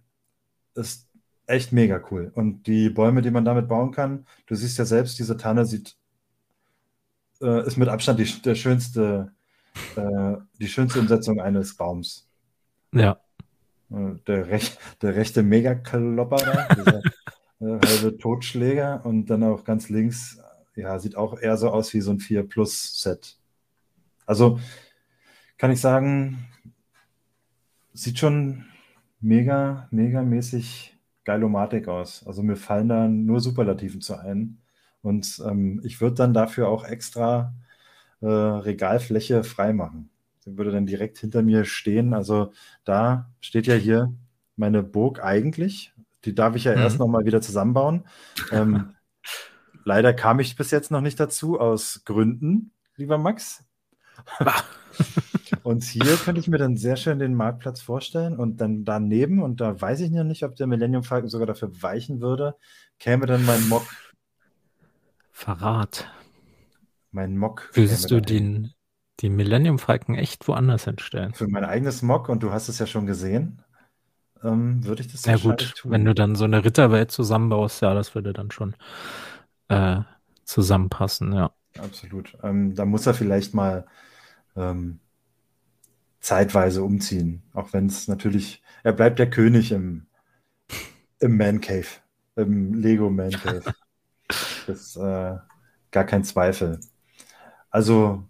[0.76, 1.08] ist
[1.48, 2.32] echt mega cool.
[2.34, 5.98] Und die Bäume, die man damit bauen kann, du siehst ja selbst, diese Tanne sieht,
[7.42, 9.32] äh, ist mit Abstand die, der schönste,
[9.96, 12.28] äh, die schönste Umsetzung eines Baums.
[12.94, 13.20] Ja.
[13.92, 17.00] Äh, der, rech, der rechte Megaklopper da, dieser
[17.60, 20.40] äh, halbe Totschläger und dann auch ganz links,
[20.76, 23.38] ja, sieht auch eher so aus wie so ein 4 Plus Set.
[24.26, 24.60] Also
[25.58, 26.48] kann ich sagen,
[27.94, 28.66] sieht schon
[29.20, 32.26] mega, mega mäßig Geilomatik aus.
[32.26, 34.60] Also mir fallen da nur Superlativen zu ein.
[35.02, 37.54] Und ähm, ich würde dann dafür auch extra
[38.22, 40.10] äh, Regalfläche freimachen.
[40.40, 42.14] Sie würde dann direkt hinter mir stehen.
[42.14, 42.52] Also
[42.84, 44.14] da steht ja hier
[44.56, 45.94] meine Burg eigentlich.
[46.26, 46.82] Die darf ich ja mhm.
[46.82, 48.06] erst nochmal wieder zusammenbauen.
[48.52, 48.94] Ähm,
[49.84, 53.64] leider kam ich bis jetzt noch nicht dazu, aus Gründen, lieber Max.
[55.68, 59.60] Und hier könnte ich mir dann sehr schön den Marktplatz vorstellen und dann daneben, und
[59.60, 62.56] da weiß ich noch nicht, ob der Millennium Falcon sogar dafür weichen würde,
[63.00, 63.86] käme dann mein Mock.
[65.34, 66.10] Verrat.
[67.12, 67.70] Mein Mock.
[67.74, 68.72] Würdest du den,
[69.22, 71.34] den Millennium Falcon echt woanders hinstellen?
[71.34, 73.62] Für mein eigenes Mock, und du hast es ja schon gesehen,
[74.46, 75.92] ähm, würde ich das Ja gut, tun.
[75.92, 78.74] wenn du dann so eine Ritterwelt zusammenbaust, ja, das würde dann schon
[79.68, 80.00] äh,
[80.46, 81.52] zusammenpassen, ja.
[81.78, 82.38] Absolut.
[82.42, 83.86] Ähm, da muss er vielleicht mal
[84.56, 85.02] ähm,
[86.20, 87.44] zeitweise umziehen.
[87.54, 90.08] Auch wenn es natürlich, er bleibt der König im,
[91.20, 91.88] im Man Cave,
[92.36, 93.64] im Lego Man Cave.
[94.68, 95.38] Das ist äh,
[95.92, 96.82] gar kein Zweifel.
[97.70, 98.26] Also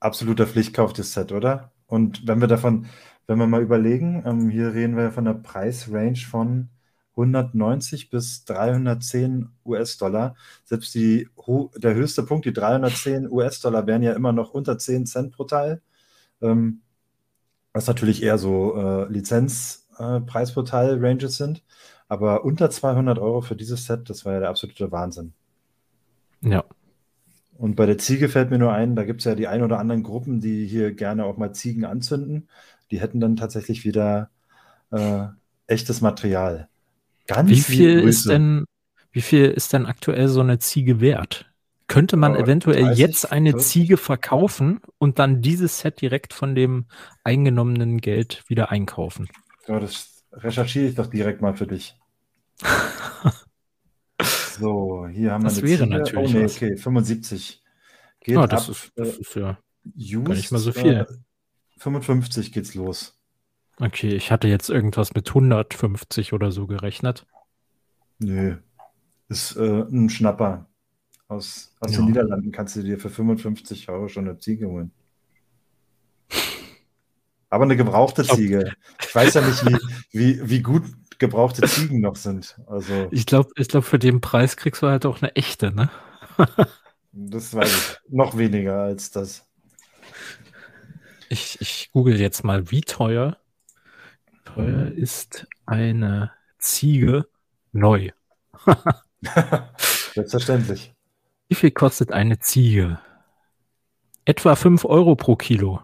[0.00, 1.72] absoluter Pflichtkauf des Set, oder?
[1.86, 2.86] Und wenn wir davon,
[3.26, 6.70] wenn wir mal überlegen, ähm, hier reden wir von einer Preisrange von
[7.16, 10.36] 190 bis 310 US-Dollar.
[10.64, 11.28] Selbst die,
[11.76, 15.82] der höchste Punkt, die 310 US-Dollar, wären ja immer noch unter 10 Cent pro Teil.
[16.42, 16.82] Ähm,
[17.76, 21.62] was natürlich eher so äh, Lizenzpreis äh, pro Teil Ranges sind.
[22.08, 25.34] Aber unter 200 Euro für dieses Set, das war ja der absolute Wahnsinn.
[26.40, 26.64] Ja.
[27.58, 29.78] Und bei der Ziege fällt mir nur ein, da gibt es ja die ein oder
[29.78, 32.48] anderen Gruppen, die hier gerne auch mal Ziegen anzünden.
[32.90, 34.30] Die hätten dann tatsächlich wieder
[34.90, 35.26] äh,
[35.66, 36.68] echtes Material.
[37.26, 38.64] Ganz wie viel ist denn,
[39.12, 41.50] wie viel ist denn aktuell so eine Ziege wert?
[41.88, 43.70] Könnte man eventuell 30, jetzt eine 40?
[43.70, 46.86] Ziege verkaufen und dann dieses Set direkt von dem
[47.22, 49.28] eingenommenen Geld wieder einkaufen?
[49.68, 51.96] Ja, das recherchiere ich doch direkt mal für dich.
[54.58, 55.98] so, hier haben wir das eine wäre Ziege.
[55.98, 56.34] natürlich.
[56.34, 57.62] Oh, nee, okay, 75.
[58.20, 59.58] Geht oh, das, ab, ist, das ist ja
[59.96, 60.94] used, gar nicht mal so viel.
[60.94, 61.06] Äh,
[61.78, 63.16] 55 geht's los.
[63.78, 67.26] Okay, ich hatte jetzt irgendwas mit 150 oder so gerechnet.
[68.18, 68.56] Nö,
[69.28, 70.66] ist äh, ein Schnapper.
[71.28, 71.98] Aus, aus ja.
[71.98, 74.92] den Niederlanden kannst du dir für 55 Euro schon eine Ziege holen.
[77.50, 78.72] Aber eine gebrauchte Ziege.
[79.00, 79.78] Ich weiß ja nicht, wie,
[80.12, 80.84] wie, wie gut
[81.18, 82.58] gebrauchte Ziegen noch sind.
[82.66, 85.90] Also, ich glaube, ich glaub, für den Preis kriegst du halt auch eine echte, ne?
[87.12, 88.12] das weiß ich.
[88.12, 89.46] Noch weniger als das.
[91.28, 93.36] Ich, ich google jetzt mal, wie teuer,
[94.44, 97.26] teuer ist eine Ziege
[97.72, 98.10] neu?
[100.14, 100.95] Selbstverständlich.
[101.48, 102.98] Wie viel kostet eine Ziege?
[104.24, 105.80] Etwa 5 Euro pro Kilo.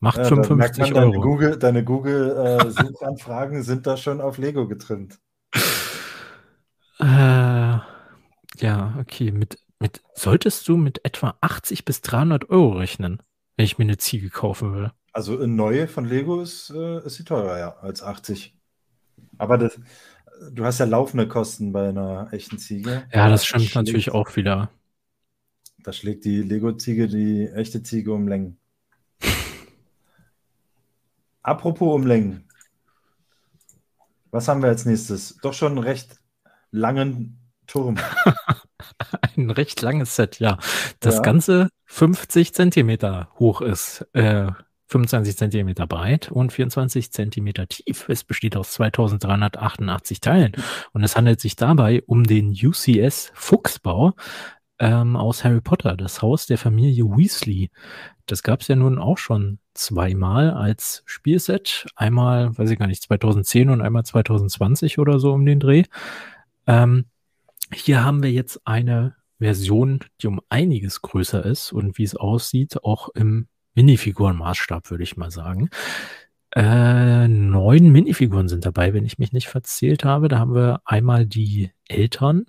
[0.00, 1.10] Macht ja, 55 Euro.
[1.10, 5.18] Deine Google, deine Google Suchanfragen sind da schon auf Lego getrimmt.
[6.98, 9.30] Äh, ja, okay.
[9.30, 13.22] Mit, mit, solltest du mit etwa 80 bis 300 Euro rechnen,
[13.56, 14.90] wenn ich mir eine Ziege kaufen will?
[15.12, 18.56] Also eine neue von Lego ist, äh, ist sie teurer ja, als 80.
[19.38, 19.78] Aber das,
[20.52, 23.04] du hast ja laufende Kosten bei einer echten Ziege.
[23.12, 24.70] Ja, das stimmt schlägt, natürlich auch wieder.
[25.82, 28.58] Da schlägt die Lego-Ziege die echte Ziege um Längen.
[31.42, 32.48] Apropos um Längen.
[34.30, 35.36] Was haben wir als nächstes?
[35.42, 36.18] Doch schon einen recht
[36.70, 37.96] langen Turm.
[39.36, 40.58] Ein recht langes Set, ja.
[41.00, 41.22] Das ja.
[41.22, 44.06] Ganze 50 Zentimeter hoch ist.
[44.12, 44.50] Äh,
[44.94, 48.08] 25 cm breit und 24 cm tief.
[48.08, 50.52] Es besteht aus 2388 Teilen
[50.92, 54.12] und es handelt sich dabei um den UCS Fuchsbau
[54.78, 57.70] ähm, aus Harry Potter, das Haus der Familie Weasley.
[58.26, 61.86] Das gab es ja nun auch schon zweimal als Spielset.
[61.96, 65.82] Einmal, weiß ich gar nicht, 2010 und einmal 2020 oder so um den Dreh.
[66.68, 67.06] Ähm,
[67.72, 72.84] hier haben wir jetzt eine Version, die um einiges größer ist und wie es aussieht,
[72.84, 75.68] auch im Minifigurenmaßstab, würde ich mal sagen.
[76.54, 80.28] Äh, neun Minifiguren sind dabei, wenn ich mich nicht verzählt habe.
[80.28, 82.46] Da haben wir einmal die Eltern.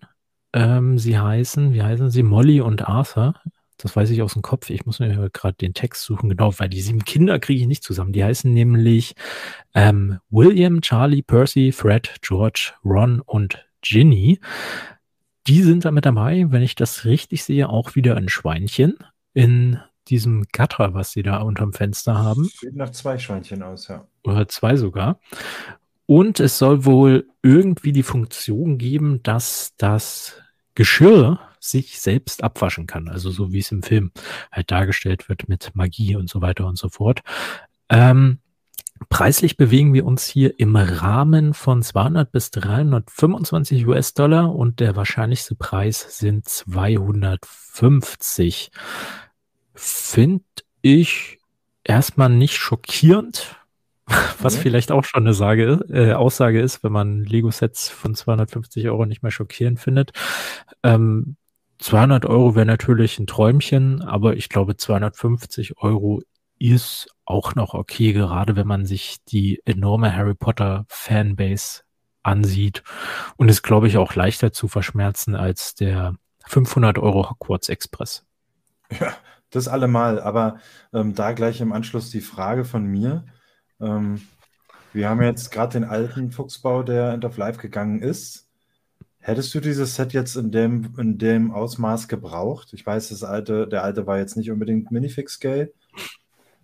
[0.54, 2.24] Ähm, sie heißen, wie heißen sie?
[2.24, 3.34] Molly und Arthur.
[3.78, 4.70] Das weiß ich aus dem Kopf.
[4.70, 7.84] Ich muss mir gerade den Text suchen, genau, weil die sieben Kinder kriege ich nicht
[7.84, 8.14] zusammen.
[8.14, 9.16] Die heißen nämlich
[9.74, 14.40] ähm, William, Charlie, Percy, Fred, George, Ron und Ginny.
[15.48, 18.98] Die sind damit dabei, wenn ich das richtig sehe, auch wieder ein Schweinchen
[19.34, 22.46] in diesem Gatter, was sie da unterm Fenster haben.
[22.46, 24.06] Sieht nach zwei Schweinchen aus, ja.
[24.24, 25.20] Oder zwei sogar.
[26.06, 30.36] Und es soll wohl irgendwie die Funktion geben, dass das
[30.76, 33.10] Geschirr sich selbst abwaschen kann.
[33.10, 34.12] Also so wie es im Film
[34.52, 37.22] halt dargestellt wird mit Magie und so weiter und so fort.
[37.90, 38.38] Ähm,
[39.10, 45.56] preislich bewegen wir uns hier im Rahmen von 200 bis 325 US-Dollar und der wahrscheinlichste
[45.56, 48.70] Preis sind 250
[49.76, 50.46] finde
[50.82, 51.40] ich
[51.84, 53.56] erstmal nicht schockierend,
[54.40, 54.62] was mhm.
[54.62, 59.24] vielleicht auch schon eine Sage, äh, Aussage ist, wenn man Lego-Sets von 250 Euro nicht
[59.24, 60.12] mehr schockierend findet.
[60.84, 61.38] Ähm,
[61.80, 66.22] 200 Euro wäre natürlich ein Träumchen, aber ich glaube 250 Euro
[66.58, 71.82] ist auch noch okay, gerade wenn man sich die enorme Harry Potter Fanbase
[72.24, 72.84] ansieht
[73.38, 76.16] und ist, glaube ich, auch leichter zu verschmerzen als der
[76.48, 78.26] 500 Euro Hogwarts Express.
[79.00, 79.16] Ja,
[79.56, 80.60] das allemal, aber
[80.94, 83.26] ähm, da gleich im Anschluss die Frage von mir.
[83.80, 84.22] Ähm,
[84.94, 88.48] wir haben jetzt gerade den alten Fuchsbau, der End of Life gegangen ist.
[89.20, 92.74] Hättest du dieses Set jetzt in dem, in dem Ausmaß gebraucht?
[92.74, 95.74] Ich weiß, das alte, der alte war jetzt nicht unbedingt Minifix-Scale,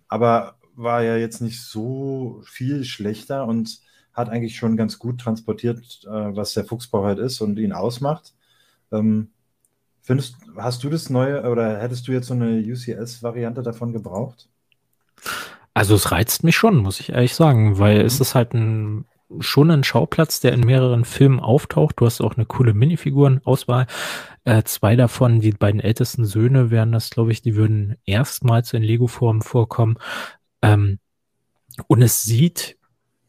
[0.08, 3.80] aber war ja jetzt nicht so viel schlechter und
[4.12, 8.34] hat eigentlich schon ganz gut transportiert, äh, was der Fuchsbau halt ist und ihn ausmacht.
[8.92, 9.30] Ähm,
[10.02, 14.48] Findest, hast du das neue oder hättest du jetzt so eine UCS-Variante davon gebraucht?
[15.74, 18.06] Also es reizt mich schon, muss ich ehrlich sagen, weil mhm.
[18.06, 19.06] es ist halt ein
[19.40, 21.94] schon ein Schauplatz, der in mehreren Filmen auftaucht.
[21.98, 23.86] Du hast auch eine coole Minifiguren-Auswahl.
[24.44, 28.82] Äh, zwei davon, die beiden ältesten Söhne wären das, glaube ich, die würden erstmals in
[28.82, 29.96] Lego-Form vorkommen.
[30.60, 30.98] Ähm,
[31.86, 32.76] und es sieht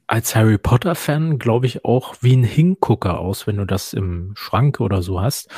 [0.07, 4.79] als Harry Potter-Fan, glaube ich, auch wie ein Hingucker aus, wenn du das im Schrank
[4.79, 5.49] oder so hast.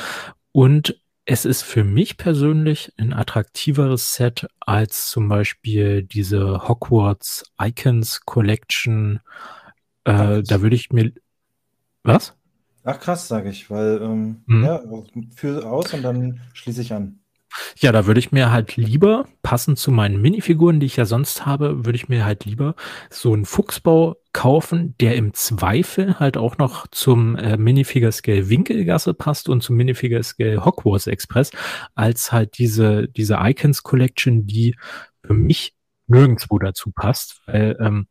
[0.52, 8.20] Und es ist für mich persönlich ein attraktiveres Set als zum Beispiel diese Hogwarts Icons
[8.24, 9.20] Collection.
[10.04, 11.12] Äh, da würde ich mir.
[12.04, 12.36] Was?
[12.84, 14.64] Ach krass, sage ich, weil ähm, mhm.
[14.64, 14.80] ja,
[15.34, 17.18] für aus und dann schließe ich an.
[17.78, 21.46] Ja, da würde ich mir halt lieber, passend zu meinen Minifiguren, die ich ja sonst
[21.46, 22.74] habe, würde ich mir halt lieber
[23.10, 29.14] so einen Fuchsbau kaufen, der im Zweifel halt auch noch zum äh, Minifigure Scale Winkelgasse
[29.14, 31.50] passt und zum Minifigure Scale Hogwarts Express,
[31.94, 34.76] als halt diese, diese Icons Collection, die
[35.24, 35.74] für mich
[36.06, 38.06] nirgendwo dazu passt, weil, ähm,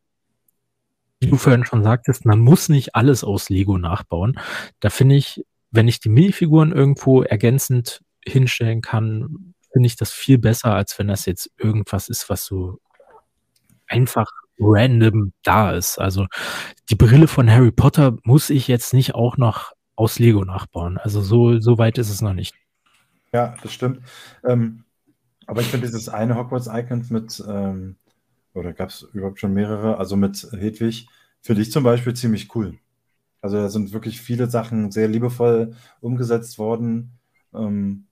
[1.20, 4.38] wie du vorhin schon sagtest, man muss nicht alles aus Lego nachbauen.
[4.80, 10.38] Da finde ich, wenn ich die Minifiguren irgendwo ergänzend hinstellen kann, finde ich das viel
[10.38, 12.80] besser, als wenn das jetzt irgendwas ist, was so
[13.86, 14.26] einfach
[14.58, 15.98] random da ist.
[15.98, 16.26] Also
[16.90, 20.98] die Brille von Harry Potter muss ich jetzt nicht auch noch aus Lego nachbauen.
[20.98, 22.54] Also so, so weit ist es noch nicht.
[23.32, 24.00] Ja, das stimmt.
[24.44, 24.84] Ähm,
[25.46, 27.96] aber ich finde dieses eine Hogwarts-Icons mit, ähm,
[28.54, 31.08] oder gab es überhaupt schon mehrere, also mit Hedwig,
[31.40, 32.78] finde ich zum Beispiel ziemlich cool.
[33.40, 37.12] Also da sind wirklich viele Sachen sehr liebevoll umgesetzt worden.
[37.54, 38.05] Ähm,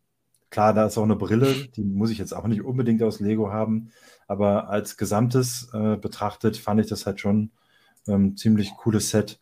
[0.50, 3.50] Klar, da ist auch eine Brille, die muss ich jetzt auch nicht unbedingt aus Lego
[3.50, 3.90] haben,
[4.28, 7.50] aber als Gesamtes äh, betrachtet fand ich das halt schon
[8.06, 9.40] ähm, ziemlich cooles Set.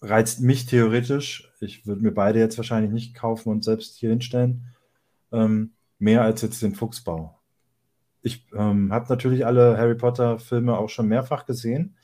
[0.00, 1.52] Reizt mich theoretisch.
[1.60, 4.66] Ich würde mir beide jetzt wahrscheinlich nicht kaufen und selbst hier hinstellen.
[5.32, 7.38] Ähm, mehr als jetzt den Fuchsbau.
[8.22, 11.96] Ich ähm, habe natürlich alle Harry Potter-Filme auch schon mehrfach gesehen,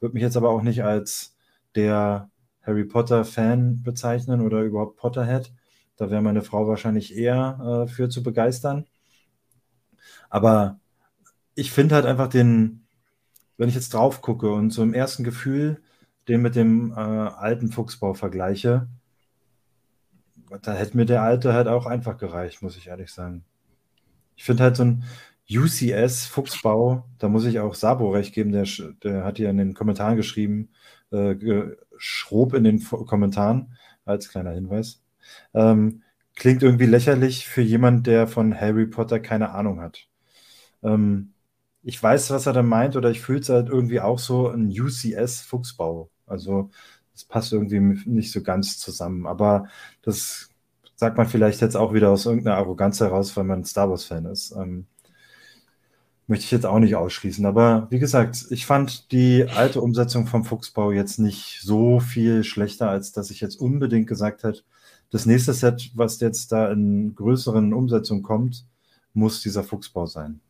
[0.00, 1.36] würde mich jetzt aber auch nicht als
[1.74, 2.30] der
[2.62, 5.52] Harry Potter-Fan bezeichnen oder überhaupt Potterhead.
[5.98, 8.86] Da wäre meine Frau wahrscheinlich eher äh, für zu begeistern.
[10.30, 10.78] Aber
[11.54, 12.86] ich finde halt einfach den,
[13.56, 15.82] wenn ich jetzt drauf gucke und so im ersten Gefühl
[16.28, 18.86] den mit dem äh, alten Fuchsbau vergleiche,
[20.62, 23.44] da hätte mir der alte halt auch einfach gereicht, muss ich ehrlich sagen.
[24.36, 25.04] Ich finde halt so ein
[25.50, 28.66] UCS Fuchsbau, da muss ich auch Sabo recht geben, der,
[29.02, 30.70] der hat hier in den Kommentaren geschrieben,
[31.10, 31.34] äh,
[31.96, 35.02] schrob in den Kommentaren als kleiner Hinweis.
[35.54, 36.02] Ähm,
[36.34, 40.06] klingt irgendwie lächerlich für jemand, der von Harry Potter keine Ahnung hat.
[40.82, 41.32] Ähm,
[41.82, 44.68] ich weiß, was er da meint, oder ich fühle es halt irgendwie auch so ein
[44.68, 46.10] UCS-Fuchsbau.
[46.26, 46.70] Also
[47.12, 49.26] das passt irgendwie nicht so ganz zusammen.
[49.26, 49.68] Aber
[50.02, 50.50] das
[50.94, 54.52] sagt man vielleicht jetzt auch wieder aus irgendeiner Arroganz heraus, weil man Star Wars-Fan ist.
[54.52, 54.86] Ähm,
[56.28, 57.46] möchte ich jetzt auch nicht ausschließen.
[57.46, 62.90] Aber wie gesagt, ich fand die alte Umsetzung vom Fuchsbau jetzt nicht so viel schlechter,
[62.90, 64.62] als dass ich jetzt unbedingt gesagt hätte,
[65.10, 68.66] das nächste Set, was jetzt da in größeren Umsetzungen kommt,
[69.14, 70.40] muss dieser Fuchsbau sein.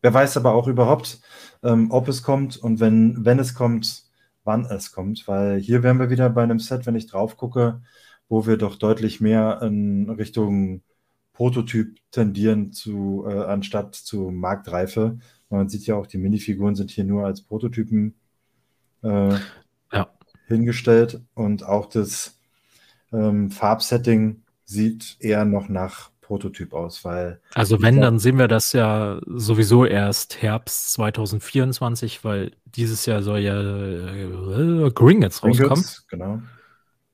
[0.00, 1.20] Wer weiß aber auch überhaupt,
[1.62, 4.04] ähm, ob es kommt und wenn, wenn es kommt,
[4.44, 7.80] wann es kommt, weil hier wären wir wieder bei einem Set, wenn ich drauf gucke,
[8.28, 10.82] wo wir doch deutlich mehr in Richtung
[11.32, 15.18] Prototyp tendieren zu, äh, anstatt zu Marktreife.
[15.50, 18.14] Man sieht ja auch, die Minifiguren sind hier nur als Prototypen
[19.02, 19.36] äh,
[19.92, 20.10] ja.
[20.46, 22.40] hingestellt und auch das
[23.12, 27.40] ähm, Farbsetting sieht eher noch nach Prototyp aus, weil.
[27.54, 33.40] Also wenn, dann sehen wir das ja sowieso erst Herbst 2024, weil dieses Jahr soll
[33.40, 35.84] ja äh, Gringotts rauskommen.
[36.08, 36.40] Genau.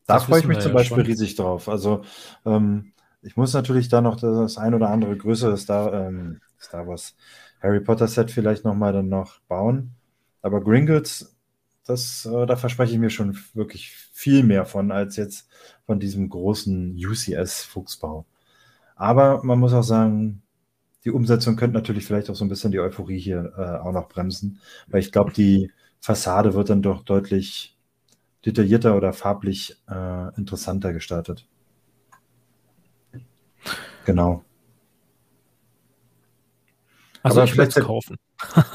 [0.06, 1.06] Da das freue ich mich zum Beispiel schon.
[1.06, 1.68] riesig drauf.
[1.68, 2.02] Also
[2.46, 2.92] ähm,
[3.22, 7.14] ich muss natürlich da noch das ein oder andere größere Star, ähm, Star Wars
[7.60, 9.94] Harry Potter Set vielleicht nochmal dann noch bauen.
[10.42, 11.36] Aber Gringotts,
[11.88, 15.48] das, äh, da verspreche ich mir schon wirklich viel mehr von, als jetzt
[15.86, 18.26] von diesem großen UCS-Fuchsbau.
[18.94, 20.42] Aber man muss auch sagen,
[21.04, 24.08] die Umsetzung könnte natürlich vielleicht auch so ein bisschen die Euphorie hier äh, auch noch
[24.08, 25.70] bremsen, weil ich glaube, die
[26.00, 27.76] Fassade wird dann doch deutlich
[28.44, 31.46] detaillierter oder farblich äh, interessanter gestaltet.
[34.04, 34.44] Genau.
[37.22, 38.16] Also Aber ich vielleicht kaufen.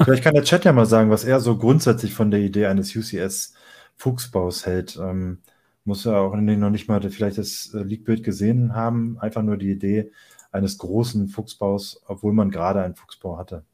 [0.04, 2.94] Vielleicht kann der Chat ja mal sagen, was er so grundsätzlich von der Idee eines
[2.94, 3.54] UCS
[3.96, 4.96] Fuchsbaus hält.
[4.96, 5.38] Ähm,
[5.84, 9.70] muss ja auch noch nicht mal vielleicht das äh, Leakbild gesehen haben, einfach nur die
[9.70, 10.12] Idee
[10.50, 13.64] eines großen Fuchsbaus, obwohl man gerade einen Fuchsbau hatte.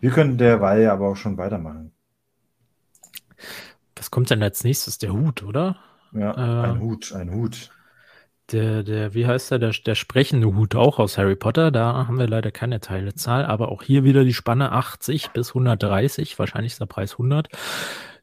[0.00, 1.92] Wir können derweil aber auch schon weitermachen.
[3.96, 4.98] Was kommt denn als nächstes?
[4.98, 5.78] Der Hut, oder?
[6.12, 7.70] Ja, äh, ein Hut, ein Hut.
[8.52, 11.72] Der, der, wie heißt der, der, der sprechende Hut auch aus Harry Potter.
[11.72, 16.38] Da haben wir leider keine Teilezahl, aber auch hier wieder die Spanne 80 bis 130.
[16.38, 17.48] Wahrscheinlich ist der Preis 100.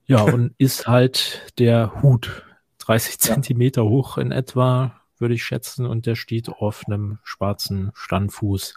[0.05, 2.43] Ja, und ist halt der Hut
[2.79, 8.75] 30 Zentimeter hoch in etwa, würde ich schätzen, und der steht auf einem schwarzen Standfuß.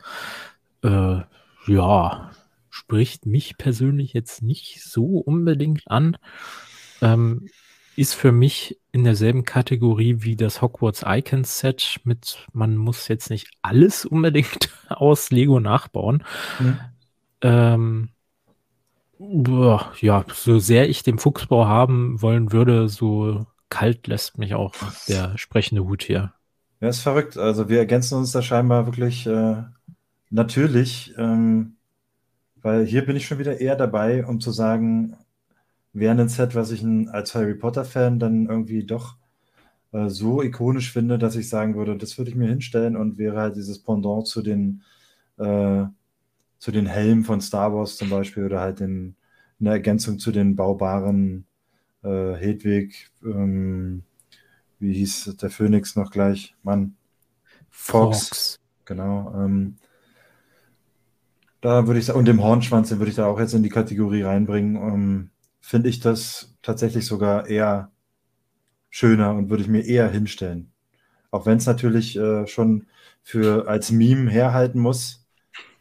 [0.83, 1.21] Äh,
[1.67, 2.31] ja,
[2.71, 6.17] spricht mich persönlich jetzt nicht so unbedingt an.
[7.01, 7.49] Ähm,
[7.97, 13.31] ist für mich in derselben Kategorie wie das Hogwarts Icons Set mit, man muss jetzt
[13.31, 16.25] nicht alles unbedingt aus Lego nachbauen.
[16.59, 16.79] Mhm.
[17.43, 18.09] Ähm,
[19.19, 24.75] boah, ja, so sehr ich den Fuchsbau haben wollen würde, so kalt lässt mich auch
[25.09, 26.33] der sprechende Hut hier.
[26.81, 27.37] Ja, ist verrückt.
[27.37, 29.57] Also wir ergänzen uns da scheinbar wirklich äh,
[30.31, 31.77] natürlich, ähm,
[32.63, 35.17] weil hier bin ich schon wieder eher dabei, um zu sagen,
[35.99, 39.17] wäre ein Set, was ich als Harry Potter-Fan dann irgendwie doch
[39.93, 43.39] äh, so ikonisch finde, dass ich sagen würde, das würde ich mir hinstellen und wäre
[43.41, 44.83] halt dieses Pendant zu den,
[45.39, 45.85] äh,
[46.59, 49.17] zu den Helmen von Star Wars zum Beispiel oder halt in,
[49.59, 51.47] in Ergänzung zu den baubaren
[52.03, 54.03] äh, Hedwig, ähm,
[54.79, 56.55] wie hieß der Phönix noch gleich?
[56.63, 56.97] Mann.
[57.71, 58.29] Fox.
[58.29, 58.61] Fox.
[58.85, 59.33] Genau.
[59.35, 59.77] Ähm,
[61.63, 64.23] da würde ich und dem Hornschwanz, den würde ich da auch jetzt in die Kategorie
[64.23, 64.77] reinbringen.
[64.77, 65.31] Ähm,
[65.67, 67.91] finde ich das tatsächlich sogar eher
[68.89, 70.71] schöner und würde ich mir eher hinstellen.
[71.33, 72.87] Auch wenn es natürlich äh, schon
[73.21, 75.27] für als Meme herhalten muss.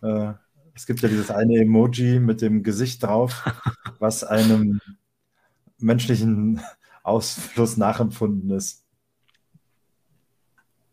[0.02, 0.34] Äh,
[0.74, 3.44] es gibt ja dieses eine Emoji mit dem Gesicht drauf,
[4.00, 4.82] was einem
[5.78, 6.62] menschlichen
[7.04, 8.84] Ausfluss nachempfunden ist.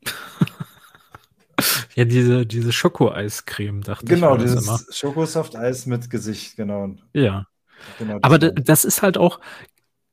[1.94, 4.44] Ja, diese, diese Schoko-Eiscreme, dachte genau, ich.
[4.44, 6.94] Genau, dieses Schokosoft-Eis mit Gesicht, genau.
[7.12, 7.46] Ja.
[7.98, 9.40] Genau, Aber das ist halt auch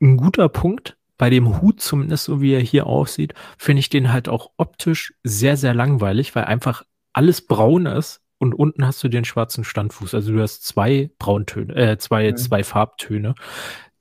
[0.01, 0.97] ein guter Punkt.
[1.17, 5.13] Bei dem Hut, zumindest so wie er hier aussieht, finde ich den halt auch optisch
[5.23, 10.13] sehr, sehr langweilig, weil einfach alles braun ist und unten hast du den schwarzen Standfuß.
[10.13, 12.37] Also du hast zwei Brauntöne, äh, zwei, mhm.
[12.37, 13.35] zwei Farbtöne.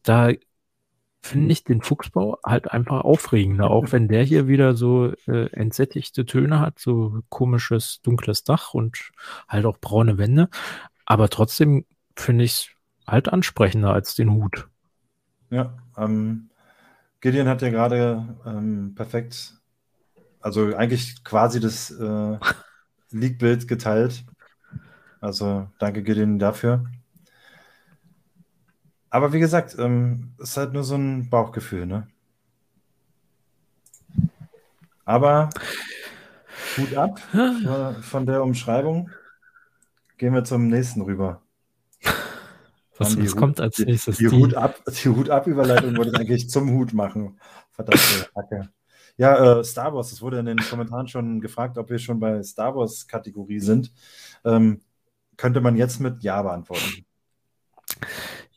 [0.05, 0.31] Da
[1.23, 6.25] finde ich den Fuchsbau halt einfach aufregender, auch wenn der hier wieder so äh, entsättigte
[6.25, 9.11] Töne hat, so komisches dunkles Dach und
[9.49, 10.49] halt auch braune Wände.
[11.05, 11.85] Aber trotzdem
[12.17, 12.69] finde ich es
[13.09, 14.69] halt ansprechender als den Hut.
[15.51, 16.51] Ja, ähm,
[17.21, 19.55] Gideon hat ja gerade ähm, perfekt,
[20.41, 22.39] also eigentlich quasi das äh,
[23.11, 24.25] League-Bild geteilt.
[25.21, 26.85] Also danke Gideon dafür.
[29.11, 32.07] Aber wie gesagt, ähm, ist halt nur so ein Bauchgefühl, ne?
[35.05, 35.49] Aber
[36.77, 37.19] Hut ab
[38.03, 39.11] von der Umschreibung.
[40.19, 41.41] Gehen wir zum nächsten rüber.
[42.99, 44.19] Was, was kommt als nächstes?
[44.19, 47.39] Die, die, Hut ab, die Hut ab Überleitung wollte ich eigentlich zum Hut machen.
[47.71, 48.69] Verdammte Hacke.
[49.17, 52.43] Ja, äh, Star Wars, es wurde in den Kommentaren schon gefragt, ob wir schon bei
[52.43, 53.93] Star Wars Kategorie sind.
[54.45, 54.81] Ähm,
[55.37, 57.05] könnte man jetzt mit Ja beantworten.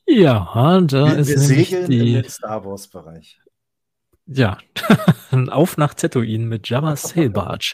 [0.08, 2.16] Ja, da wir, ist wir segeln die...
[2.16, 3.40] in den Star Wars Bereich.
[4.26, 4.58] Ja,
[5.50, 7.74] auf nach Tatooine mit Jabba Sail Barge.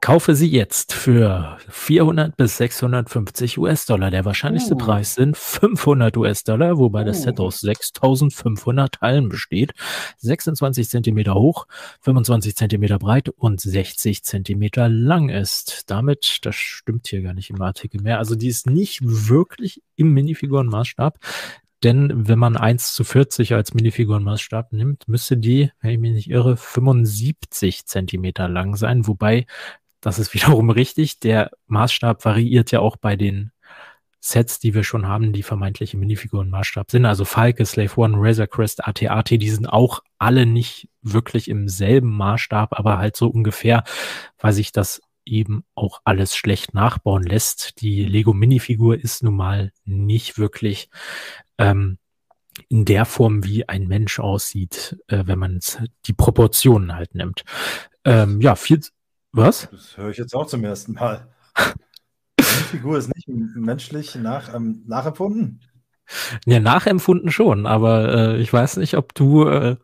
[0.00, 4.10] Kaufe sie jetzt für 400 bis 650 US-Dollar.
[4.10, 4.78] Der wahrscheinlichste uh.
[4.78, 7.04] Preis sind 500 US-Dollar, wobei uh.
[7.04, 9.72] das Set aus 6500 Teilen besteht.
[10.18, 11.66] 26 Zentimeter hoch,
[12.00, 15.90] 25 Zentimeter breit und 60 Zentimeter lang ist.
[15.90, 18.18] Damit, das stimmt hier gar nicht im Artikel mehr.
[18.18, 21.18] Also die ist nicht wirklich im Minifigurenmaßstab.
[21.84, 26.30] Denn wenn man 1 zu 40 als Minifigurenmaßstab nimmt, müsste die, wenn ich mich nicht
[26.30, 29.06] irre, 75 Zentimeter lang sein.
[29.06, 29.46] Wobei,
[30.00, 33.52] das ist wiederum richtig, der Maßstab variiert ja auch bei den
[34.18, 37.04] Sets, die wir schon haben, die vermeintliche Minifigurenmaßstab sind.
[37.04, 42.16] Also Falke, Slave One, Razor Crest, AT-AT, die sind auch alle nicht wirklich im selben
[42.16, 43.84] Maßstab, aber halt so ungefähr,
[44.38, 47.80] weil sich das eben auch alles schlecht nachbauen lässt.
[47.80, 50.88] Die Lego Minifigur ist nun mal nicht wirklich
[51.58, 51.98] ähm,
[52.68, 55.60] in der Form, wie ein Mensch aussieht, äh, wenn man
[56.06, 57.44] die Proportionen halt nimmt.
[58.04, 58.80] Ähm, ja, viel.
[59.32, 59.68] Was?
[59.72, 61.28] Das höre ich jetzt auch zum ersten Mal.
[62.38, 65.60] Die Figur ist nicht menschlich nach, ähm, nachempfunden.
[66.46, 69.76] Ja, nachempfunden schon, aber äh, ich weiß nicht, ob du äh,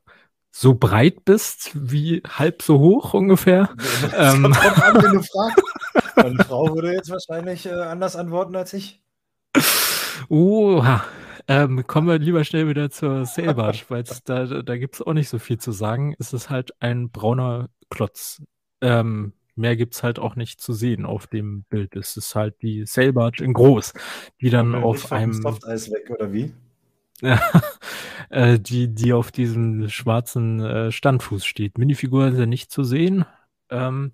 [0.50, 3.70] so breit bist wie halb so hoch ungefähr.
[4.02, 4.42] Das ähm.
[4.44, 5.62] kommt an, wenn du fragst.
[6.16, 9.02] Meine Frau würde jetzt wahrscheinlich äh, anders antworten als ich.
[10.28, 11.04] Oha.
[11.48, 15.28] Ähm, kommen wir lieber schnell wieder zur Sailbarge, weil da, da gibt es auch nicht
[15.28, 16.14] so viel zu sagen.
[16.18, 18.42] Es ist halt ein brauner Klotz.
[18.80, 21.96] Ähm, mehr gibt es halt auch nicht zu sehen auf dem Bild.
[21.96, 23.94] Es ist halt die Sailbarge in groß,
[24.40, 25.32] die dann auf einem.
[25.32, 26.52] Softeis weg, oder wie?
[28.30, 31.78] äh, die, die auf diesem schwarzen äh, Standfuß steht.
[31.78, 33.24] Minifigur ist ja nicht zu sehen.
[33.70, 34.12] Ähm,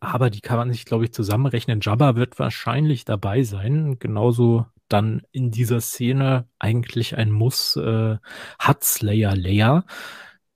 [0.00, 1.80] aber die kann man sich, glaube ich, zusammenrechnen.
[1.80, 3.98] Jabba wird wahrscheinlich dabei sein.
[3.98, 8.16] Genauso dann in dieser Szene eigentlich ein Muss äh,
[8.58, 9.84] hat Slayer Leia.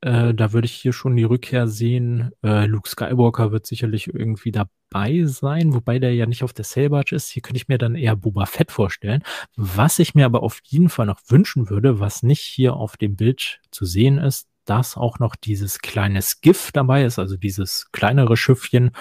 [0.03, 2.31] Äh, da würde ich hier schon die Rückkehr sehen.
[2.43, 7.15] Äh, Luke Skywalker wird sicherlich irgendwie dabei sein, wobei der ja nicht auf der Sailbarge
[7.15, 7.29] ist.
[7.29, 9.23] Hier könnte ich mir dann eher Boba Fett vorstellen.
[9.57, 13.17] Was ich mir aber auf jeden Fall noch wünschen würde, was nicht hier auf dem
[13.17, 18.37] Bild zu sehen ist, dass auch noch dieses kleine Skiff dabei ist, also dieses kleinere
[18.37, 18.93] Schiffchen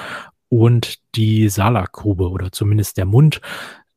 [0.49, 3.39] und die Salakgrube oder zumindest der Mund.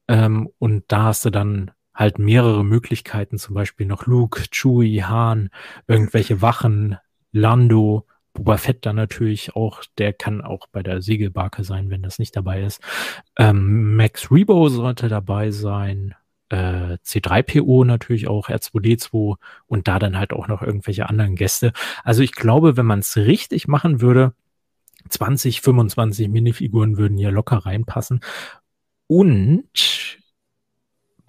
[0.06, 5.50] Ähm, und da hast du dann halt mehrere Möglichkeiten, zum Beispiel noch Luke, Chewie, Han,
[5.86, 6.96] irgendwelche Wachen,
[7.32, 12.18] Lando, Boba Fett dann natürlich auch, der kann auch bei der Segelbarke sein, wenn das
[12.18, 12.80] nicht dabei ist.
[13.36, 16.14] Ähm, Max Rebo sollte dabei sein,
[16.48, 19.36] äh, C3PO natürlich auch, R2D2
[19.66, 21.72] und da dann halt auch noch irgendwelche anderen Gäste.
[22.04, 24.34] Also ich glaube, wenn man es richtig machen würde,
[25.08, 28.20] 20, 25 Minifiguren würden hier locker reinpassen.
[29.08, 29.64] Und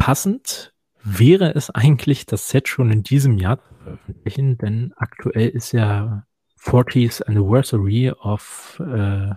[0.04, 5.72] passend wäre es eigentlich, das Set schon in diesem Jahr zu veröffentlichen, denn aktuell ist
[5.72, 6.26] ja
[6.60, 9.30] 40th Anniversary of äh,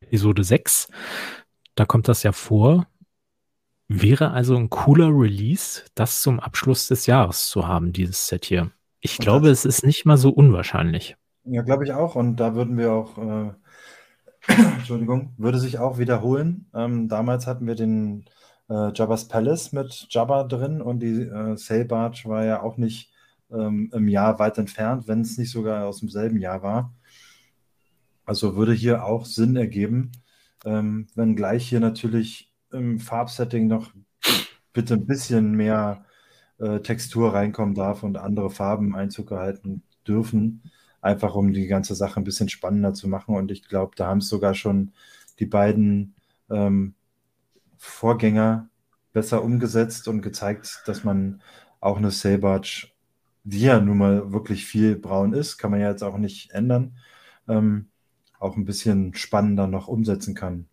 [0.00, 0.88] Episode 6.
[1.76, 2.88] Da kommt das ja vor.
[3.86, 8.72] Wäre also ein cooler Release, das zum Abschluss des Jahres zu haben, dieses Set hier.
[8.98, 11.16] Ich Und glaube, es ist nicht mal so unwahrscheinlich.
[11.44, 12.16] Ja, glaube ich auch.
[12.16, 13.52] Und da würden wir auch, äh,
[14.78, 16.68] Entschuldigung, würde sich auch wiederholen.
[16.74, 18.24] Ähm, damals hatten wir den
[18.70, 23.12] äh, Jabba's Palace mit Jabba drin und die äh, Sail Barge war ja auch nicht
[23.50, 26.94] ähm, im Jahr weit entfernt, wenn es nicht sogar aus demselben Jahr war.
[28.24, 30.12] Also würde hier auch Sinn ergeben,
[30.64, 33.92] ähm, wenn gleich hier natürlich im Farbsetting noch
[34.72, 36.04] bitte ein bisschen mehr
[36.58, 40.62] äh, Textur reinkommen darf und andere Farben Einzug erhalten dürfen,
[41.00, 43.34] einfach um die ganze Sache ein bisschen spannender zu machen.
[43.34, 44.92] Und ich glaube, da haben es sogar schon
[45.40, 46.14] die beiden
[46.50, 46.94] ähm,
[47.82, 48.68] Vorgänger
[49.14, 51.40] besser umgesetzt und gezeigt, dass man
[51.80, 52.88] auch eine Sailbarge,
[53.44, 56.98] die ja nun mal wirklich viel braun ist, kann man ja jetzt auch nicht ändern,
[57.48, 57.86] ähm,
[58.38, 60.66] auch ein bisschen spannender noch umsetzen kann.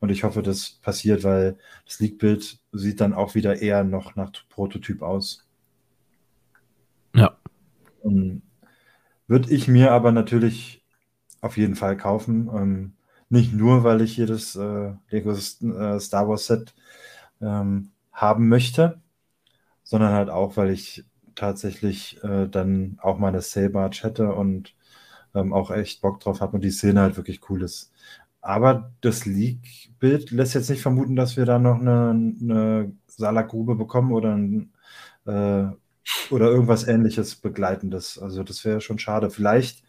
[0.00, 1.56] Und ich hoffe, das passiert, weil
[1.86, 5.46] das Leak-Bild sieht dann auch wieder eher noch nach Prototyp aus.
[7.14, 7.36] Ja.
[8.02, 10.84] Würde ich mir aber natürlich
[11.40, 12.50] auf jeden Fall kaufen.
[12.52, 12.92] Ähm,
[13.32, 16.74] nicht nur, weil ich das äh, Lego äh, Star Wars Set
[17.40, 19.00] ähm, haben möchte,
[19.84, 21.04] sondern halt auch, weil ich
[21.34, 24.74] tatsächlich äh, dann auch meine Sailbarge hätte und
[25.34, 27.92] ähm, auch echt Bock drauf habe und die Szene halt wirklich cool ist.
[28.42, 34.12] Aber das Leak-Bild lässt jetzt nicht vermuten, dass wir da noch eine, eine Salakgrube bekommen
[34.12, 34.72] oder ein,
[35.26, 35.66] äh,
[36.30, 38.18] oder irgendwas ähnliches Begleitendes.
[38.18, 39.30] Also das wäre schon schade.
[39.30, 39.84] Vielleicht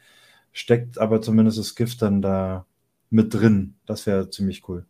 [0.53, 2.65] steckt aber zumindest das Gift dann da
[3.14, 3.76] mit drin.
[3.85, 4.85] Das wäre ziemlich cool.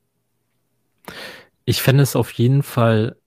[1.65, 3.17] Ich fände es auf jeden Fall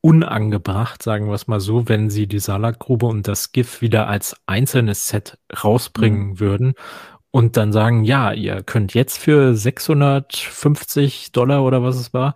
[0.00, 4.36] unangebracht, sagen wir es mal so, wenn sie die Salatgrube und das GIF wieder als
[4.46, 6.40] einzelnes Set rausbringen mhm.
[6.40, 6.74] würden
[7.30, 12.34] und dann sagen, ja, ihr könnt jetzt für 650 Dollar oder was es war,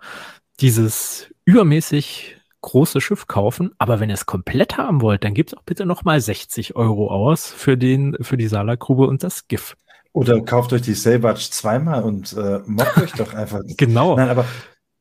[0.59, 5.63] dieses übermäßig große Schiff kaufen, aber wenn ihr es komplett haben wollt, dann gebt auch
[5.63, 9.75] bitte nochmal 60 Euro aus für den, für die Salatgrube und das GIF.
[10.13, 13.61] Oder kauft euch die Sailbarge zweimal und äh, mobbt euch doch einfach.
[13.77, 14.15] genau.
[14.15, 14.45] Nein, aber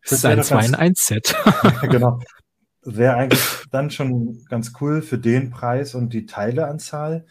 [0.02, 1.34] das ist ein 2 in 1 Set.
[1.82, 2.20] genau.
[2.82, 3.42] Wäre eigentlich
[3.72, 7.26] dann schon ganz cool für den Preis und die Teileanzahl.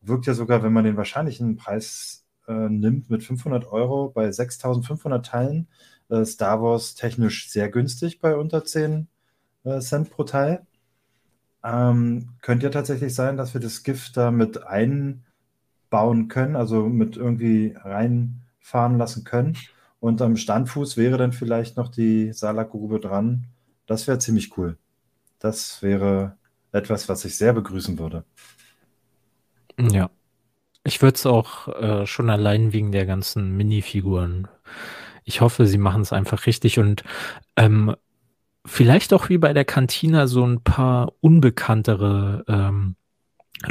[0.00, 5.26] Wirkt ja sogar, wenn man den wahrscheinlichen Preis äh, nimmt, mit 500 Euro bei 6500
[5.26, 5.68] Teilen.
[6.08, 9.08] Äh, Star Wars technisch sehr günstig bei unter 10
[9.64, 10.66] äh, Cent pro Teil.
[11.64, 15.24] Ähm, könnte ja tatsächlich sein, dass wir das Gift da mit ein
[15.90, 19.56] bauen können, also mit irgendwie reinfahren lassen können.
[19.98, 23.46] Und am Standfuß wäre dann vielleicht noch die Salakgrube dran.
[23.86, 24.78] Das wäre ziemlich cool.
[25.40, 26.36] Das wäre
[26.72, 28.24] etwas, was ich sehr begrüßen würde.
[29.78, 30.10] Ja.
[30.84, 34.48] Ich würde es auch äh, schon allein wegen der ganzen Minifiguren.
[35.24, 37.04] Ich hoffe, sie machen es einfach richtig und
[37.56, 37.94] ähm,
[38.64, 42.96] vielleicht auch wie bei der Kantina so ein paar unbekanntere ähm,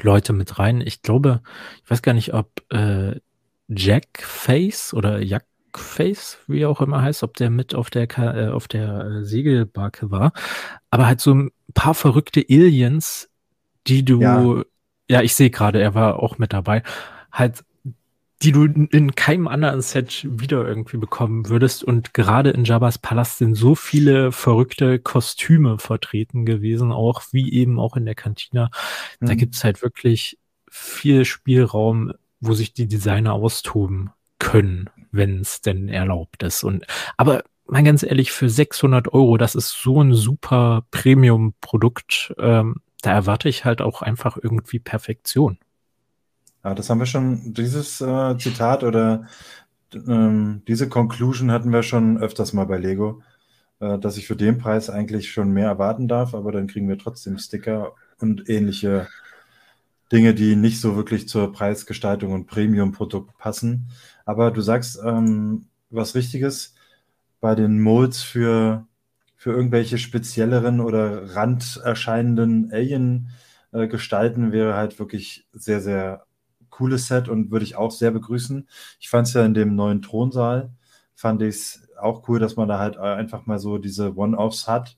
[0.02, 0.82] Leute mit rein.
[0.82, 1.42] Ich glaube,
[1.84, 3.20] ich weiß gar nicht, ob äh,
[3.68, 9.06] Jackface oder Jackface, wie auch immer heißt, ob der mit auf der äh, auf der
[9.06, 10.34] äh, Segelbarke war.
[10.90, 13.30] Aber halt so ein paar verrückte Aliens,
[13.88, 14.64] die du, ja,
[15.10, 16.84] ja ich sehe gerade, er war auch mit dabei.
[17.32, 17.64] Halt
[18.42, 21.84] die du in keinem anderen Set wieder irgendwie bekommen würdest.
[21.84, 27.80] Und gerade in Jabba's Palast sind so viele verrückte Kostüme vertreten gewesen, auch wie eben
[27.80, 28.72] auch in der Kantina.
[29.20, 29.28] Mhm.
[29.28, 30.38] Da gibt's halt wirklich
[30.70, 34.90] viel Spielraum, wo sich die Designer austoben können.
[35.12, 36.64] wenn es denn erlaubt ist.
[36.64, 36.86] Und
[37.18, 42.34] aber mal ganz ehrlich, für 600 Euro, das ist so ein super Premium-Produkt.
[42.38, 45.58] Ähm, da erwarte ich halt auch einfach irgendwie Perfektion.
[46.64, 49.28] Ja, das haben wir schon, dieses äh, Zitat oder
[49.94, 53.22] ähm, diese Conclusion hatten wir schon öfters mal bei Lego,
[53.80, 56.98] äh, dass ich für den Preis eigentlich schon mehr erwarten darf, aber dann kriegen wir
[56.98, 59.08] trotzdem Sticker und ähnliche
[60.12, 63.90] Dinge, die nicht so wirklich zur Preisgestaltung und Premium-Produkt passen.
[64.26, 66.76] Aber du sagst ähm, was Richtiges
[67.42, 68.86] bei den Molds für,
[69.38, 76.26] für irgendwelche spezielleren oder randerscheinenden Alien-Gestalten wäre halt wirklich sehr, sehr
[76.80, 78.68] cooles Set und würde ich auch sehr begrüßen.
[79.02, 80.72] Ich fand es ja in dem neuen Thronsaal,
[81.14, 84.98] fand ich es auch cool, dass man da halt einfach mal so diese One-Offs hat,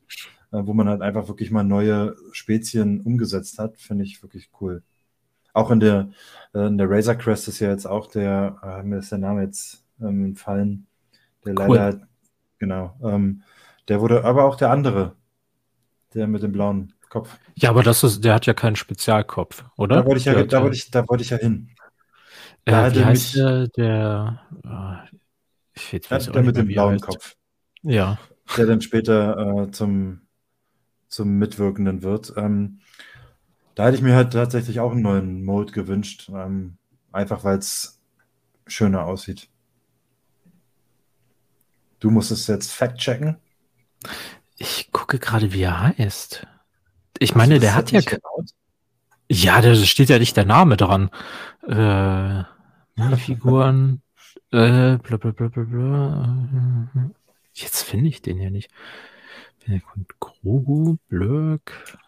[0.51, 3.79] äh, wo man halt einfach wirklich mal neue Spezien umgesetzt hat.
[3.79, 4.83] Finde ich wirklich cool.
[5.53, 6.11] Auch in der,
[6.53, 9.41] äh, in der Razor Crest ist ja jetzt auch der, äh, mir ist der Name
[9.41, 10.85] jetzt ähm, entfallen,
[11.43, 11.75] der cool.
[11.75, 12.07] leider,
[12.59, 13.41] genau, ähm,
[13.87, 15.15] der wurde, aber auch der andere,
[16.13, 17.37] der mit dem blauen Kopf.
[17.55, 19.97] Ja, aber das ist, der hat ja keinen Spezialkopf, oder?
[19.97, 21.69] Da wollte ich ja, da wollte ich, da wollte ich ja hin.
[22.63, 25.17] Da äh, wie heißt mich, der, der, äh,
[25.73, 27.03] ich weiß der, der mit dem blauen heißt.
[27.03, 27.35] Kopf.
[27.81, 28.17] Ja.
[28.55, 30.21] Der dann später äh, zum,
[31.09, 32.33] zum Mitwirkenden wird.
[32.37, 32.79] Ähm,
[33.75, 36.31] da hätte ich mir halt tatsächlich auch einen neuen Mode gewünscht.
[36.33, 36.77] Ähm,
[37.11, 37.99] einfach weil es
[38.67, 39.49] schöner aussieht.
[41.99, 43.35] Du musst es jetzt fact-checken.
[44.55, 46.47] Ich gucke gerade, wie er heißt.
[47.21, 48.01] Ich meine, der hat ja.
[49.29, 51.11] Ja, da steht ja nicht der Name dran.
[51.67, 52.43] Äh,
[53.15, 54.01] Figuren.
[54.49, 57.11] äh, bla, bla, bla, bla, bla.
[57.53, 58.71] Jetzt finde ich den ja nicht.
[60.19, 61.99] Grogu, Blöck,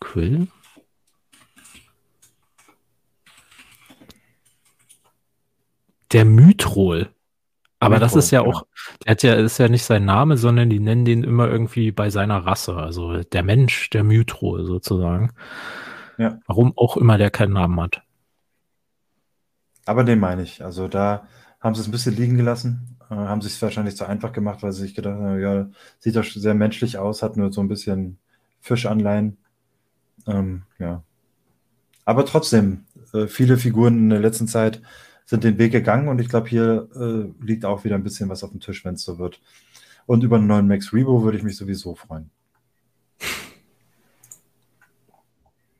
[0.00, 0.48] Quill.
[6.12, 7.14] Der Mythrol.
[7.82, 8.64] Aber das ist ja auch,
[9.04, 12.10] der hat ja, ist ja nicht sein Name, sondern die nennen den immer irgendwie bei
[12.10, 12.76] seiner Rasse.
[12.76, 15.32] Also der Mensch, der Mythro sozusagen.
[16.16, 16.38] Ja.
[16.46, 18.02] Warum auch immer der keinen Namen hat.
[19.84, 20.64] Aber den meine ich.
[20.64, 21.26] Also da
[21.60, 24.62] haben sie es ein bisschen liegen gelassen, äh, haben sich es wahrscheinlich zu einfach gemacht,
[24.62, 25.66] weil sie sich gedacht haben, ja,
[25.98, 28.18] sieht doch sehr menschlich aus, hat nur so ein bisschen
[28.60, 29.38] Fischanleihen.
[30.28, 31.02] Ähm, ja.
[32.04, 34.80] Aber trotzdem, äh, viele Figuren in der letzten Zeit
[35.24, 38.44] sind den Weg gegangen und ich glaube, hier äh, liegt auch wieder ein bisschen was
[38.44, 39.40] auf dem Tisch, wenn es so wird.
[40.06, 42.30] Und über einen neuen Max Rebo würde ich mich sowieso freuen.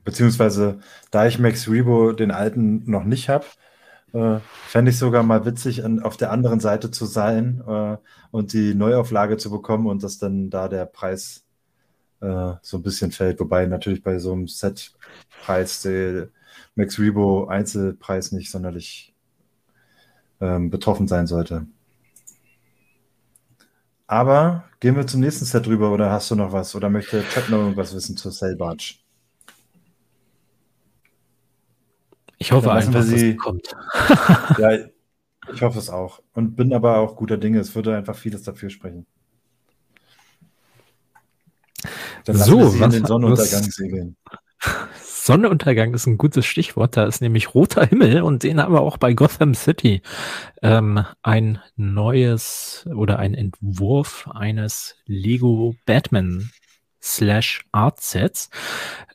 [0.05, 3.47] Beziehungsweise, da ich Max Rebo den alten noch nicht habe,
[4.13, 7.97] äh, fände ich sogar mal witzig, an, auf der anderen Seite zu sein äh,
[8.31, 11.45] und die Neuauflage zu bekommen und dass dann da der Preis
[12.21, 13.41] äh, so ein bisschen fällt.
[13.41, 16.29] Wobei natürlich bei so einem Set-Preis der
[16.75, 19.12] Max Rebo Einzelpreis nicht sonderlich
[20.43, 21.67] ähm, betroffen sein sollte.
[24.07, 26.75] Aber gehen wir zum nächsten Set rüber oder hast du noch was?
[26.75, 28.97] Oder möchte Chat noch irgendwas wissen zur Cell Barge?
[32.37, 33.69] Ich hoffe einfach, dass sie kommt.
[34.59, 34.73] ja,
[35.55, 36.21] ich hoffe es auch.
[36.35, 37.61] Und bin aber auch guter Dinge.
[37.61, 39.07] Es würde einfach vieles dafür sprechen.
[42.25, 44.17] Dann so, wir sie was, in den Sonnenuntergang segeln.
[45.25, 46.97] Sonnenuntergang ist ein gutes Stichwort.
[46.97, 50.03] Da ist nämlich roter Himmel und den haben wir auch bei Gotham City.
[50.63, 56.51] Ähm, ein neues oder ein Entwurf eines Lego Batman
[57.01, 58.51] slash Art Sets.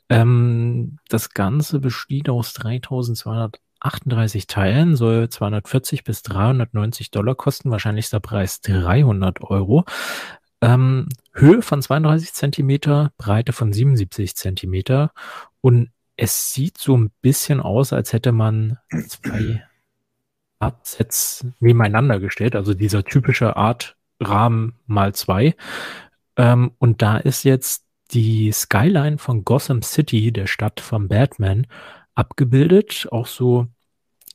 [0.08, 7.70] Ähm, das Ganze besteht aus 3238 Teilen, soll 240 bis 390 Dollar kosten.
[7.70, 9.84] Wahrscheinlichster Preis 300 Euro.
[10.62, 15.12] Ähm, Höhe von 32 Zentimeter, Breite von 77 Zentimeter
[15.60, 19.62] und es sieht so ein bisschen aus, als hätte man zwei
[20.58, 25.54] Artsets nebeneinander gestellt, also dieser typische Art-Rahmen mal zwei.
[26.36, 31.68] Ähm, und da ist jetzt die Skyline von Gotham City, der Stadt von Batman,
[32.16, 33.06] abgebildet.
[33.12, 33.68] Auch so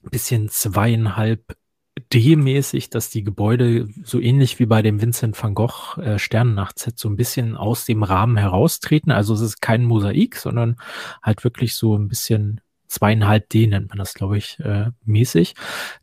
[0.03, 1.57] ein bisschen zweieinhalb
[2.11, 7.07] D-mäßig, dass die Gebäude so ähnlich wie bei dem Vincent van Gogh äh, Sternennachtset so
[7.07, 9.11] ein bisschen aus dem Rahmen heraustreten.
[9.11, 10.77] Also es ist kein Mosaik, sondern
[11.21, 15.55] halt wirklich so ein bisschen zweieinhalb D nennt man das, glaube ich, äh, mäßig.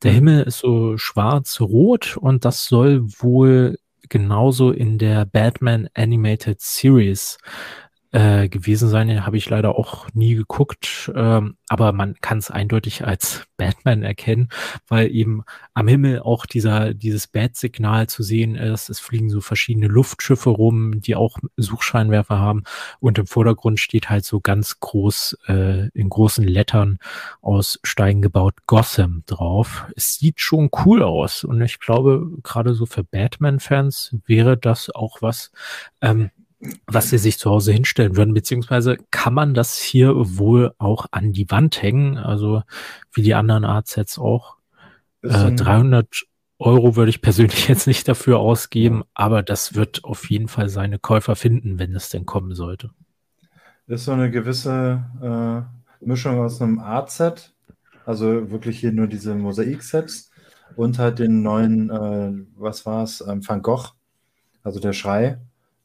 [0.03, 0.17] Der mhm.
[0.17, 7.39] Himmel ist so schwarz-rot und das soll wohl genauso in der Batman Animated Series
[8.13, 9.25] äh, gewesen sein.
[9.25, 14.49] Habe ich leider auch nie geguckt, ähm, aber man kann es eindeutig als Batman erkennen,
[14.89, 18.89] weil eben am Himmel auch dieser dieses Bat-Signal zu sehen ist.
[18.89, 22.65] Es fliegen so verschiedene Luftschiffe rum, die auch Suchscheinwerfer haben
[23.01, 26.99] und im Vordergrund steht halt so ganz groß äh, in großen Lettern
[27.43, 29.87] aus Steinen gebaut Gotham drauf.
[29.95, 35.19] Es sieht schon cool aus und ich glaube gerade so für Batman-Fans wäre das auch
[35.21, 35.53] was.
[36.01, 36.31] Ähm,
[36.87, 41.33] was sie sich zu Hause hinstellen würden, beziehungsweise kann man das hier wohl auch an
[41.33, 42.63] die Wand hängen, also
[43.13, 44.57] wie die anderen Artsets auch.
[45.23, 46.27] Äh, 300
[46.59, 50.99] Euro würde ich persönlich jetzt nicht dafür ausgeben, aber das wird auf jeden Fall seine
[50.99, 52.91] Käufer finden, wenn es denn kommen sollte.
[53.87, 57.55] Ist so eine gewisse äh, Mischung aus einem Artset,
[58.05, 60.31] also wirklich hier nur diese Mosaik-Sets
[60.77, 63.89] und halt den neuen, äh, was war es, ähm, Van Gogh,
[64.63, 65.39] also der Schrei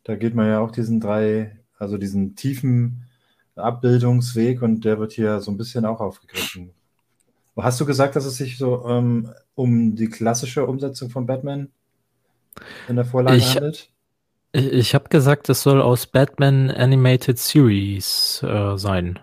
[0.05, 3.05] da geht man ja auch diesen drei, also diesen tiefen
[3.55, 6.71] Abbildungsweg und der wird hier so ein bisschen auch aufgegriffen.
[7.57, 11.69] Hast du gesagt, dass es sich so ähm, um die klassische Umsetzung von Batman
[12.87, 13.89] in der Vorlage ich, handelt?
[14.51, 19.19] Ich, ich habe gesagt, es soll aus Batman Animated Series äh, sein.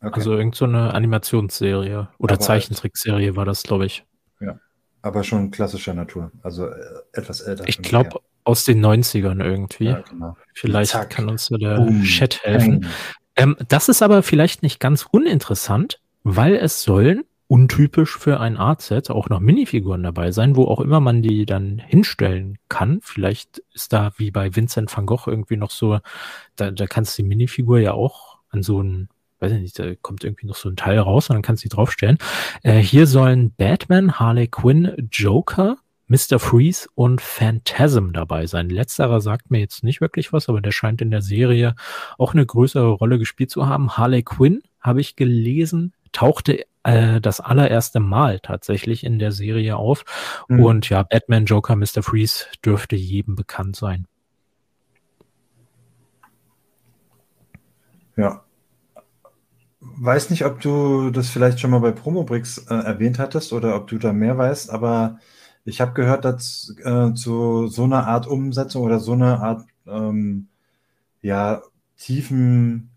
[0.00, 0.16] Okay.
[0.16, 4.04] Also irgendeine so Animationsserie oder aber Zeichentrickserie war das, glaube ich.
[4.40, 4.58] Ja,
[5.00, 6.74] aber schon klassischer Natur, also äh,
[7.12, 7.66] etwas älter.
[7.66, 9.86] Ich glaube, aus den 90ern irgendwie.
[9.86, 10.36] Ja, genau.
[10.54, 11.10] Vielleicht Zack.
[11.10, 12.04] kann uns der Boom.
[12.04, 12.86] Chat helfen.
[13.34, 19.10] Ähm, das ist aber vielleicht nicht ganz uninteressant, weil es sollen untypisch für ein Art-Set
[19.10, 23.00] auch noch Minifiguren dabei sein, wo auch immer man die dann hinstellen kann.
[23.02, 25.98] Vielleicht ist da wie bei Vincent van Gogh irgendwie noch so,
[26.54, 29.08] da, da kannst du die Minifigur ja auch an so ein,
[29.40, 31.68] weiß ich nicht, da kommt irgendwie noch so ein Teil raus und dann kannst du
[31.68, 32.18] die draufstellen.
[32.62, 35.78] Äh, hier sollen Batman, Harley Quinn, Joker,
[36.08, 36.38] Mr.
[36.38, 38.68] Freeze und Phantasm dabei sein.
[38.68, 41.74] Letzterer sagt mir jetzt nicht wirklich was, aber der scheint in der Serie
[42.16, 43.96] auch eine größere Rolle gespielt zu haben.
[43.96, 50.04] Harley Quinn, habe ich gelesen, tauchte äh, das allererste Mal tatsächlich in der Serie auf.
[50.48, 50.60] Mhm.
[50.64, 52.02] Und ja, Batman, Joker, Mr.
[52.02, 54.06] Freeze dürfte jedem bekannt sein.
[58.16, 58.44] Ja.
[59.80, 63.88] Weiß nicht, ob du das vielleicht schon mal bei Promobrix äh, erwähnt hattest oder ob
[63.88, 65.18] du da mehr weißt, aber
[65.66, 70.46] ich habe gehört, dass äh, zu so einer Art Umsetzung oder so einer Art ähm,
[71.22, 71.60] ja,
[71.98, 72.90] tiefen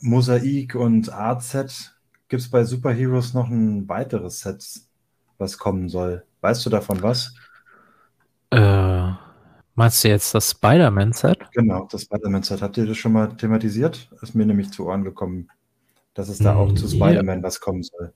[0.00, 1.96] Mosaik und Art-Set
[2.28, 4.64] gibt es bei Superheroes noch ein weiteres Set,
[5.36, 6.24] was kommen soll.
[6.40, 7.34] Weißt du davon was?
[8.50, 9.10] Äh,
[9.74, 11.38] meinst du jetzt das Spider-Man-Set?
[11.52, 12.62] Genau, das Spider-Man-Set.
[12.62, 14.08] Habt ihr das schon mal thematisiert?
[14.22, 15.50] Ist mir nämlich zu Ohren gekommen,
[16.14, 18.12] dass es da auch zu Spider-Man was kommen soll.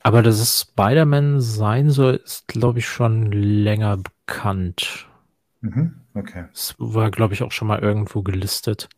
[0.00, 5.06] Aber dass es Spider-Man sein soll, ist, glaube ich, schon länger bekannt.
[5.60, 6.44] Mhm, okay.
[6.52, 8.88] Es war, glaube ich, auch schon mal irgendwo gelistet.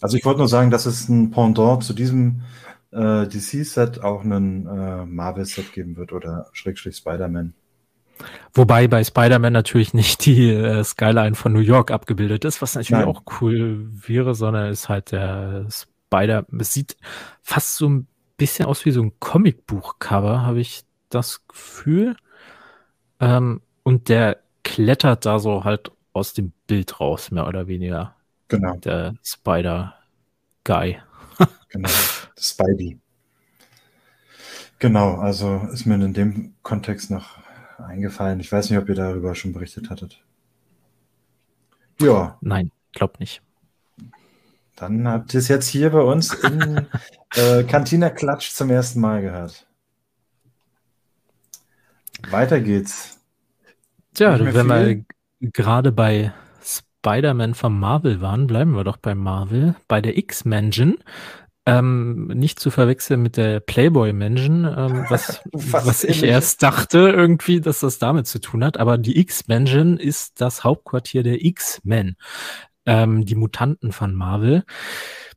[0.00, 2.42] Also ich wollte nur sagen, dass es ein Pendant zu diesem
[2.92, 7.54] äh, DC-Set auch einen äh, Marvel-Set geben wird oder Schrägstrich Spider-Man.
[8.52, 13.04] Wobei bei Spider-Man natürlich nicht die äh, Skyline von New York abgebildet ist, was natürlich
[13.04, 13.08] Nein.
[13.08, 15.66] auch cool wäre, sondern ist halt der
[16.06, 16.46] Spider.
[16.58, 16.96] Es sieht
[17.42, 18.06] fast so ein
[18.36, 22.16] bisschen aus wie so ein Comicbuch-Cover, habe ich das Gefühl.
[23.20, 28.16] Ähm, und der klettert da so halt aus dem Bild raus, mehr oder weniger.
[28.48, 28.76] Genau.
[28.76, 30.98] Der Spider-Guy.
[31.68, 31.90] genau,
[32.38, 32.98] Spidey.
[34.78, 37.38] Genau, also ist mir in dem Kontext noch
[37.78, 38.40] eingefallen.
[38.40, 40.22] Ich weiß nicht, ob ihr darüber schon berichtet hattet.
[42.00, 42.38] Ja.
[42.40, 43.42] Nein, glaub nicht.
[44.76, 46.86] Dann habt ihr es jetzt hier bei uns in
[47.36, 49.66] äh, Cantina Klatsch zum ersten Mal gehört.
[52.30, 53.20] Weiter geht's.
[54.14, 55.04] Tja, wenn wir
[55.40, 56.32] gerade bei
[57.04, 60.98] Spider-Man von Marvel waren, bleiben wir doch bei Marvel, bei der X-Mansion.
[61.66, 67.60] Ähm, nicht zu verwechseln mit der Playboy Mansion, ähm, was, was ich erst dachte irgendwie,
[67.60, 68.76] dass das damit zu tun hat.
[68.76, 72.16] Aber die X-Mansion ist das Hauptquartier der X-Men,
[72.86, 74.64] ähm, die Mutanten von Marvel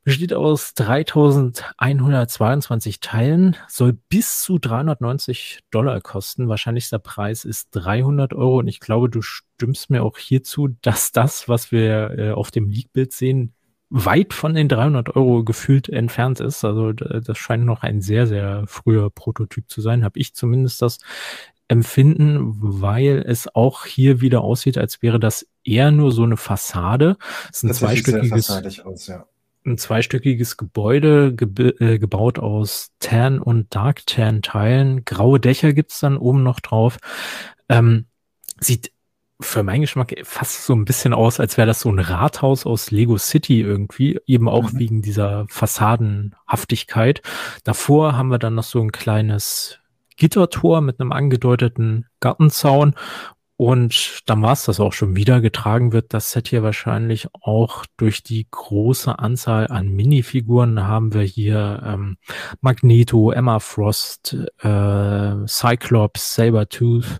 [0.03, 6.47] besteht aus 3122 Teilen, soll bis zu 390 Dollar kosten.
[6.47, 11.49] Wahrscheinlichster Preis ist 300 Euro und ich glaube, du stimmst mir auch hierzu, dass das,
[11.49, 13.53] was wir äh, auf dem Leak-Bild sehen,
[13.89, 16.63] weit von den 300 Euro gefühlt entfernt ist.
[16.63, 20.99] Also das scheint noch ein sehr, sehr früher Prototyp zu sein, habe ich zumindest das
[21.67, 27.17] empfinden, weil es auch hier wieder aussieht, als wäre das eher nur so eine Fassade.
[27.51, 28.49] Es ist ein zweistöckiges,
[28.83, 29.25] aus, ja
[29.67, 35.05] ein zweistöckiges Gebäude gebe äh, gebaut aus Tan- und Dark-Tan-Teilen.
[35.05, 36.97] Graue Dächer gibt's dann oben noch drauf.
[37.69, 38.05] Ähm,
[38.59, 38.91] sieht
[39.39, 42.89] für meinen Geschmack fast so ein bisschen aus, als wäre das so ein Rathaus aus
[42.89, 44.79] Lego City irgendwie, eben auch mhm.
[44.79, 47.21] wegen dieser Fassadenhaftigkeit.
[47.63, 49.79] Davor haben wir dann noch so ein kleines
[50.15, 52.95] Gittertor mit einem angedeuteten Gartenzaun
[53.57, 55.41] und dann war es das auch schon wieder.
[55.41, 60.83] Getragen wird das Set hier wahrscheinlich auch durch die große Anzahl an Minifiguren.
[60.83, 62.17] Haben wir hier ähm,
[62.61, 67.17] Magneto, Emma Frost, äh, Cyclops, Sabertooth,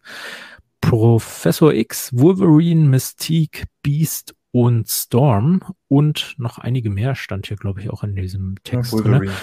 [0.80, 7.90] Professor X, Wolverine, Mystique, Beast und Storm und noch einige mehr stand hier, glaube ich,
[7.90, 8.92] auch in diesem Text.
[8.92, 9.34] Ja, Wolverine.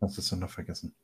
[0.00, 0.94] Hast du noch vergessen.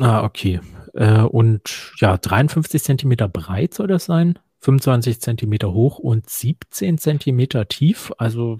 [0.00, 0.60] Ah, okay.
[0.94, 7.68] Äh, und ja, 53 Zentimeter breit soll das sein, 25 Zentimeter hoch und 17 Zentimeter
[7.68, 8.12] tief.
[8.18, 8.58] Also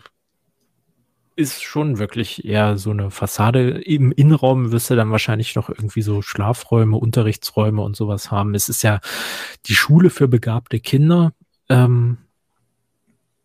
[1.36, 3.82] ist schon wirklich eher so eine Fassade.
[3.82, 8.54] Im Innenraum wirst du dann wahrscheinlich noch irgendwie so Schlafräume, Unterrichtsräume und sowas haben.
[8.54, 9.00] Es ist ja
[9.66, 11.32] die Schule für begabte Kinder.
[11.68, 12.18] Ähm,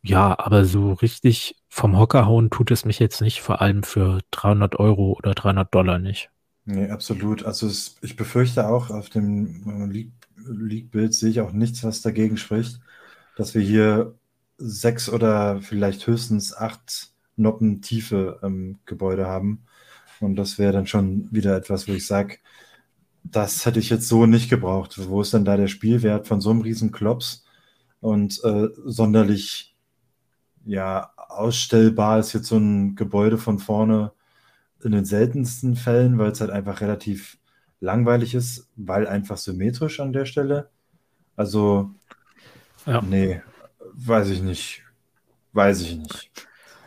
[0.03, 4.19] ja, aber so richtig vom Hocker hauen tut es mich jetzt nicht, vor allem für
[4.31, 6.29] 300 Euro oder 300 Dollar nicht.
[6.65, 7.43] Nee, absolut.
[7.43, 9.63] Also es, ich befürchte auch, auf dem
[10.47, 12.79] League-Bild sehe ich auch nichts, was dagegen spricht,
[13.35, 14.15] dass wir hier
[14.57, 19.65] sechs oder vielleicht höchstens acht Noppentiefe ähm, Gebäude haben.
[20.19, 22.37] Und das wäre dann schon wieder etwas, wo ich sage,
[23.23, 24.99] das hätte ich jetzt so nicht gebraucht.
[25.07, 27.45] Wo ist denn da der Spielwert von so einem riesen Klops?
[27.99, 29.75] Und äh, sonderlich
[30.65, 34.11] ja ausstellbar ist jetzt so ein Gebäude von vorne
[34.83, 37.37] in den seltensten Fällen, weil es halt einfach relativ
[37.81, 40.69] langweilig ist, weil einfach symmetrisch an der Stelle.
[41.35, 41.91] Also,
[42.85, 43.01] ja.
[43.01, 43.41] nee,
[43.93, 44.83] weiß ich nicht.
[45.51, 46.31] Weiß ich nicht.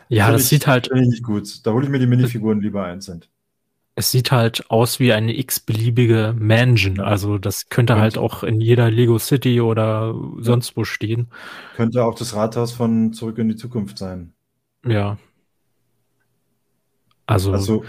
[0.09, 0.89] Ja, das, das sieht halt.
[0.91, 1.65] Nicht gut.
[1.65, 3.23] Da hole ich mir die Minifiguren lieber einzeln.
[3.97, 6.99] Es sieht halt aus wie eine x-beliebige Mansion.
[6.99, 11.27] Also das könnte und halt auch in jeder Lego City oder sonst wo stehen.
[11.75, 14.33] Könnte auch das Rathaus von Zurück in die Zukunft sein.
[14.85, 15.17] Ja.
[17.25, 17.85] Also, also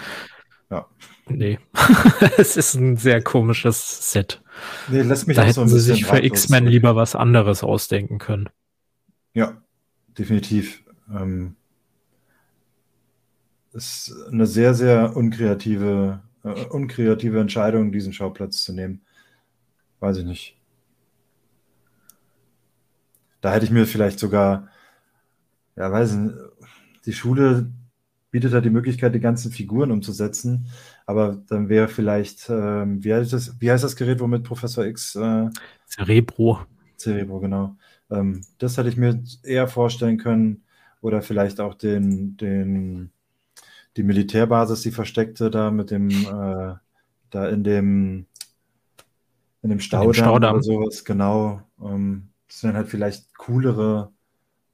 [0.71, 0.87] ja.
[1.29, 1.59] Nee.
[2.39, 4.43] es ist ein sehr komisches Set.
[4.89, 8.49] Nee, lass mich da hätten so sie sich für X-Men lieber was anderes ausdenken können.
[9.35, 9.61] Ja,
[10.17, 10.85] definitiv.
[11.13, 11.57] Ähm,
[13.73, 19.03] ist eine sehr, sehr unkreative, äh, unkreative Entscheidung, diesen Schauplatz zu nehmen.
[20.01, 20.57] Weiß ich nicht.
[23.41, 24.69] Da hätte ich mir vielleicht sogar,
[25.77, 26.35] ja, weiß nicht,
[27.05, 27.71] die Schule
[28.31, 30.67] bietet da die Möglichkeit, die ganzen Figuren umzusetzen,
[31.07, 35.15] aber dann wäre vielleicht, ähm, wie, heißt das, wie heißt das Gerät, womit Professor X?
[35.15, 35.49] Äh,
[35.87, 36.61] Cerebro.
[36.99, 37.77] Cerebro, genau.
[38.11, 40.65] Ähm, das hätte ich mir eher vorstellen können
[41.01, 43.13] oder vielleicht auch den, den
[43.97, 46.75] die Militärbasis, die versteckte da mit dem, äh,
[47.31, 48.27] da in dem,
[49.63, 50.55] in dem Staudamm, in dem Staudamm.
[50.55, 51.63] oder sowas, genau.
[51.81, 54.13] Ähm, das wären halt vielleicht coolere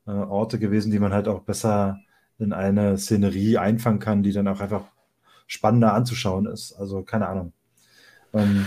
[0.06, 1.98] äh, Orte gewesen, die man halt auch besser
[2.38, 4.84] in eine Szenerie einfangen kann, die dann auch einfach
[5.46, 6.72] spannender anzuschauen ist.
[6.74, 7.52] Also keine Ahnung.
[8.32, 8.66] Ähm,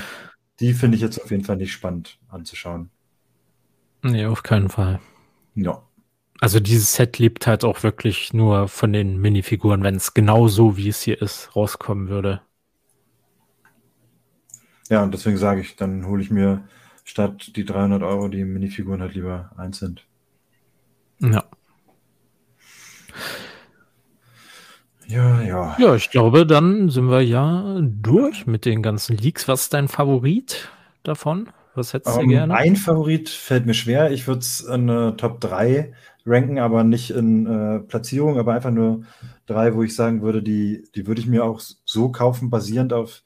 [0.60, 2.90] die finde ich jetzt auf jeden Fall nicht spannend anzuschauen.
[4.04, 5.00] Nee, auf keinen Fall.
[5.56, 5.82] Ja.
[6.40, 10.78] Also dieses Set lebt halt auch wirklich nur von den Minifiguren, wenn es genau so,
[10.78, 12.42] wie es hier ist, rauskommen würde.
[14.90, 16.68] Ja, und deswegen sage ich, dann hole ich mir
[17.04, 20.00] statt die 300 Euro die Minifiguren halt lieber einzeln.
[21.20, 21.46] Ja.
[25.08, 25.76] Ja, ja.
[25.78, 29.48] Ja, ich glaube, dann sind wir ja durch mit den ganzen Leaks.
[29.48, 30.70] Was ist dein Favorit
[31.04, 31.50] davon?
[31.76, 32.56] Was hättest du um, ähm, gerne?
[32.56, 34.12] Ein Favorit fällt mir schwer.
[34.12, 35.94] Ich würde es in eine Top 3
[36.26, 39.04] ranken, aber nicht in äh, Platzierung, aber einfach nur
[39.46, 43.24] drei, wo ich sagen würde, die, die würde ich mir auch so kaufen, basierend auf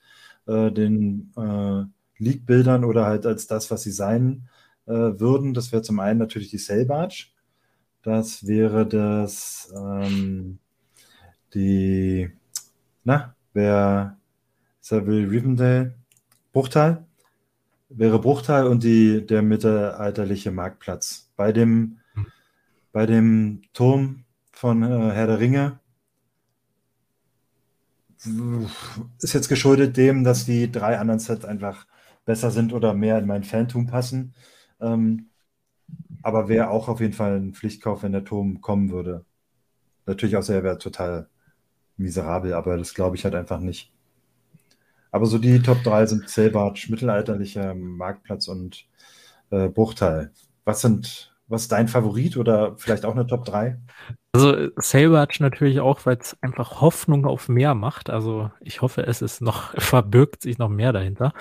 [0.48, 1.84] äh, den äh,
[2.22, 4.50] League-Bildern oder halt als das, was sie sein
[4.86, 5.54] äh, würden.
[5.54, 7.28] Das wäre zum einen natürlich die Sailbarge.
[8.02, 10.60] Das wäre das, ähm,
[11.54, 12.32] die,
[13.04, 14.18] na, wer
[14.82, 15.96] Savile Rivendell,
[16.52, 17.06] Bruchteil,
[17.90, 21.30] wäre Bruchteil und die, der mittelalterliche Marktplatz.
[21.36, 22.00] Bei dem
[22.92, 25.80] bei dem Turm von äh, Herr der Ringe
[29.22, 31.88] ist jetzt geschuldet dem, dass die drei anderen Sets einfach
[32.26, 34.34] besser sind oder mehr in mein Phantom passen.
[34.82, 35.30] Ähm,
[36.22, 39.26] aber wäre auch auf jeden Fall ein Pflichtkauf, wenn der Turm kommen würde.
[40.06, 41.30] Natürlich außer er wäre total
[42.00, 43.92] miserabel, aber das glaube ich halt einfach nicht.
[45.12, 48.86] Aber so die Top 3 sind Zellbartsch, mittelalterlicher Marktplatz und
[49.50, 50.32] äh, Bruchteil.
[50.66, 53.80] Was sind was ist dein Favorit oder vielleicht auch eine Top 3?
[54.32, 58.12] Also Sailbarge natürlich auch, weil es einfach Hoffnung auf mehr macht.
[58.12, 61.34] Also ich hoffe, es ist noch, verbirgt sich noch mehr dahinter.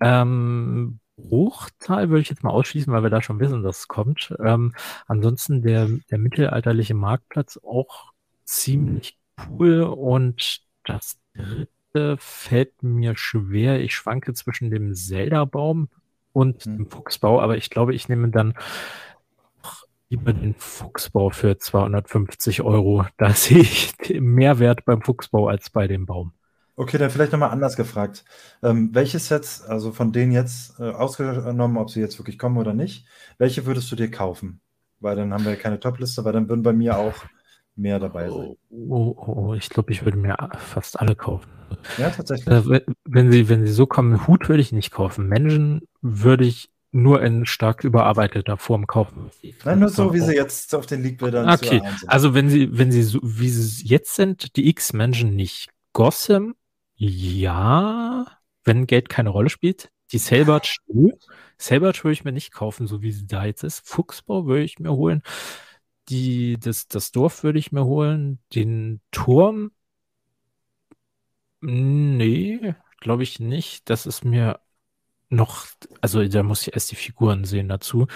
[0.00, 4.32] Ähm, Bruchtal würde ich jetzt mal ausschließen, weil wir da schon wissen, dass es kommt.
[4.42, 4.72] Ähm,
[5.06, 8.12] ansonsten der, der mittelalterliche Marktplatz auch
[8.44, 9.18] ziemlich
[9.48, 13.80] cool und das dritte fällt mir schwer.
[13.80, 15.88] Ich schwanke zwischen dem Zelda-Baum
[16.32, 16.76] und hm.
[16.76, 18.54] dem Fuchsbau, aber ich glaube, ich nehme dann
[20.10, 23.06] lieber den Fuchsbau für 250 Euro.
[23.16, 26.32] Da sehe ich den Mehrwert beim Fuchsbau als bei dem Baum.
[26.76, 28.24] Okay, dann vielleicht nochmal anders gefragt.
[28.62, 32.72] Ähm, welche Sets, also von denen jetzt äh, ausgenommen, ob sie jetzt wirklich kommen oder
[32.72, 33.06] nicht,
[33.38, 34.60] welche würdest du dir kaufen?
[34.98, 37.14] Weil dann haben wir keine Topliste, weil dann würden bei mir auch
[37.76, 38.56] mehr dabei sein.
[38.70, 41.50] Oh, oh, oh ich glaube, ich würde mir fast alle kaufen.
[41.98, 42.48] Ja, tatsächlich.
[42.48, 45.28] Äh, wenn, sie, wenn sie so kommen, Hut würde ich nicht kaufen.
[45.28, 49.30] Menschen würde ich nur in stark überarbeiteter Form kaufen.
[49.64, 53.02] Nein, nur so, wie sie jetzt auf den League-Bildern Okay, also wenn sie, wenn sie
[53.02, 55.70] so, wie sie jetzt sind, die X-Menschen nicht.
[55.92, 56.54] Gotham,
[56.96, 58.26] ja,
[58.64, 59.90] wenn Geld keine Rolle spielt.
[60.12, 60.76] Die Selbert,
[61.56, 63.86] Selbert würde ich mir nicht kaufen, so wie sie da jetzt ist.
[63.88, 65.22] Fuchsbau würde ich mir holen.
[66.10, 68.40] Die, das, das Dorf würde ich mir holen.
[68.54, 69.70] Den Turm,
[71.60, 73.88] nee, glaube ich nicht.
[73.90, 74.60] Das ist mir
[75.28, 75.66] noch,
[76.00, 78.08] also da muss ich erst die Figuren sehen dazu.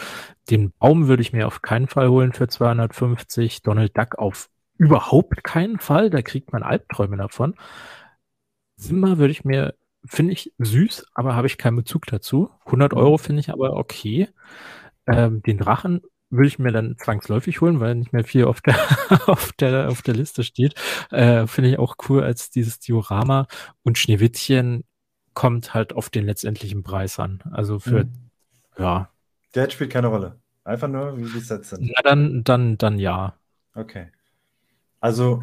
[0.50, 3.62] Den Baum würde ich mir auf keinen Fall holen für 250.
[3.62, 6.10] Donald Duck auf überhaupt keinen Fall.
[6.10, 7.54] Da kriegt man Albträume davon.
[8.76, 12.50] Simba würde ich mir, finde ich süß, aber habe ich keinen Bezug dazu.
[12.66, 12.98] 100 mhm.
[12.98, 14.28] Euro finde ich aber okay.
[15.06, 16.02] Ähm, den Drachen
[16.36, 18.76] würde ich mir dann zwangsläufig holen, weil nicht mehr viel auf der,
[19.26, 20.74] auf der, auf der Liste steht.
[21.10, 23.46] Äh, finde ich auch cool als dieses Diorama.
[23.82, 24.84] Und Schneewittchen
[25.34, 27.42] kommt halt auf den letztendlichen Preis an.
[27.50, 28.12] Also für, mhm.
[28.78, 29.10] ja.
[29.54, 30.38] Der spielt keine Rolle.
[30.64, 31.92] Einfach nur, wie die Sets sind.
[31.94, 33.34] Na, dann, dann, dann ja.
[33.74, 34.08] Okay.
[35.00, 35.42] Also,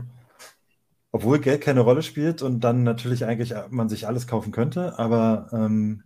[1.12, 5.50] obwohl Geld keine Rolle spielt und dann natürlich eigentlich man sich alles kaufen könnte, aber
[5.52, 6.04] ähm,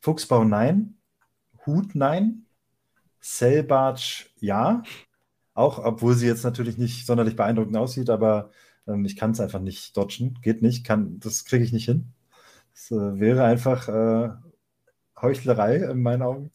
[0.00, 0.96] Fuchsbau nein,
[1.66, 2.43] Hut nein,
[3.24, 4.82] Sellbarge ja.
[5.54, 8.50] Auch obwohl sie jetzt natürlich nicht sonderlich beeindruckend aussieht, aber
[8.86, 10.38] ähm, ich kann es einfach nicht dodgen.
[10.42, 12.12] Geht nicht, kann, das kriege ich nicht hin.
[12.74, 14.30] Das äh, wäre einfach äh,
[15.20, 16.52] Heuchlerei in meinen Augen.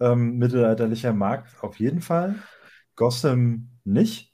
[0.00, 2.36] Ähm, mittelalterlicher Markt auf jeden Fall.
[2.96, 4.32] Gotham nicht.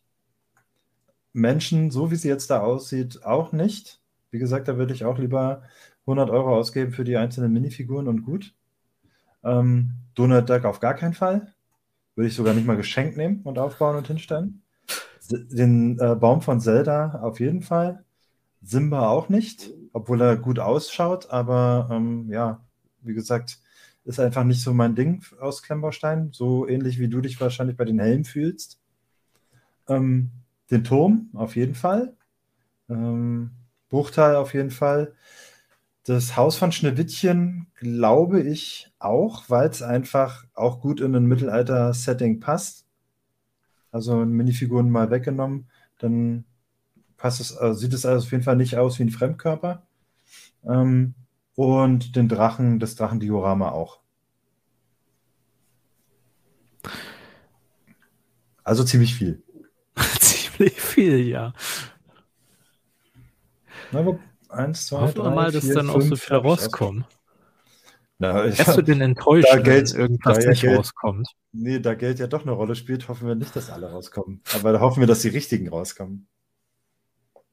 [1.32, 4.02] Menschen, so wie sie jetzt da aussieht, auch nicht.
[4.30, 5.62] Wie gesagt, da würde ich auch lieber
[6.02, 8.54] 100 Euro ausgeben für die einzelnen Minifiguren und gut.
[9.44, 11.54] Ähm, Donald Duck auf gar keinen Fall.
[12.14, 14.62] Würde ich sogar nicht mal geschenkt nehmen und aufbauen und hinstellen.
[15.30, 18.04] Den äh, Baum von Zelda auf jeden Fall.
[18.62, 22.64] Simba auch nicht, obwohl er gut ausschaut, aber ähm, ja,
[23.02, 23.58] wie gesagt,
[24.04, 26.30] ist einfach nicht so mein Ding aus Klemmbaustein.
[26.32, 28.80] So ähnlich wie du dich wahrscheinlich bei den Helmen fühlst.
[29.88, 30.30] Ähm,
[30.70, 32.14] den Turm auf jeden Fall.
[32.88, 33.50] Ähm,
[33.88, 35.14] Bruchteil auf jeden Fall.
[36.04, 42.40] Das Haus von Schneewittchen glaube ich auch, weil es einfach auch gut in ein Mittelalter-Setting
[42.40, 42.86] passt.
[43.92, 45.68] Also Minifiguren mal weggenommen,
[45.98, 46.44] dann
[47.16, 49.86] passt es, also sieht es also auf jeden Fall nicht aus wie ein Fremdkörper.
[50.64, 51.14] Ähm,
[51.54, 54.00] und den Drachen, das Drachendiorama auch.
[58.64, 59.42] Also ziemlich viel.
[60.20, 61.52] ziemlich viel, ja.
[63.92, 64.18] Na,
[64.50, 67.04] eins, zwei, Hoffen wir mal, dass vier, dann fünf, auch so viele rauskommen.
[68.18, 71.28] Na, ich, Hast du denn enttäuscht, da Geld, irgendwas da ja nicht Geld, rauskommt?
[71.52, 74.42] Nee, da Geld ja doch eine Rolle spielt, hoffen wir nicht, dass alle rauskommen.
[74.54, 76.28] Aber da hoffen wir, dass die richtigen rauskommen.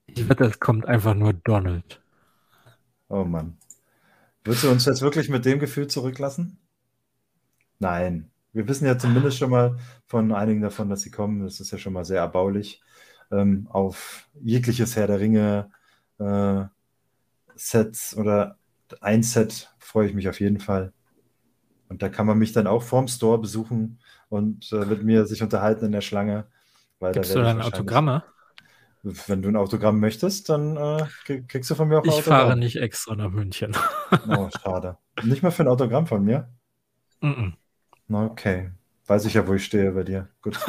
[0.07, 2.01] Ich wette, es kommt einfach nur Donald.
[3.07, 3.57] Oh Mann.
[4.43, 6.59] Würdest du uns jetzt wirklich mit dem Gefühl zurücklassen?
[7.79, 8.29] Nein.
[8.51, 11.43] Wir wissen ja zumindest schon mal von einigen davon, dass sie kommen.
[11.43, 12.81] Das ist ja schon mal sehr erbaulich.
[13.31, 15.69] Ähm, auf jegliches Herr der Ringe
[16.19, 16.65] äh,
[17.57, 18.57] Sets oder
[19.01, 20.93] ein Set freue ich mich auf jeden Fall.
[21.89, 25.41] Und da kann man mich dann auch vorm Store besuchen und äh, mit mir sich
[25.41, 26.47] unterhalten in der Schlange.
[26.99, 28.23] Weil Gibst da du dann Autogramme?
[29.03, 31.05] Wenn du ein Autogramm möchtest, dann äh,
[31.47, 32.39] kriegst du von mir auch ein ich Autogramm.
[32.39, 33.75] Ich fahre nicht extra nach München.
[34.27, 34.97] oh, schade.
[35.23, 36.49] Nicht mal für ein Autogramm von mir?
[37.21, 37.53] Mm, -mm.
[38.31, 38.71] Okay.
[39.05, 40.27] Weiß ich ja, wo ich stehe bei dir.
[40.41, 40.59] Gut.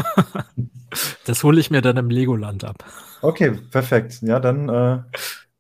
[1.25, 2.85] das hole ich mir dann im Legoland ab.
[3.21, 4.23] Okay, perfekt.
[4.23, 4.99] Ja, dann äh,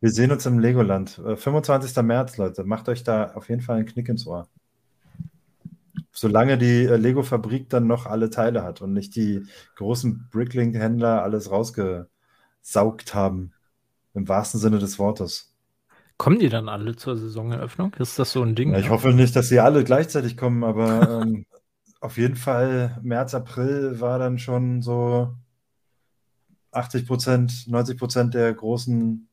[0.01, 1.19] wir sehen uns im Legoland.
[1.19, 2.03] Äh, 25.
[2.03, 2.65] März, Leute.
[2.65, 4.49] Macht euch da auf jeden Fall einen Knick ins Ohr.
[6.12, 9.45] Solange die äh, Lego-Fabrik dann noch alle Teile hat und nicht die
[9.77, 13.53] großen Bricklink-Händler alles rausgesaugt haben.
[14.15, 15.55] Im wahrsten Sinne des Wortes.
[16.16, 17.95] Kommen die dann alle zur Saisoneröffnung?
[17.95, 18.73] Ist das so ein Ding?
[18.73, 18.91] Ja, ich ja?
[18.91, 21.47] hoffe nicht, dass sie alle gleichzeitig kommen, aber ähm,
[22.01, 25.33] auf jeden Fall März, April war dann schon so
[26.73, 29.27] 80 Prozent, 90 Prozent der großen,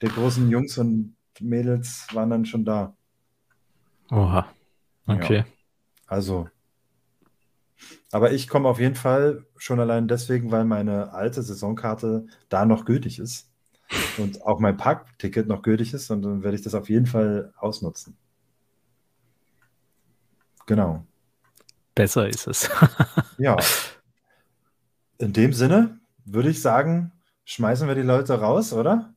[0.00, 2.96] der großen Jungs und Mädels waren dann schon da.
[4.10, 4.48] Oha.
[5.06, 5.38] Okay.
[5.38, 5.44] Ja.
[6.06, 6.48] Also,
[8.10, 12.84] aber ich komme auf jeden Fall schon allein deswegen, weil meine alte Saisonkarte da noch
[12.84, 13.50] gültig ist
[14.16, 17.52] und auch mein Parkticket noch gültig ist und dann werde ich das auf jeden Fall
[17.58, 18.16] ausnutzen.
[20.66, 21.06] Genau.
[21.94, 22.70] Besser ist es.
[23.38, 23.56] ja.
[25.18, 27.12] In dem Sinne würde ich sagen,
[27.44, 29.14] schmeißen wir die Leute raus, oder?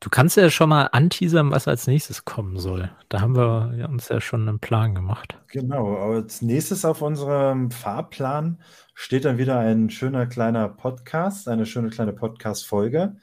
[0.00, 2.88] Du kannst ja schon mal anteasern, was als nächstes kommen soll.
[3.08, 5.36] Da haben wir uns ja schon einen Plan gemacht.
[5.48, 8.60] Genau, als nächstes auf unserem Fahrplan
[8.94, 13.16] steht dann wieder ein schöner kleiner Podcast, eine schöne kleine Podcast-Folge.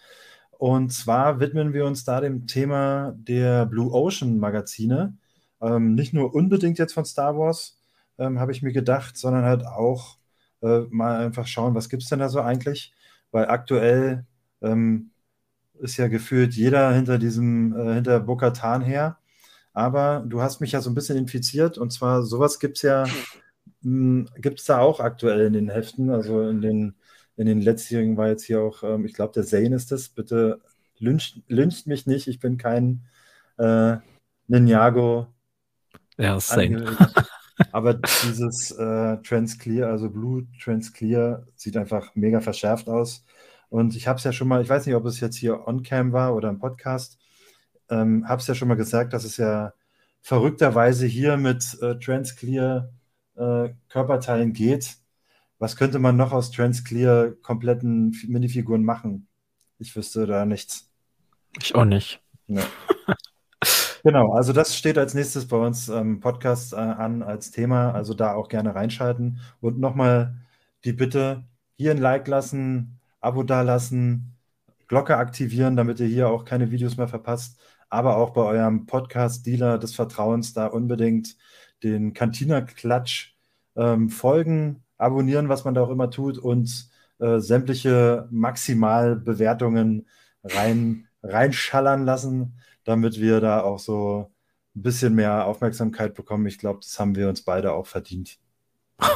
[0.57, 5.17] Und zwar widmen wir uns da dem Thema der Blue Ocean Magazine.
[5.61, 7.79] Ähm, nicht nur unbedingt jetzt von Star Wars,
[8.17, 10.17] ähm, habe ich mir gedacht, sondern halt auch
[10.61, 12.93] äh, mal einfach schauen, was gibt es denn da so eigentlich?
[13.31, 14.25] Weil aktuell
[14.61, 15.11] ähm,
[15.79, 19.17] ist ja gefühlt jeder hinter diesem, äh, hinter Bokatan her.
[19.73, 23.05] Aber du hast mich ja so ein bisschen infiziert und zwar sowas gibt es ja,
[23.81, 26.95] hm, gibt es da auch aktuell in den Heften, also in den,
[27.37, 30.09] in den letztjährigen war jetzt hier auch, ähm, ich glaube, der Zane ist es.
[30.09, 30.61] Bitte
[30.99, 33.03] lyncht, lyncht mich nicht, ich bin kein
[33.57, 33.97] äh,
[34.47, 35.27] Ninjago.
[36.17, 36.97] Ja, Zane.
[37.71, 43.25] Aber dieses äh, Transclear, also Blue Transclear, sieht einfach mega verschärft aus.
[43.69, 46.13] Und ich habe es ja schon mal, ich weiß nicht, ob es jetzt hier on-cam
[46.13, 47.17] war oder im Podcast,
[47.89, 49.73] ähm, habe es ja schon mal gesagt, dass es ja
[50.21, 52.89] verrückterweise hier mit äh, Transclear
[53.35, 54.97] äh, Körperteilen geht.
[55.59, 59.27] Was könnte man noch aus Transclear kompletten Minifiguren machen?
[59.77, 60.89] Ich wüsste da nichts.
[61.61, 62.21] Ich auch nicht.
[62.47, 62.63] Ja.
[64.03, 67.91] genau, also das steht als nächstes bei uns ähm, Podcast äh, an als Thema.
[67.91, 69.39] Also da auch gerne reinschalten.
[69.61, 70.35] Und nochmal
[70.83, 71.43] die Bitte,
[71.77, 74.35] hier ein Like lassen, Abo dalassen,
[74.87, 77.59] Glocke aktivieren, damit ihr hier auch keine Videos mehr verpasst.
[77.89, 81.35] Aber auch bei eurem Podcast-Dealer des Vertrauens da unbedingt
[81.83, 83.35] den Cantina-Klatsch
[83.75, 86.87] ähm, folgen, abonnieren, was man da auch immer tut und
[87.19, 90.07] äh, sämtliche Maximalbewertungen
[90.43, 94.31] rein, reinschallern lassen, damit wir da auch so
[94.75, 96.45] ein bisschen mehr Aufmerksamkeit bekommen.
[96.45, 98.37] Ich glaube, das haben wir uns beide auch verdient.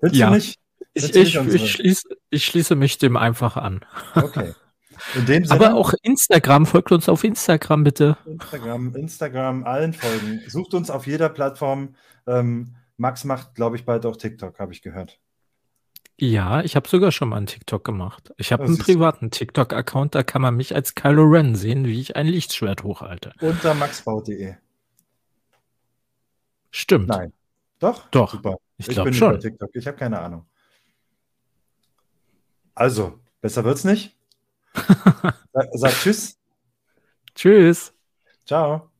[0.00, 0.28] Findest ja.
[0.28, 0.65] du nicht?
[0.96, 3.84] Ich, ich, ich, schließe, ich schließe mich dem einfach an.
[4.14, 4.54] Okay.
[5.50, 8.16] Aber auch Instagram, folgt uns auf Instagram bitte.
[8.24, 10.40] Instagram, Instagram, allen folgen.
[10.48, 11.96] Sucht uns auf jeder Plattform.
[12.26, 15.20] Ähm, Max macht, glaube ich, bald auch TikTok, habe ich gehört.
[16.18, 18.32] Ja, ich habe sogar schon mal einen TikTok gemacht.
[18.38, 22.16] Ich habe einen privaten TikTok-Account, da kann man mich als Kylo Ren sehen, wie ich
[22.16, 23.32] ein Lichtschwert hochhalte.
[23.42, 24.54] Unter maxbau.de.
[26.70, 27.08] Stimmt.
[27.08, 27.34] Nein.
[27.80, 28.08] Doch?
[28.08, 28.32] Doch.
[28.32, 28.56] Super.
[28.78, 29.38] Ich, ich glaube schon.
[29.38, 29.68] TikTok.
[29.74, 30.46] Ich habe keine Ahnung.
[32.76, 34.16] Also, besser wird's nicht.
[35.52, 36.38] Sag, sag Tschüss.
[37.34, 37.92] Tschüss.
[38.46, 38.90] Ciao.